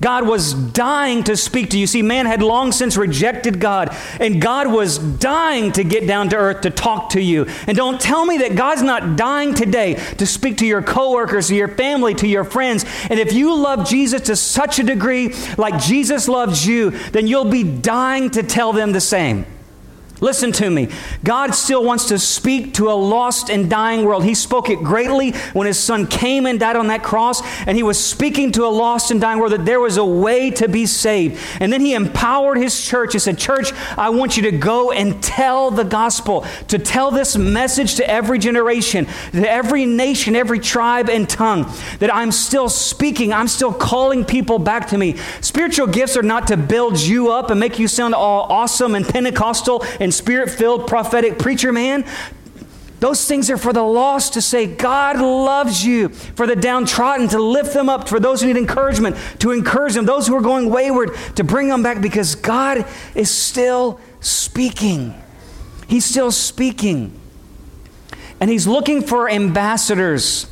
God 0.00 0.26
was 0.26 0.54
dying 0.54 1.24
to 1.24 1.36
speak 1.36 1.70
to 1.70 1.78
you. 1.78 1.86
See, 1.86 2.02
man 2.02 2.26
had 2.26 2.42
long 2.42 2.72
since 2.72 2.96
rejected 2.96 3.60
God, 3.60 3.96
and 4.20 4.40
God 4.40 4.68
was 4.68 4.98
dying 4.98 5.72
to 5.72 5.84
get 5.84 6.06
down 6.06 6.28
to 6.30 6.36
earth 6.36 6.60
to 6.62 6.70
talk 6.70 7.10
to 7.10 7.20
you. 7.20 7.46
And 7.66 7.76
don't 7.76 8.00
tell 8.00 8.24
me 8.24 8.38
that 8.38 8.54
God's 8.54 8.82
not 8.82 9.16
dying 9.16 9.54
today 9.54 9.94
to 10.18 10.26
speak 10.26 10.58
to 10.58 10.66
your 10.66 10.82
coworkers, 10.82 11.48
to 11.48 11.56
your 11.56 11.68
family, 11.68 12.14
to 12.14 12.28
your 12.28 12.44
friends. 12.44 12.84
And 13.10 13.18
if 13.18 13.32
you 13.32 13.56
love 13.56 13.88
Jesus 13.88 14.22
to 14.22 14.36
such 14.36 14.78
a 14.78 14.84
degree, 14.84 15.34
like 15.56 15.80
Jesus 15.82 16.28
loves 16.28 16.66
you, 16.66 16.90
then 17.10 17.26
you'll 17.26 17.50
be 17.50 17.64
dying 17.64 18.30
to 18.30 18.42
tell 18.42 18.72
them 18.72 18.92
the 18.92 19.00
same. 19.00 19.46
Listen 20.20 20.50
to 20.52 20.68
me. 20.68 20.88
God 21.22 21.54
still 21.54 21.84
wants 21.84 22.08
to 22.08 22.18
speak 22.18 22.74
to 22.74 22.90
a 22.90 22.92
lost 22.92 23.50
and 23.50 23.70
dying 23.70 24.04
world. 24.04 24.24
He 24.24 24.34
spoke 24.34 24.68
it 24.68 24.82
greatly 24.82 25.30
when 25.52 25.66
his 25.66 25.78
son 25.78 26.06
came 26.06 26.46
and 26.46 26.58
died 26.58 26.74
on 26.74 26.88
that 26.88 27.04
cross, 27.04 27.40
and 27.66 27.76
he 27.76 27.84
was 27.84 28.02
speaking 28.02 28.50
to 28.52 28.64
a 28.64 28.68
lost 28.68 29.12
and 29.12 29.20
dying 29.20 29.38
world 29.38 29.52
that 29.52 29.64
there 29.64 29.78
was 29.78 29.96
a 29.96 30.04
way 30.04 30.50
to 30.50 30.68
be 30.68 30.86
saved. 30.86 31.40
And 31.60 31.72
then 31.72 31.80
he 31.80 31.94
empowered 31.94 32.58
his 32.58 32.84
church. 32.84 33.12
He 33.12 33.20
said, 33.20 33.38
Church, 33.38 33.72
I 33.96 34.10
want 34.10 34.36
you 34.36 34.42
to 34.44 34.52
go 34.52 34.90
and 34.90 35.22
tell 35.22 35.70
the 35.70 35.84
gospel, 35.84 36.44
to 36.68 36.78
tell 36.78 37.12
this 37.12 37.36
message 37.36 37.94
to 37.96 38.10
every 38.10 38.40
generation, 38.40 39.06
to 39.32 39.48
every 39.48 39.86
nation, 39.86 40.34
every 40.34 40.58
tribe 40.58 41.08
and 41.08 41.28
tongue, 41.28 41.70
that 42.00 42.12
I'm 42.12 42.32
still 42.32 42.68
speaking, 42.68 43.32
I'm 43.32 43.48
still 43.48 43.72
calling 43.72 44.24
people 44.24 44.58
back 44.58 44.88
to 44.88 44.98
me. 44.98 45.16
Spiritual 45.40 45.86
gifts 45.86 46.16
are 46.16 46.22
not 46.22 46.48
to 46.48 46.56
build 46.56 46.98
you 46.98 47.30
up 47.30 47.50
and 47.50 47.60
make 47.60 47.78
you 47.78 47.86
sound 47.86 48.14
all 48.14 48.50
awesome 48.50 48.96
and 48.96 49.06
Pentecostal 49.06 49.84
and 50.00 50.07
and 50.08 50.14
spirit 50.14 50.48
filled 50.48 50.86
prophetic 50.86 51.38
preacher 51.38 51.70
man. 51.70 52.02
Those 52.98 53.26
things 53.26 53.50
are 53.50 53.58
for 53.58 53.74
the 53.74 53.82
lost 53.82 54.32
to 54.32 54.42
say, 54.42 54.66
God 54.66 55.18
loves 55.20 55.84
you. 55.84 56.08
For 56.08 56.46
the 56.46 56.56
downtrodden 56.56 57.28
to 57.28 57.38
lift 57.38 57.74
them 57.74 57.90
up. 57.90 58.08
For 58.08 58.18
those 58.18 58.40
who 58.40 58.46
need 58.46 58.56
encouragement, 58.56 59.16
to 59.40 59.50
encourage 59.50 59.92
them. 59.92 60.06
Those 60.06 60.26
who 60.26 60.34
are 60.34 60.40
going 60.40 60.70
wayward, 60.70 61.14
to 61.36 61.44
bring 61.44 61.68
them 61.68 61.82
back 61.82 62.00
because 62.00 62.34
God 62.34 62.86
is 63.14 63.30
still 63.30 64.00
speaking. 64.20 65.14
He's 65.86 66.06
still 66.06 66.32
speaking. 66.32 67.12
And 68.40 68.48
He's 68.48 68.66
looking 68.66 69.02
for 69.02 69.28
ambassadors 69.28 70.44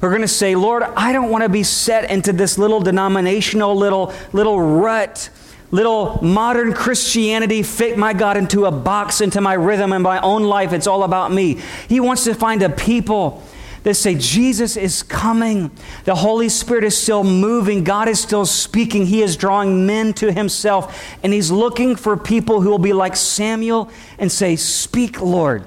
who 0.00 0.06
are 0.06 0.10
going 0.10 0.22
to 0.22 0.28
say, 0.28 0.54
Lord, 0.54 0.84
I 0.84 1.12
don't 1.12 1.28
want 1.28 1.42
to 1.42 1.48
be 1.48 1.64
set 1.64 2.08
into 2.08 2.32
this 2.32 2.56
little 2.56 2.80
denominational, 2.80 3.74
little, 3.74 4.14
little 4.32 4.60
rut 4.60 5.28
little 5.72 6.22
modern 6.22 6.74
Christianity 6.74 7.64
fit 7.64 7.98
my 7.98 8.12
God 8.12 8.36
into 8.36 8.66
a 8.66 8.70
box, 8.70 9.20
into 9.20 9.40
my 9.40 9.54
rhythm 9.54 9.92
and 9.92 10.02
my 10.02 10.20
own 10.20 10.44
life. 10.44 10.72
It's 10.72 10.86
all 10.86 11.02
about 11.02 11.32
me. 11.32 11.60
He 11.88 11.98
wants 11.98 12.24
to 12.24 12.34
find 12.34 12.62
a 12.62 12.68
people 12.68 13.42
that 13.82 13.94
say, 13.94 14.14
Jesus 14.14 14.76
is 14.76 15.02
coming. 15.02 15.70
The 16.04 16.14
Holy 16.14 16.48
Spirit 16.48 16.84
is 16.84 16.96
still 16.96 17.24
moving. 17.24 17.82
God 17.82 18.06
is 18.06 18.20
still 18.20 18.46
speaking. 18.46 19.06
He 19.06 19.22
is 19.22 19.36
drawing 19.36 19.86
men 19.86 20.12
to 20.14 20.30
Himself. 20.30 21.04
And 21.24 21.32
He's 21.32 21.50
looking 21.50 21.96
for 21.96 22.16
people 22.16 22.60
who 22.60 22.70
will 22.70 22.78
be 22.78 22.92
like 22.92 23.16
Samuel 23.16 23.90
and 24.18 24.30
say, 24.30 24.54
Speak, 24.54 25.20
Lord. 25.20 25.64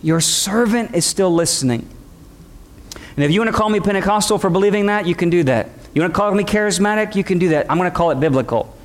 Your 0.00 0.20
servant 0.20 0.94
is 0.94 1.04
still 1.04 1.34
listening. 1.34 1.88
And 3.16 3.24
if 3.24 3.32
you 3.32 3.40
want 3.40 3.50
to 3.50 3.56
call 3.56 3.68
me 3.68 3.80
Pentecostal 3.80 4.38
for 4.38 4.48
believing 4.48 4.86
that, 4.86 5.06
you 5.06 5.16
can 5.16 5.28
do 5.28 5.42
that. 5.44 5.70
You 5.92 6.02
want 6.02 6.14
to 6.14 6.16
call 6.16 6.32
me 6.32 6.44
charismatic, 6.44 7.16
you 7.16 7.24
can 7.24 7.40
do 7.40 7.48
that. 7.48 7.68
I'm 7.68 7.78
going 7.78 7.90
to 7.90 7.96
call 7.96 8.12
it 8.12 8.20
biblical. 8.20 8.77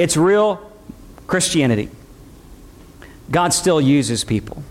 It's 0.00 0.16
real 0.16 0.72
Christianity. 1.26 1.90
God 3.30 3.52
still 3.52 3.82
uses 3.82 4.24
people. 4.24 4.62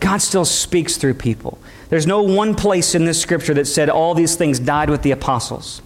God 0.00 0.20
still 0.20 0.44
speaks 0.44 0.96
through 0.96 1.14
people. 1.14 1.56
There's 1.88 2.04
no 2.04 2.22
one 2.22 2.56
place 2.56 2.96
in 2.96 3.04
this 3.04 3.22
scripture 3.22 3.54
that 3.54 3.66
said 3.66 3.88
all 3.88 4.12
these 4.12 4.34
things 4.34 4.58
died 4.58 4.90
with 4.90 5.02
the 5.02 5.12
apostles. 5.12 5.82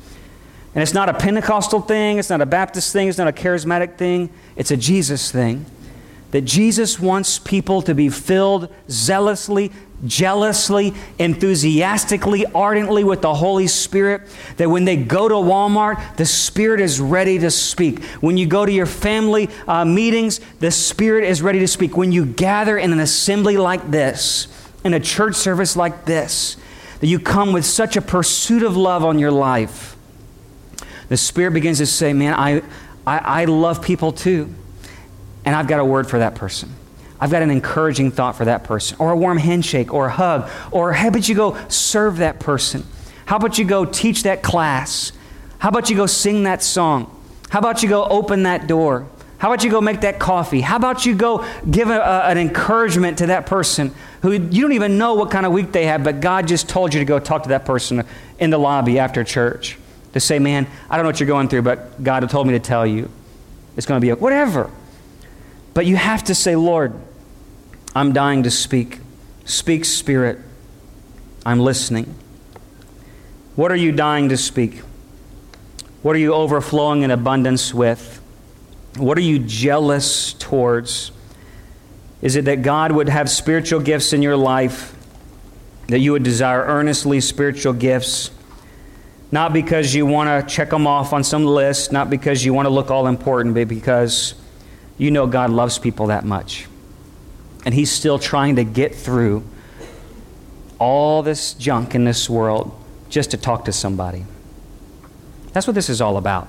And 0.75 0.83
it's 0.83 0.95
not 0.95 1.11
a 1.11 1.15
Pentecostal 1.15 1.83
thing, 1.83 2.17
it's 2.17 2.31
not 2.31 2.41
a 2.41 2.47
Baptist 2.47 2.91
thing, 2.91 3.09
it's 3.09 3.19
not 3.19 3.29
a 3.29 3.33
charismatic 3.33 3.99
thing, 3.99 4.31
it's 4.57 4.71
a 4.71 4.79
Jesus 4.79 5.31
thing. 5.31 5.67
That 6.31 6.47
Jesus 6.47 6.99
wants 6.99 7.39
people 7.39 7.83
to 7.83 7.95
be 7.95 8.09
filled 8.09 8.75
zealously, 8.89 9.73
jealously, 10.05 10.93
enthusiastically, 11.19 12.45
ardently 12.47 13.05
with 13.05 13.23
the 13.23 13.35
Holy 13.35 13.67
Spirit, 13.67 14.23
that 14.59 14.69
when 14.69 14.85
they 14.85 14.97
go 14.97 15.29
to 15.29 15.35
Walmart, 15.35 16.17
the 16.17 16.27
Spirit 16.27 16.81
is 16.81 17.01
ready 17.01 17.39
to 17.39 17.51
speak. 17.51 18.05
When 18.21 18.37
you 18.37 18.47
go 18.47 18.67
to 18.67 18.73
your 18.73 18.87
family 18.87 19.49
uh, 19.67 19.85
meetings, 19.85 20.41
the 20.61 20.71
Spirit 20.71 21.25
is 21.25 21.41
ready 21.41 21.61
to 21.61 21.69
speak. 21.69 21.97
When 21.97 22.13
you 22.13 22.27
gather 22.27 22.77
in 22.77 22.93
an 22.93 23.01
assembly 23.01 23.57
like 23.57 23.91
this, 23.91 24.49
in 24.85 24.95
a 24.95 25.01
church 25.01 25.35
service 25.35 25.77
like 25.77 26.05
this, 26.05 26.57
that 27.01 27.07
you 27.07 27.19
come 27.19 27.53
with 27.53 27.65
such 27.65 27.97
a 27.97 28.03
pursuit 28.03 28.63
of 28.63 28.77
love 28.77 29.05
on 29.05 29.19
your 29.19 29.33
life, 29.33 29.97
the 31.09 31.17
Spirit 31.17 31.53
begins 31.53 31.79
to 31.79 31.87
say, 31.87 32.13
Man, 32.13 32.35
I, 32.35 32.63
I, 33.07 33.43
I 33.43 33.45
love 33.47 33.83
people 33.83 34.13
too, 34.13 34.53
and 35.45 35.55
I've 35.55 35.69
got 35.69 35.81
a 35.81 35.85
word 35.85 36.09
for 36.09 36.19
that 36.19 36.35
person. 36.35 36.75
I've 37.21 37.31
got 37.31 37.43
an 37.43 37.51
encouraging 37.51 38.11
thought 38.11 38.37
for 38.37 38.45
that 38.45 38.65
person, 38.65 38.97
or 39.01 39.13
a 39.13 39.17
warm 39.17 39.39
handshake, 39.39 39.93
or 39.93 40.07
a 40.07 40.11
hug, 40.11 40.51
or 40.71 40.93
how 40.93 41.09
about 41.09 41.29
you 41.29 41.35
go 41.35 41.57
serve 41.69 42.19
that 42.19 42.41
person? 42.41 42.85
How 43.25 43.37
about 43.37 43.59
you 43.59 43.65
go 43.65 43.85
teach 43.85 44.25
that 44.25 44.43
class? 44.43 45.13
How 45.59 45.71
about 45.71 45.91
you 45.91 45.97
go 45.97 46.07
sing 46.07 46.45
that 46.45 46.63
song? 46.63 47.11
How 47.49 47.59
about 47.59 47.83
you 47.83 47.89
go 47.89 48.05
open 48.05 48.43
that 48.45 48.67
door? 48.67 49.09
How 49.39 49.53
about 49.53 49.65
you 49.65 49.71
go 49.71 49.81
make 49.81 50.01
that 50.01 50.19
coffee? 50.19 50.61
How 50.61 50.77
about 50.77 51.05
you 51.05 51.15
go 51.15 51.47
give 51.71 51.91
a, 51.91 51.99
a, 51.99 52.21
an 52.29 52.39
encouragement 52.39 53.19
to 53.19 53.27
that 53.27 53.47
person 53.47 53.93
who 54.23 54.33
you 54.33 54.63
don't 54.63 54.73
even 54.73 54.97
know 54.97 55.15
what 55.15 55.31
kind 55.31 55.45
of 55.45 55.53
week 55.53 55.73
they 55.73 55.87
have, 55.87 56.05
but 56.05 56.21
God 56.21 56.49
just 56.49 56.69
told 56.69 56.95
you 56.95 57.01
to 57.01 57.05
go 57.05 57.19
talk 57.19 57.43
to 57.43 57.51
that 57.51 57.65
person 57.65 58.05
in 58.39 58.51
the 58.51 58.59
lobby 58.59 58.99
after 58.99 59.25
church 59.25 59.79
to 60.15 60.21
say, 60.21 60.39
Man, 60.39 60.67
I 60.89 60.97
don't 60.97 61.05
know 61.05 61.11
what 61.11 61.21
you're 61.21 61.27
going 61.27 61.49
through, 61.49 61.63
but 61.63 62.03
God 62.03 62.29
told 62.31 62.47
me 62.47 62.55
to 62.55 62.61
tell 62.61 62.87
you. 62.87 63.11
It's 63.77 63.87
going 63.87 64.01
to 64.01 64.05
be 64.05 64.11
a, 64.11 64.17
whatever. 64.17 64.71
But 65.77 65.85
you 65.85 65.97
have 65.97 66.25
to 66.25 66.35
say, 66.35 66.57
Lord, 66.57 66.95
I'm 67.95 68.15
dying 68.15 68.45
to 68.45 68.51
speak. 68.51 68.99
Speak, 69.45 69.85
Spirit. 69.85 70.39
I'm 71.45 71.61
listening. 71.61 72.15
What 73.57 73.71
are 73.71 73.77
you 73.77 73.93
dying 73.93 74.31
to 74.31 74.39
speak? 74.39 74.79
What 76.01 76.17
are 76.17 76.19
you 76.19 76.33
overflowing 76.33 77.03
in 77.03 77.11
abundance 77.11 77.75
with? 77.75 78.23
What 78.97 79.19
are 79.19 79.21
you 79.21 79.39
jealous 79.39 80.33
towards? 80.33 81.13
Is 82.23 82.37
it 82.37 82.47
that 82.47 82.63
God 82.63 82.93
would 82.93 83.11
have 83.11 83.29
spiritual 83.29 83.81
gifts 83.81 84.15
in 84.15 84.23
your 84.23 84.39
life, 84.39 84.97
that 85.89 85.99
you 85.99 86.13
would 86.13 86.23
desire 86.23 86.65
earnestly 86.65 87.21
spiritual 87.21 87.75
gifts? 87.75 88.31
Not 89.31 89.53
because 89.53 89.95
you 89.95 90.07
want 90.07 90.49
to 90.49 90.55
check 90.55 90.71
them 90.71 90.87
off 90.87 91.13
on 91.13 91.23
some 91.23 91.45
list, 91.45 91.93
not 91.93 92.09
because 92.09 92.47
you 92.47 92.55
want 92.55 92.65
to 92.65 92.71
look 92.71 92.91
all 92.91 93.07
important, 93.07 93.55
but 93.55 93.69
because 93.69 94.37
you 94.99 95.11
know 95.11 95.27
God 95.27 95.51
loves 95.51 95.79
people 95.79 96.07
that 96.07 96.25
much. 96.25 96.67
And 97.65 97.75
He's 97.75 97.91
still 97.91 98.19
trying 98.19 98.57
to 98.57 98.65
get 98.65 98.95
through 98.95 99.45
all 100.79 101.23
this 101.23 101.55
junk 101.55 101.95
in 101.95 102.05
this 102.05 102.29
world 102.29 102.73
just 103.09 103.31
to 103.33 103.37
talk 103.37 103.65
to 103.65 103.73
somebody. 103.73 104.25
That's 105.53 105.67
what 105.67 105.75
this 105.75 105.89
is 105.89 106.01
all 106.01 106.17
about. 106.17 106.49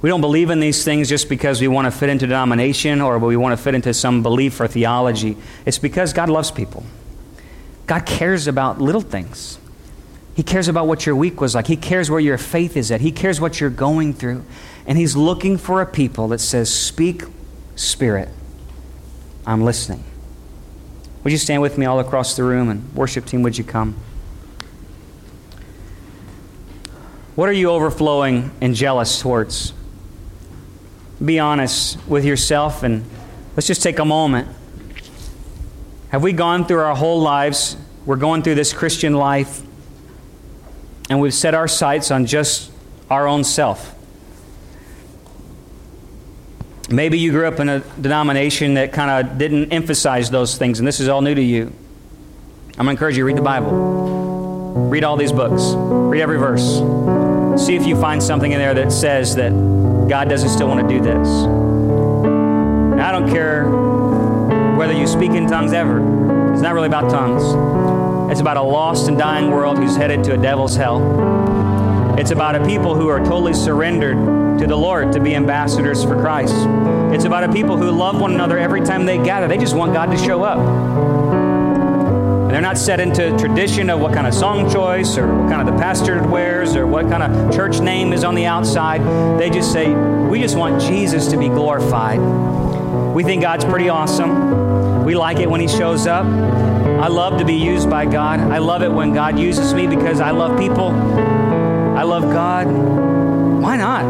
We 0.00 0.08
don't 0.08 0.20
believe 0.20 0.50
in 0.50 0.60
these 0.60 0.84
things 0.84 1.08
just 1.08 1.28
because 1.28 1.60
we 1.60 1.66
want 1.66 1.86
to 1.86 1.90
fit 1.90 2.08
into 2.08 2.26
denomination 2.26 3.00
or 3.00 3.18
we 3.18 3.36
want 3.36 3.58
to 3.58 3.62
fit 3.62 3.74
into 3.74 3.92
some 3.92 4.22
belief 4.22 4.60
or 4.60 4.68
theology. 4.68 5.36
It's 5.66 5.78
because 5.78 6.12
God 6.12 6.28
loves 6.28 6.52
people. 6.52 6.84
God 7.86 8.06
cares 8.06 8.46
about 8.46 8.80
little 8.80 9.00
things. 9.00 9.58
He 10.36 10.44
cares 10.44 10.68
about 10.68 10.86
what 10.86 11.04
your 11.04 11.16
week 11.16 11.40
was 11.40 11.56
like. 11.56 11.66
He 11.66 11.76
cares 11.76 12.08
where 12.08 12.20
your 12.20 12.38
faith 12.38 12.76
is 12.76 12.92
at. 12.92 13.00
He 13.00 13.10
cares 13.10 13.40
what 13.40 13.60
you're 13.60 13.70
going 13.70 14.14
through. 14.14 14.44
And 14.88 14.96
He's 14.98 15.14
looking 15.14 15.58
for 15.58 15.82
a 15.82 15.86
people 15.86 16.26
that 16.28 16.40
says, 16.40 16.72
Speak, 16.72 17.22
Spirit. 17.76 18.30
I'm 19.46 19.62
listening. 19.62 20.02
Would 21.22 21.32
you 21.32 21.38
stand 21.38 21.62
with 21.62 21.76
me 21.76 21.86
all 21.86 22.00
across 22.00 22.36
the 22.36 22.42
room 22.42 22.70
and 22.70 22.92
worship 22.94 23.26
team, 23.26 23.42
would 23.42 23.58
you 23.58 23.64
come? 23.64 23.96
What 27.34 27.48
are 27.48 27.52
you 27.52 27.70
overflowing 27.70 28.50
and 28.60 28.74
jealous 28.74 29.20
towards? 29.20 29.74
Be 31.22 31.38
honest 31.38 31.98
with 32.08 32.24
yourself 32.24 32.82
and 32.82 33.04
let's 33.56 33.66
just 33.66 33.82
take 33.82 33.98
a 33.98 34.04
moment. 34.04 34.48
Have 36.08 36.22
we 36.22 36.32
gone 36.32 36.64
through 36.64 36.80
our 36.80 36.96
whole 36.96 37.20
lives? 37.20 37.76
We're 38.06 38.16
going 38.16 38.42
through 38.42 38.54
this 38.54 38.72
Christian 38.72 39.14
life 39.14 39.60
and 41.10 41.20
we've 41.20 41.34
set 41.34 41.54
our 41.54 41.68
sights 41.68 42.10
on 42.10 42.26
just 42.26 42.70
our 43.10 43.28
own 43.28 43.44
self. 43.44 43.94
Maybe 46.90 47.18
you 47.18 47.32
grew 47.32 47.46
up 47.46 47.60
in 47.60 47.68
a 47.68 47.80
denomination 48.00 48.74
that 48.74 48.92
kind 48.92 49.10
of 49.10 49.36
didn't 49.36 49.72
emphasize 49.72 50.30
those 50.30 50.56
things, 50.56 50.78
and 50.78 50.88
this 50.88 51.00
is 51.00 51.08
all 51.08 51.20
new 51.20 51.34
to 51.34 51.42
you. 51.42 51.66
I'm 51.66 52.84
going 52.84 52.86
to 52.86 52.90
encourage 52.92 53.16
you 53.16 53.22
to 53.22 53.26
read 53.26 53.36
the 53.36 53.42
Bible. 53.42 53.70
Read 54.88 55.04
all 55.04 55.16
these 55.16 55.32
books. 55.32 55.74
Read 55.74 56.22
every 56.22 56.38
verse. 56.38 56.62
See 57.62 57.76
if 57.76 57.86
you 57.86 58.00
find 58.00 58.22
something 58.22 58.52
in 58.52 58.58
there 58.58 58.72
that 58.72 58.90
says 58.90 59.34
that 59.36 59.50
God 60.08 60.28
doesn't 60.30 60.48
still 60.48 60.68
want 60.68 60.80
to 60.80 60.88
do 60.88 61.02
this. 61.02 61.28
And 61.28 63.02
I 63.02 63.12
don't 63.12 63.28
care 63.28 63.68
whether 64.76 64.94
you 64.94 65.06
speak 65.06 65.32
in 65.32 65.46
tongues 65.46 65.72
ever. 65.72 65.98
It's 66.52 66.62
not 66.62 66.72
really 66.72 66.86
about 66.86 67.10
tongues. 67.10 68.30
It's 68.30 68.40
about 68.40 68.56
a 68.56 68.62
lost 68.62 69.08
and 69.08 69.18
dying 69.18 69.50
world 69.50 69.76
who's 69.76 69.96
headed 69.96 70.24
to 70.24 70.34
a 70.34 70.36
devil's 70.38 70.74
hell. 70.74 70.98
It's 72.18 72.32
about 72.32 72.56
a 72.56 72.66
people 72.66 72.96
who 72.96 73.06
are 73.06 73.20
totally 73.20 73.54
surrendered 73.54 74.16
to 74.58 74.66
the 74.66 74.74
Lord 74.74 75.12
to 75.12 75.20
be 75.20 75.36
ambassadors 75.36 76.02
for 76.02 76.20
Christ. 76.20 76.52
It's 77.14 77.24
about 77.24 77.44
a 77.44 77.52
people 77.52 77.76
who 77.76 77.92
love 77.92 78.20
one 78.20 78.34
another 78.34 78.58
every 78.58 78.80
time 78.80 79.06
they 79.06 79.18
gather. 79.18 79.46
They 79.46 79.56
just 79.56 79.76
want 79.76 79.92
God 79.92 80.06
to 80.06 80.18
show 80.18 80.42
up. 80.42 80.58
And 80.58 82.50
they're 82.50 82.60
not 82.60 82.76
set 82.76 82.98
into 82.98 83.38
tradition 83.38 83.88
of 83.88 84.00
what 84.00 84.12
kind 84.14 84.26
of 84.26 84.34
song 84.34 84.68
choice 84.68 85.16
or 85.16 85.32
what 85.32 85.48
kind 85.48 85.68
of 85.68 85.72
the 85.72 85.80
pastor 85.80 86.20
wears 86.26 86.74
or 86.74 86.88
what 86.88 87.08
kind 87.08 87.22
of 87.22 87.54
church 87.54 87.78
name 87.78 88.12
is 88.12 88.24
on 88.24 88.34
the 88.34 88.46
outside. 88.46 89.00
They 89.38 89.48
just 89.48 89.72
say, 89.72 89.94
we 89.94 90.40
just 90.40 90.56
want 90.56 90.82
Jesus 90.82 91.28
to 91.28 91.36
be 91.36 91.46
glorified. 91.48 92.18
We 93.14 93.22
think 93.22 93.42
God's 93.42 93.64
pretty 93.64 93.90
awesome. 93.90 95.04
We 95.04 95.14
like 95.14 95.38
it 95.38 95.48
when 95.48 95.60
He 95.60 95.68
shows 95.68 96.08
up. 96.08 96.26
I 96.26 97.06
love 97.06 97.38
to 97.38 97.44
be 97.44 97.54
used 97.54 97.88
by 97.88 98.06
God. 98.06 98.40
I 98.40 98.58
love 98.58 98.82
it 98.82 98.90
when 98.90 99.14
God 99.14 99.38
uses 99.38 99.72
me 99.72 99.86
because 99.86 100.20
I 100.20 100.32
love 100.32 100.58
people. 100.58 101.37
I 101.98 102.04
love 102.04 102.22
God. 102.32 102.68
Why 103.60 103.76
not? 103.76 104.04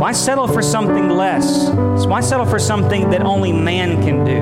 Why 0.00 0.10
settle 0.10 0.48
for 0.48 0.60
something 0.60 1.08
less? 1.08 1.70
Why 2.04 2.20
settle 2.20 2.46
for 2.46 2.58
something 2.58 3.10
that 3.10 3.22
only 3.22 3.52
man 3.52 4.02
can 4.02 4.24
do? 4.24 4.40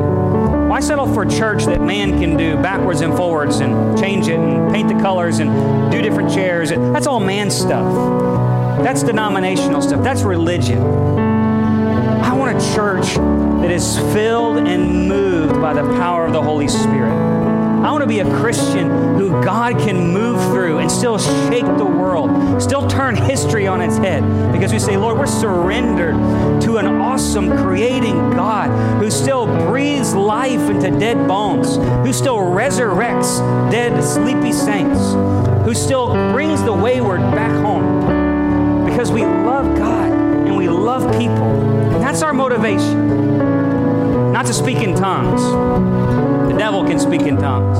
Why 0.66 0.80
settle 0.80 1.12
for 1.12 1.26
church 1.26 1.66
that 1.66 1.82
man 1.82 2.18
can 2.18 2.38
do 2.38 2.57
backwards 2.57 3.03
and 3.03 3.14
forwards 3.14 3.61
and 3.61 3.99
change 3.99 4.28
it 4.28 4.38
and 4.38 4.72
paint 4.72 4.88
the 4.88 4.94
colors 4.94 5.40
and 5.40 5.92
do 5.92 6.01
different 6.01 6.32
chairs? 6.32 6.70
That's 6.70 7.07
all 7.07 7.20
man 7.20 7.51
stuff. 7.51 7.84
That's 8.82 9.03
denominational 9.03 9.82
stuff. 9.82 10.03
That's 10.03 10.22
religion. 10.22 10.80
I 10.80 12.32
want 12.32 12.57
a 12.57 12.74
church 12.74 13.14
that 13.61 13.70
is 13.70 13.99
filled 14.14 14.57
and 14.66 15.07
moved 15.07 15.61
by 15.61 15.74
the 15.74 15.82
power 15.99 16.24
of 16.24 16.32
the 16.32 16.40
Holy 16.40 16.68
Spirit. 16.68 17.28
I 17.85 17.93
want 17.93 18.03
to 18.03 18.09
be 18.09 18.18
a 18.18 18.39
Christian 18.41 18.89
who 19.16 19.31
God 19.43 19.79
can 19.79 20.12
move 20.12 20.43
through 20.51 20.79
and 20.79 20.91
still 20.91 21.16
shake 21.16 21.64
the 21.64 21.85
world, 21.85 22.61
still 22.61 22.89
turn 22.89 23.14
history 23.14 23.68
on 23.68 23.81
its 23.81 23.97
head. 23.99 24.22
Because 24.53 24.72
we 24.72 24.81
say, 24.81 24.97
Lord, 24.97 25.16
we're 25.16 25.26
surrendered 25.26 26.14
to 26.62 26.79
an 26.79 26.87
awesome 26.87 27.57
creating 27.59 28.31
God 28.31 28.68
who 29.01 29.12
still 29.12 29.47
breathes 29.68 30.12
life 30.12 30.68
into 30.68 30.91
dead 30.99 31.29
bones, 31.29 31.76
who 32.05 32.12
still 32.12 32.39
resurrects 32.39 33.39
dead, 33.70 34.03
sleepy 34.03 34.53
saints, 34.53 35.12
who 35.64 35.72
still 35.72 36.12
brings 36.33 36.61
the 36.64 36.72
wayward 36.72 37.20
back 37.20 37.53
home. 37.62 38.85
Because 38.87 39.12
we 39.12 39.24
love 39.24 39.76
God 39.79 40.11
and 40.11 40.57
we 40.57 40.68
love 40.68 41.03
people. 41.12 41.45
And 41.95 42.03
that's 42.03 42.22
our 42.22 42.35
motivation. 42.35 44.33
Not 44.33 44.47
to 44.47 44.53
speak 44.53 44.79
in 44.79 44.97
tongues 44.97 46.28
devil 46.59 46.84
can 46.84 46.98
speak 46.98 47.22
in 47.22 47.36
tongues. 47.36 47.78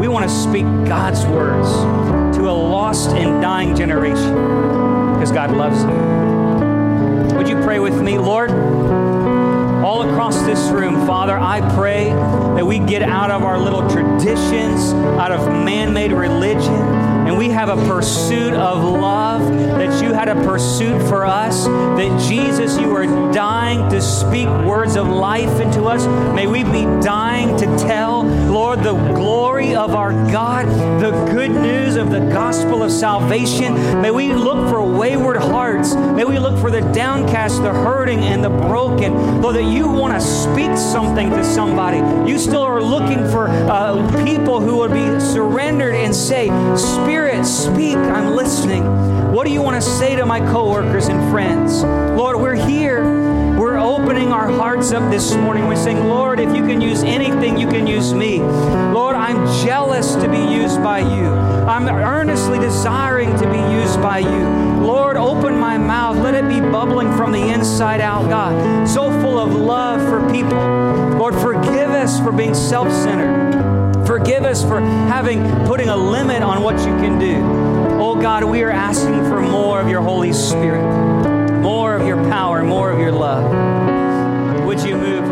We 0.00 0.08
want 0.08 0.28
to 0.28 0.34
speak 0.34 0.64
God's 0.86 1.26
words 1.26 1.68
to 2.36 2.48
a 2.48 2.52
lost 2.52 3.10
and 3.10 3.42
dying 3.42 3.76
generation 3.76 4.32
because 5.12 5.30
God 5.30 5.50
loves 5.50 5.84
them. 5.84 7.36
Would 7.36 7.48
you 7.48 7.56
pray 7.62 7.78
with 7.80 8.00
me, 8.00 8.18
Lord? 8.18 8.50
All 8.50 10.08
across 10.08 10.40
this 10.42 10.70
room, 10.70 11.06
Father, 11.06 11.38
I 11.38 11.60
pray 11.74 12.06
that 12.56 12.66
we 12.66 12.78
get 12.78 13.02
out 13.02 13.30
of 13.30 13.42
our 13.42 13.58
little 13.58 13.88
traditions, 13.90 14.94
out 15.20 15.30
of 15.30 15.46
man 15.46 15.92
made 15.92 16.12
religion 16.12 17.03
and 17.26 17.38
we 17.38 17.48
have 17.48 17.68
a 17.68 17.76
pursuit 17.88 18.52
of 18.54 18.84
love, 18.84 19.48
that 19.48 20.02
you 20.02 20.12
had 20.12 20.28
a 20.28 20.34
pursuit 20.34 21.00
for 21.08 21.24
us, 21.24 21.64
that 21.64 22.28
Jesus, 22.28 22.78
you 22.78 22.94
are 22.94 23.06
dying 23.32 23.88
to 23.90 24.00
speak 24.00 24.46
words 24.48 24.96
of 24.96 25.08
life 25.08 25.60
into 25.60 25.84
us. 25.84 26.06
May 26.34 26.46
we 26.46 26.64
be 26.64 26.82
dying 27.02 27.56
to 27.56 27.66
tell, 27.78 28.24
Lord, 28.54 28.84
the 28.84 28.94
glory 29.14 29.74
of 29.74 29.96
our 29.96 30.12
God, 30.30 30.66
the 31.00 31.10
good 31.32 31.50
news 31.50 31.96
of 31.96 32.12
the 32.12 32.20
gospel 32.20 32.84
of 32.84 32.92
salvation. 32.92 33.74
May 34.00 34.12
we 34.12 34.32
look 34.32 34.70
for 34.70 34.80
wayward 34.80 35.38
hearts. 35.38 35.96
May 35.96 36.24
we 36.24 36.38
look 36.38 36.56
for 36.60 36.70
the 36.70 36.80
downcast, 36.92 37.62
the 37.62 37.72
hurting, 37.72 38.20
and 38.20 38.44
the 38.44 38.50
broken. 38.50 39.42
Lord, 39.42 39.56
that 39.56 39.64
you 39.64 39.88
want 39.88 40.14
to 40.14 40.20
speak 40.20 40.76
something 40.76 41.30
to 41.30 41.42
somebody. 41.42 41.98
You 42.30 42.38
still 42.38 42.62
are 42.62 42.80
looking 42.80 43.28
for 43.28 43.48
uh, 43.48 44.24
people 44.24 44.60
who 44.60 44.76
would 44.76 44.92
be 44.92 45.18
surrendered 45.18 45.96
and 45.96 46.14
say, 46.14 46.46
Spirit, 46.76 47.24
Spirit, 47.24 47.46
speak. 47.46 47.96
I'm 47.96 48.36
listening. 48.36 48.84
What 49.32 49.46
do 49.46 49.52
you 49.52 49.62
want 49.62 49.76
to 49.76 49.82
say 49.82 50.14
to 50.14 50.24
my 50.24 50.38
coworkers 50.38 51.08
and 51.08 51.30
friends? 51.30 51.82
Lord, 51.82 52.38
we're 52.38 52.54
here. 52.54 53.23
Opening 54.04 54.32
our 54.32 54.50
hearts 54.50 54.92
up 54.92 55.10
this 55.10 55.34
morning. 55.34 55.66
We're 55.66 55.76
saying, 55.76 56.10
Lord, 56.10 56.38
if 56.38 56.54
you 56.54 56.66
can 56.66 56.82
use 56.82 57.02
anything, 57.02 57.56
you 57.56 57.66
can 57.66 57.86
use 57.86 58.12
me. 58.12 58.38
Lord, 58.38 59.16
I'm 59.16 59.46
jealous 59.64 60.14
to 60.16 60.28
be 60.28 60.36
used 60.36 60.82
by 60.82 60.98
you. 60.98 61.24
I'm 61.24 61.88
earnestly 61.88 62.58
desiring 62.58 63.34
to 63.38 63.50
be 63.50 63.56
used 63.56 64.02
by 64.02 64.18
you. 64.18 64.84
Lord, 64.84 65.16
open 65.16 65.58
my 65.58 65.78
mouth. 65.78 66.18
Let 66.18 66.34
it 66.34 66.46
be 66.50 66.60
bubbling 66.60 67.16
from 67.16 67.32
the 67.32 67.48
inside 67.48 68.02
out, 68.02 68.28
God. 68.28 68.86
So 68.86 69.10
full 69.22 69.38
of 69.38 69.54
love 69.54 70.02
for 70.02 70.20
people. 70.30 70.58
Lord, 71.18 71.34
forgive 71.36 71.88
us 71.88 72.20
for 72.20 72.30
being 72.30 72.54
self 72.54 72.92
centered. 72.92 74.06
Forgive 74.06 74.44
us 74.44 74.62
for 74.62 74.82
having 74.82 75.42
putting 75.64 75.88
a 75.88 75.96
limit 75.96 76.42
on 76.42 76.62
what 76.62 76.76
you 76.80 76.94
can 76.98 77.18
do. 77.18 77.38
Oh 77.98 78.20
God, 78.20 78.44
we 78.44 78.62
are 78.64 78.70
asking 78.70 79.24
for 79.24 79.40
more 79.40 79.80
of 79.80 79.88
your 79.88 80.02
Holy 80.02 80.34
Spirit, 80.34 80.82
more 81.62 81.96
of 81.96 82.06
your 82.06 82.22
power, 82.28 82.62
more 82.62 82.90
of 82.90 82.98
your 82.98 83.12
love 83.12 83.83
would 84.74 84.84
you 84.88 84.96
move? 84.96 85.23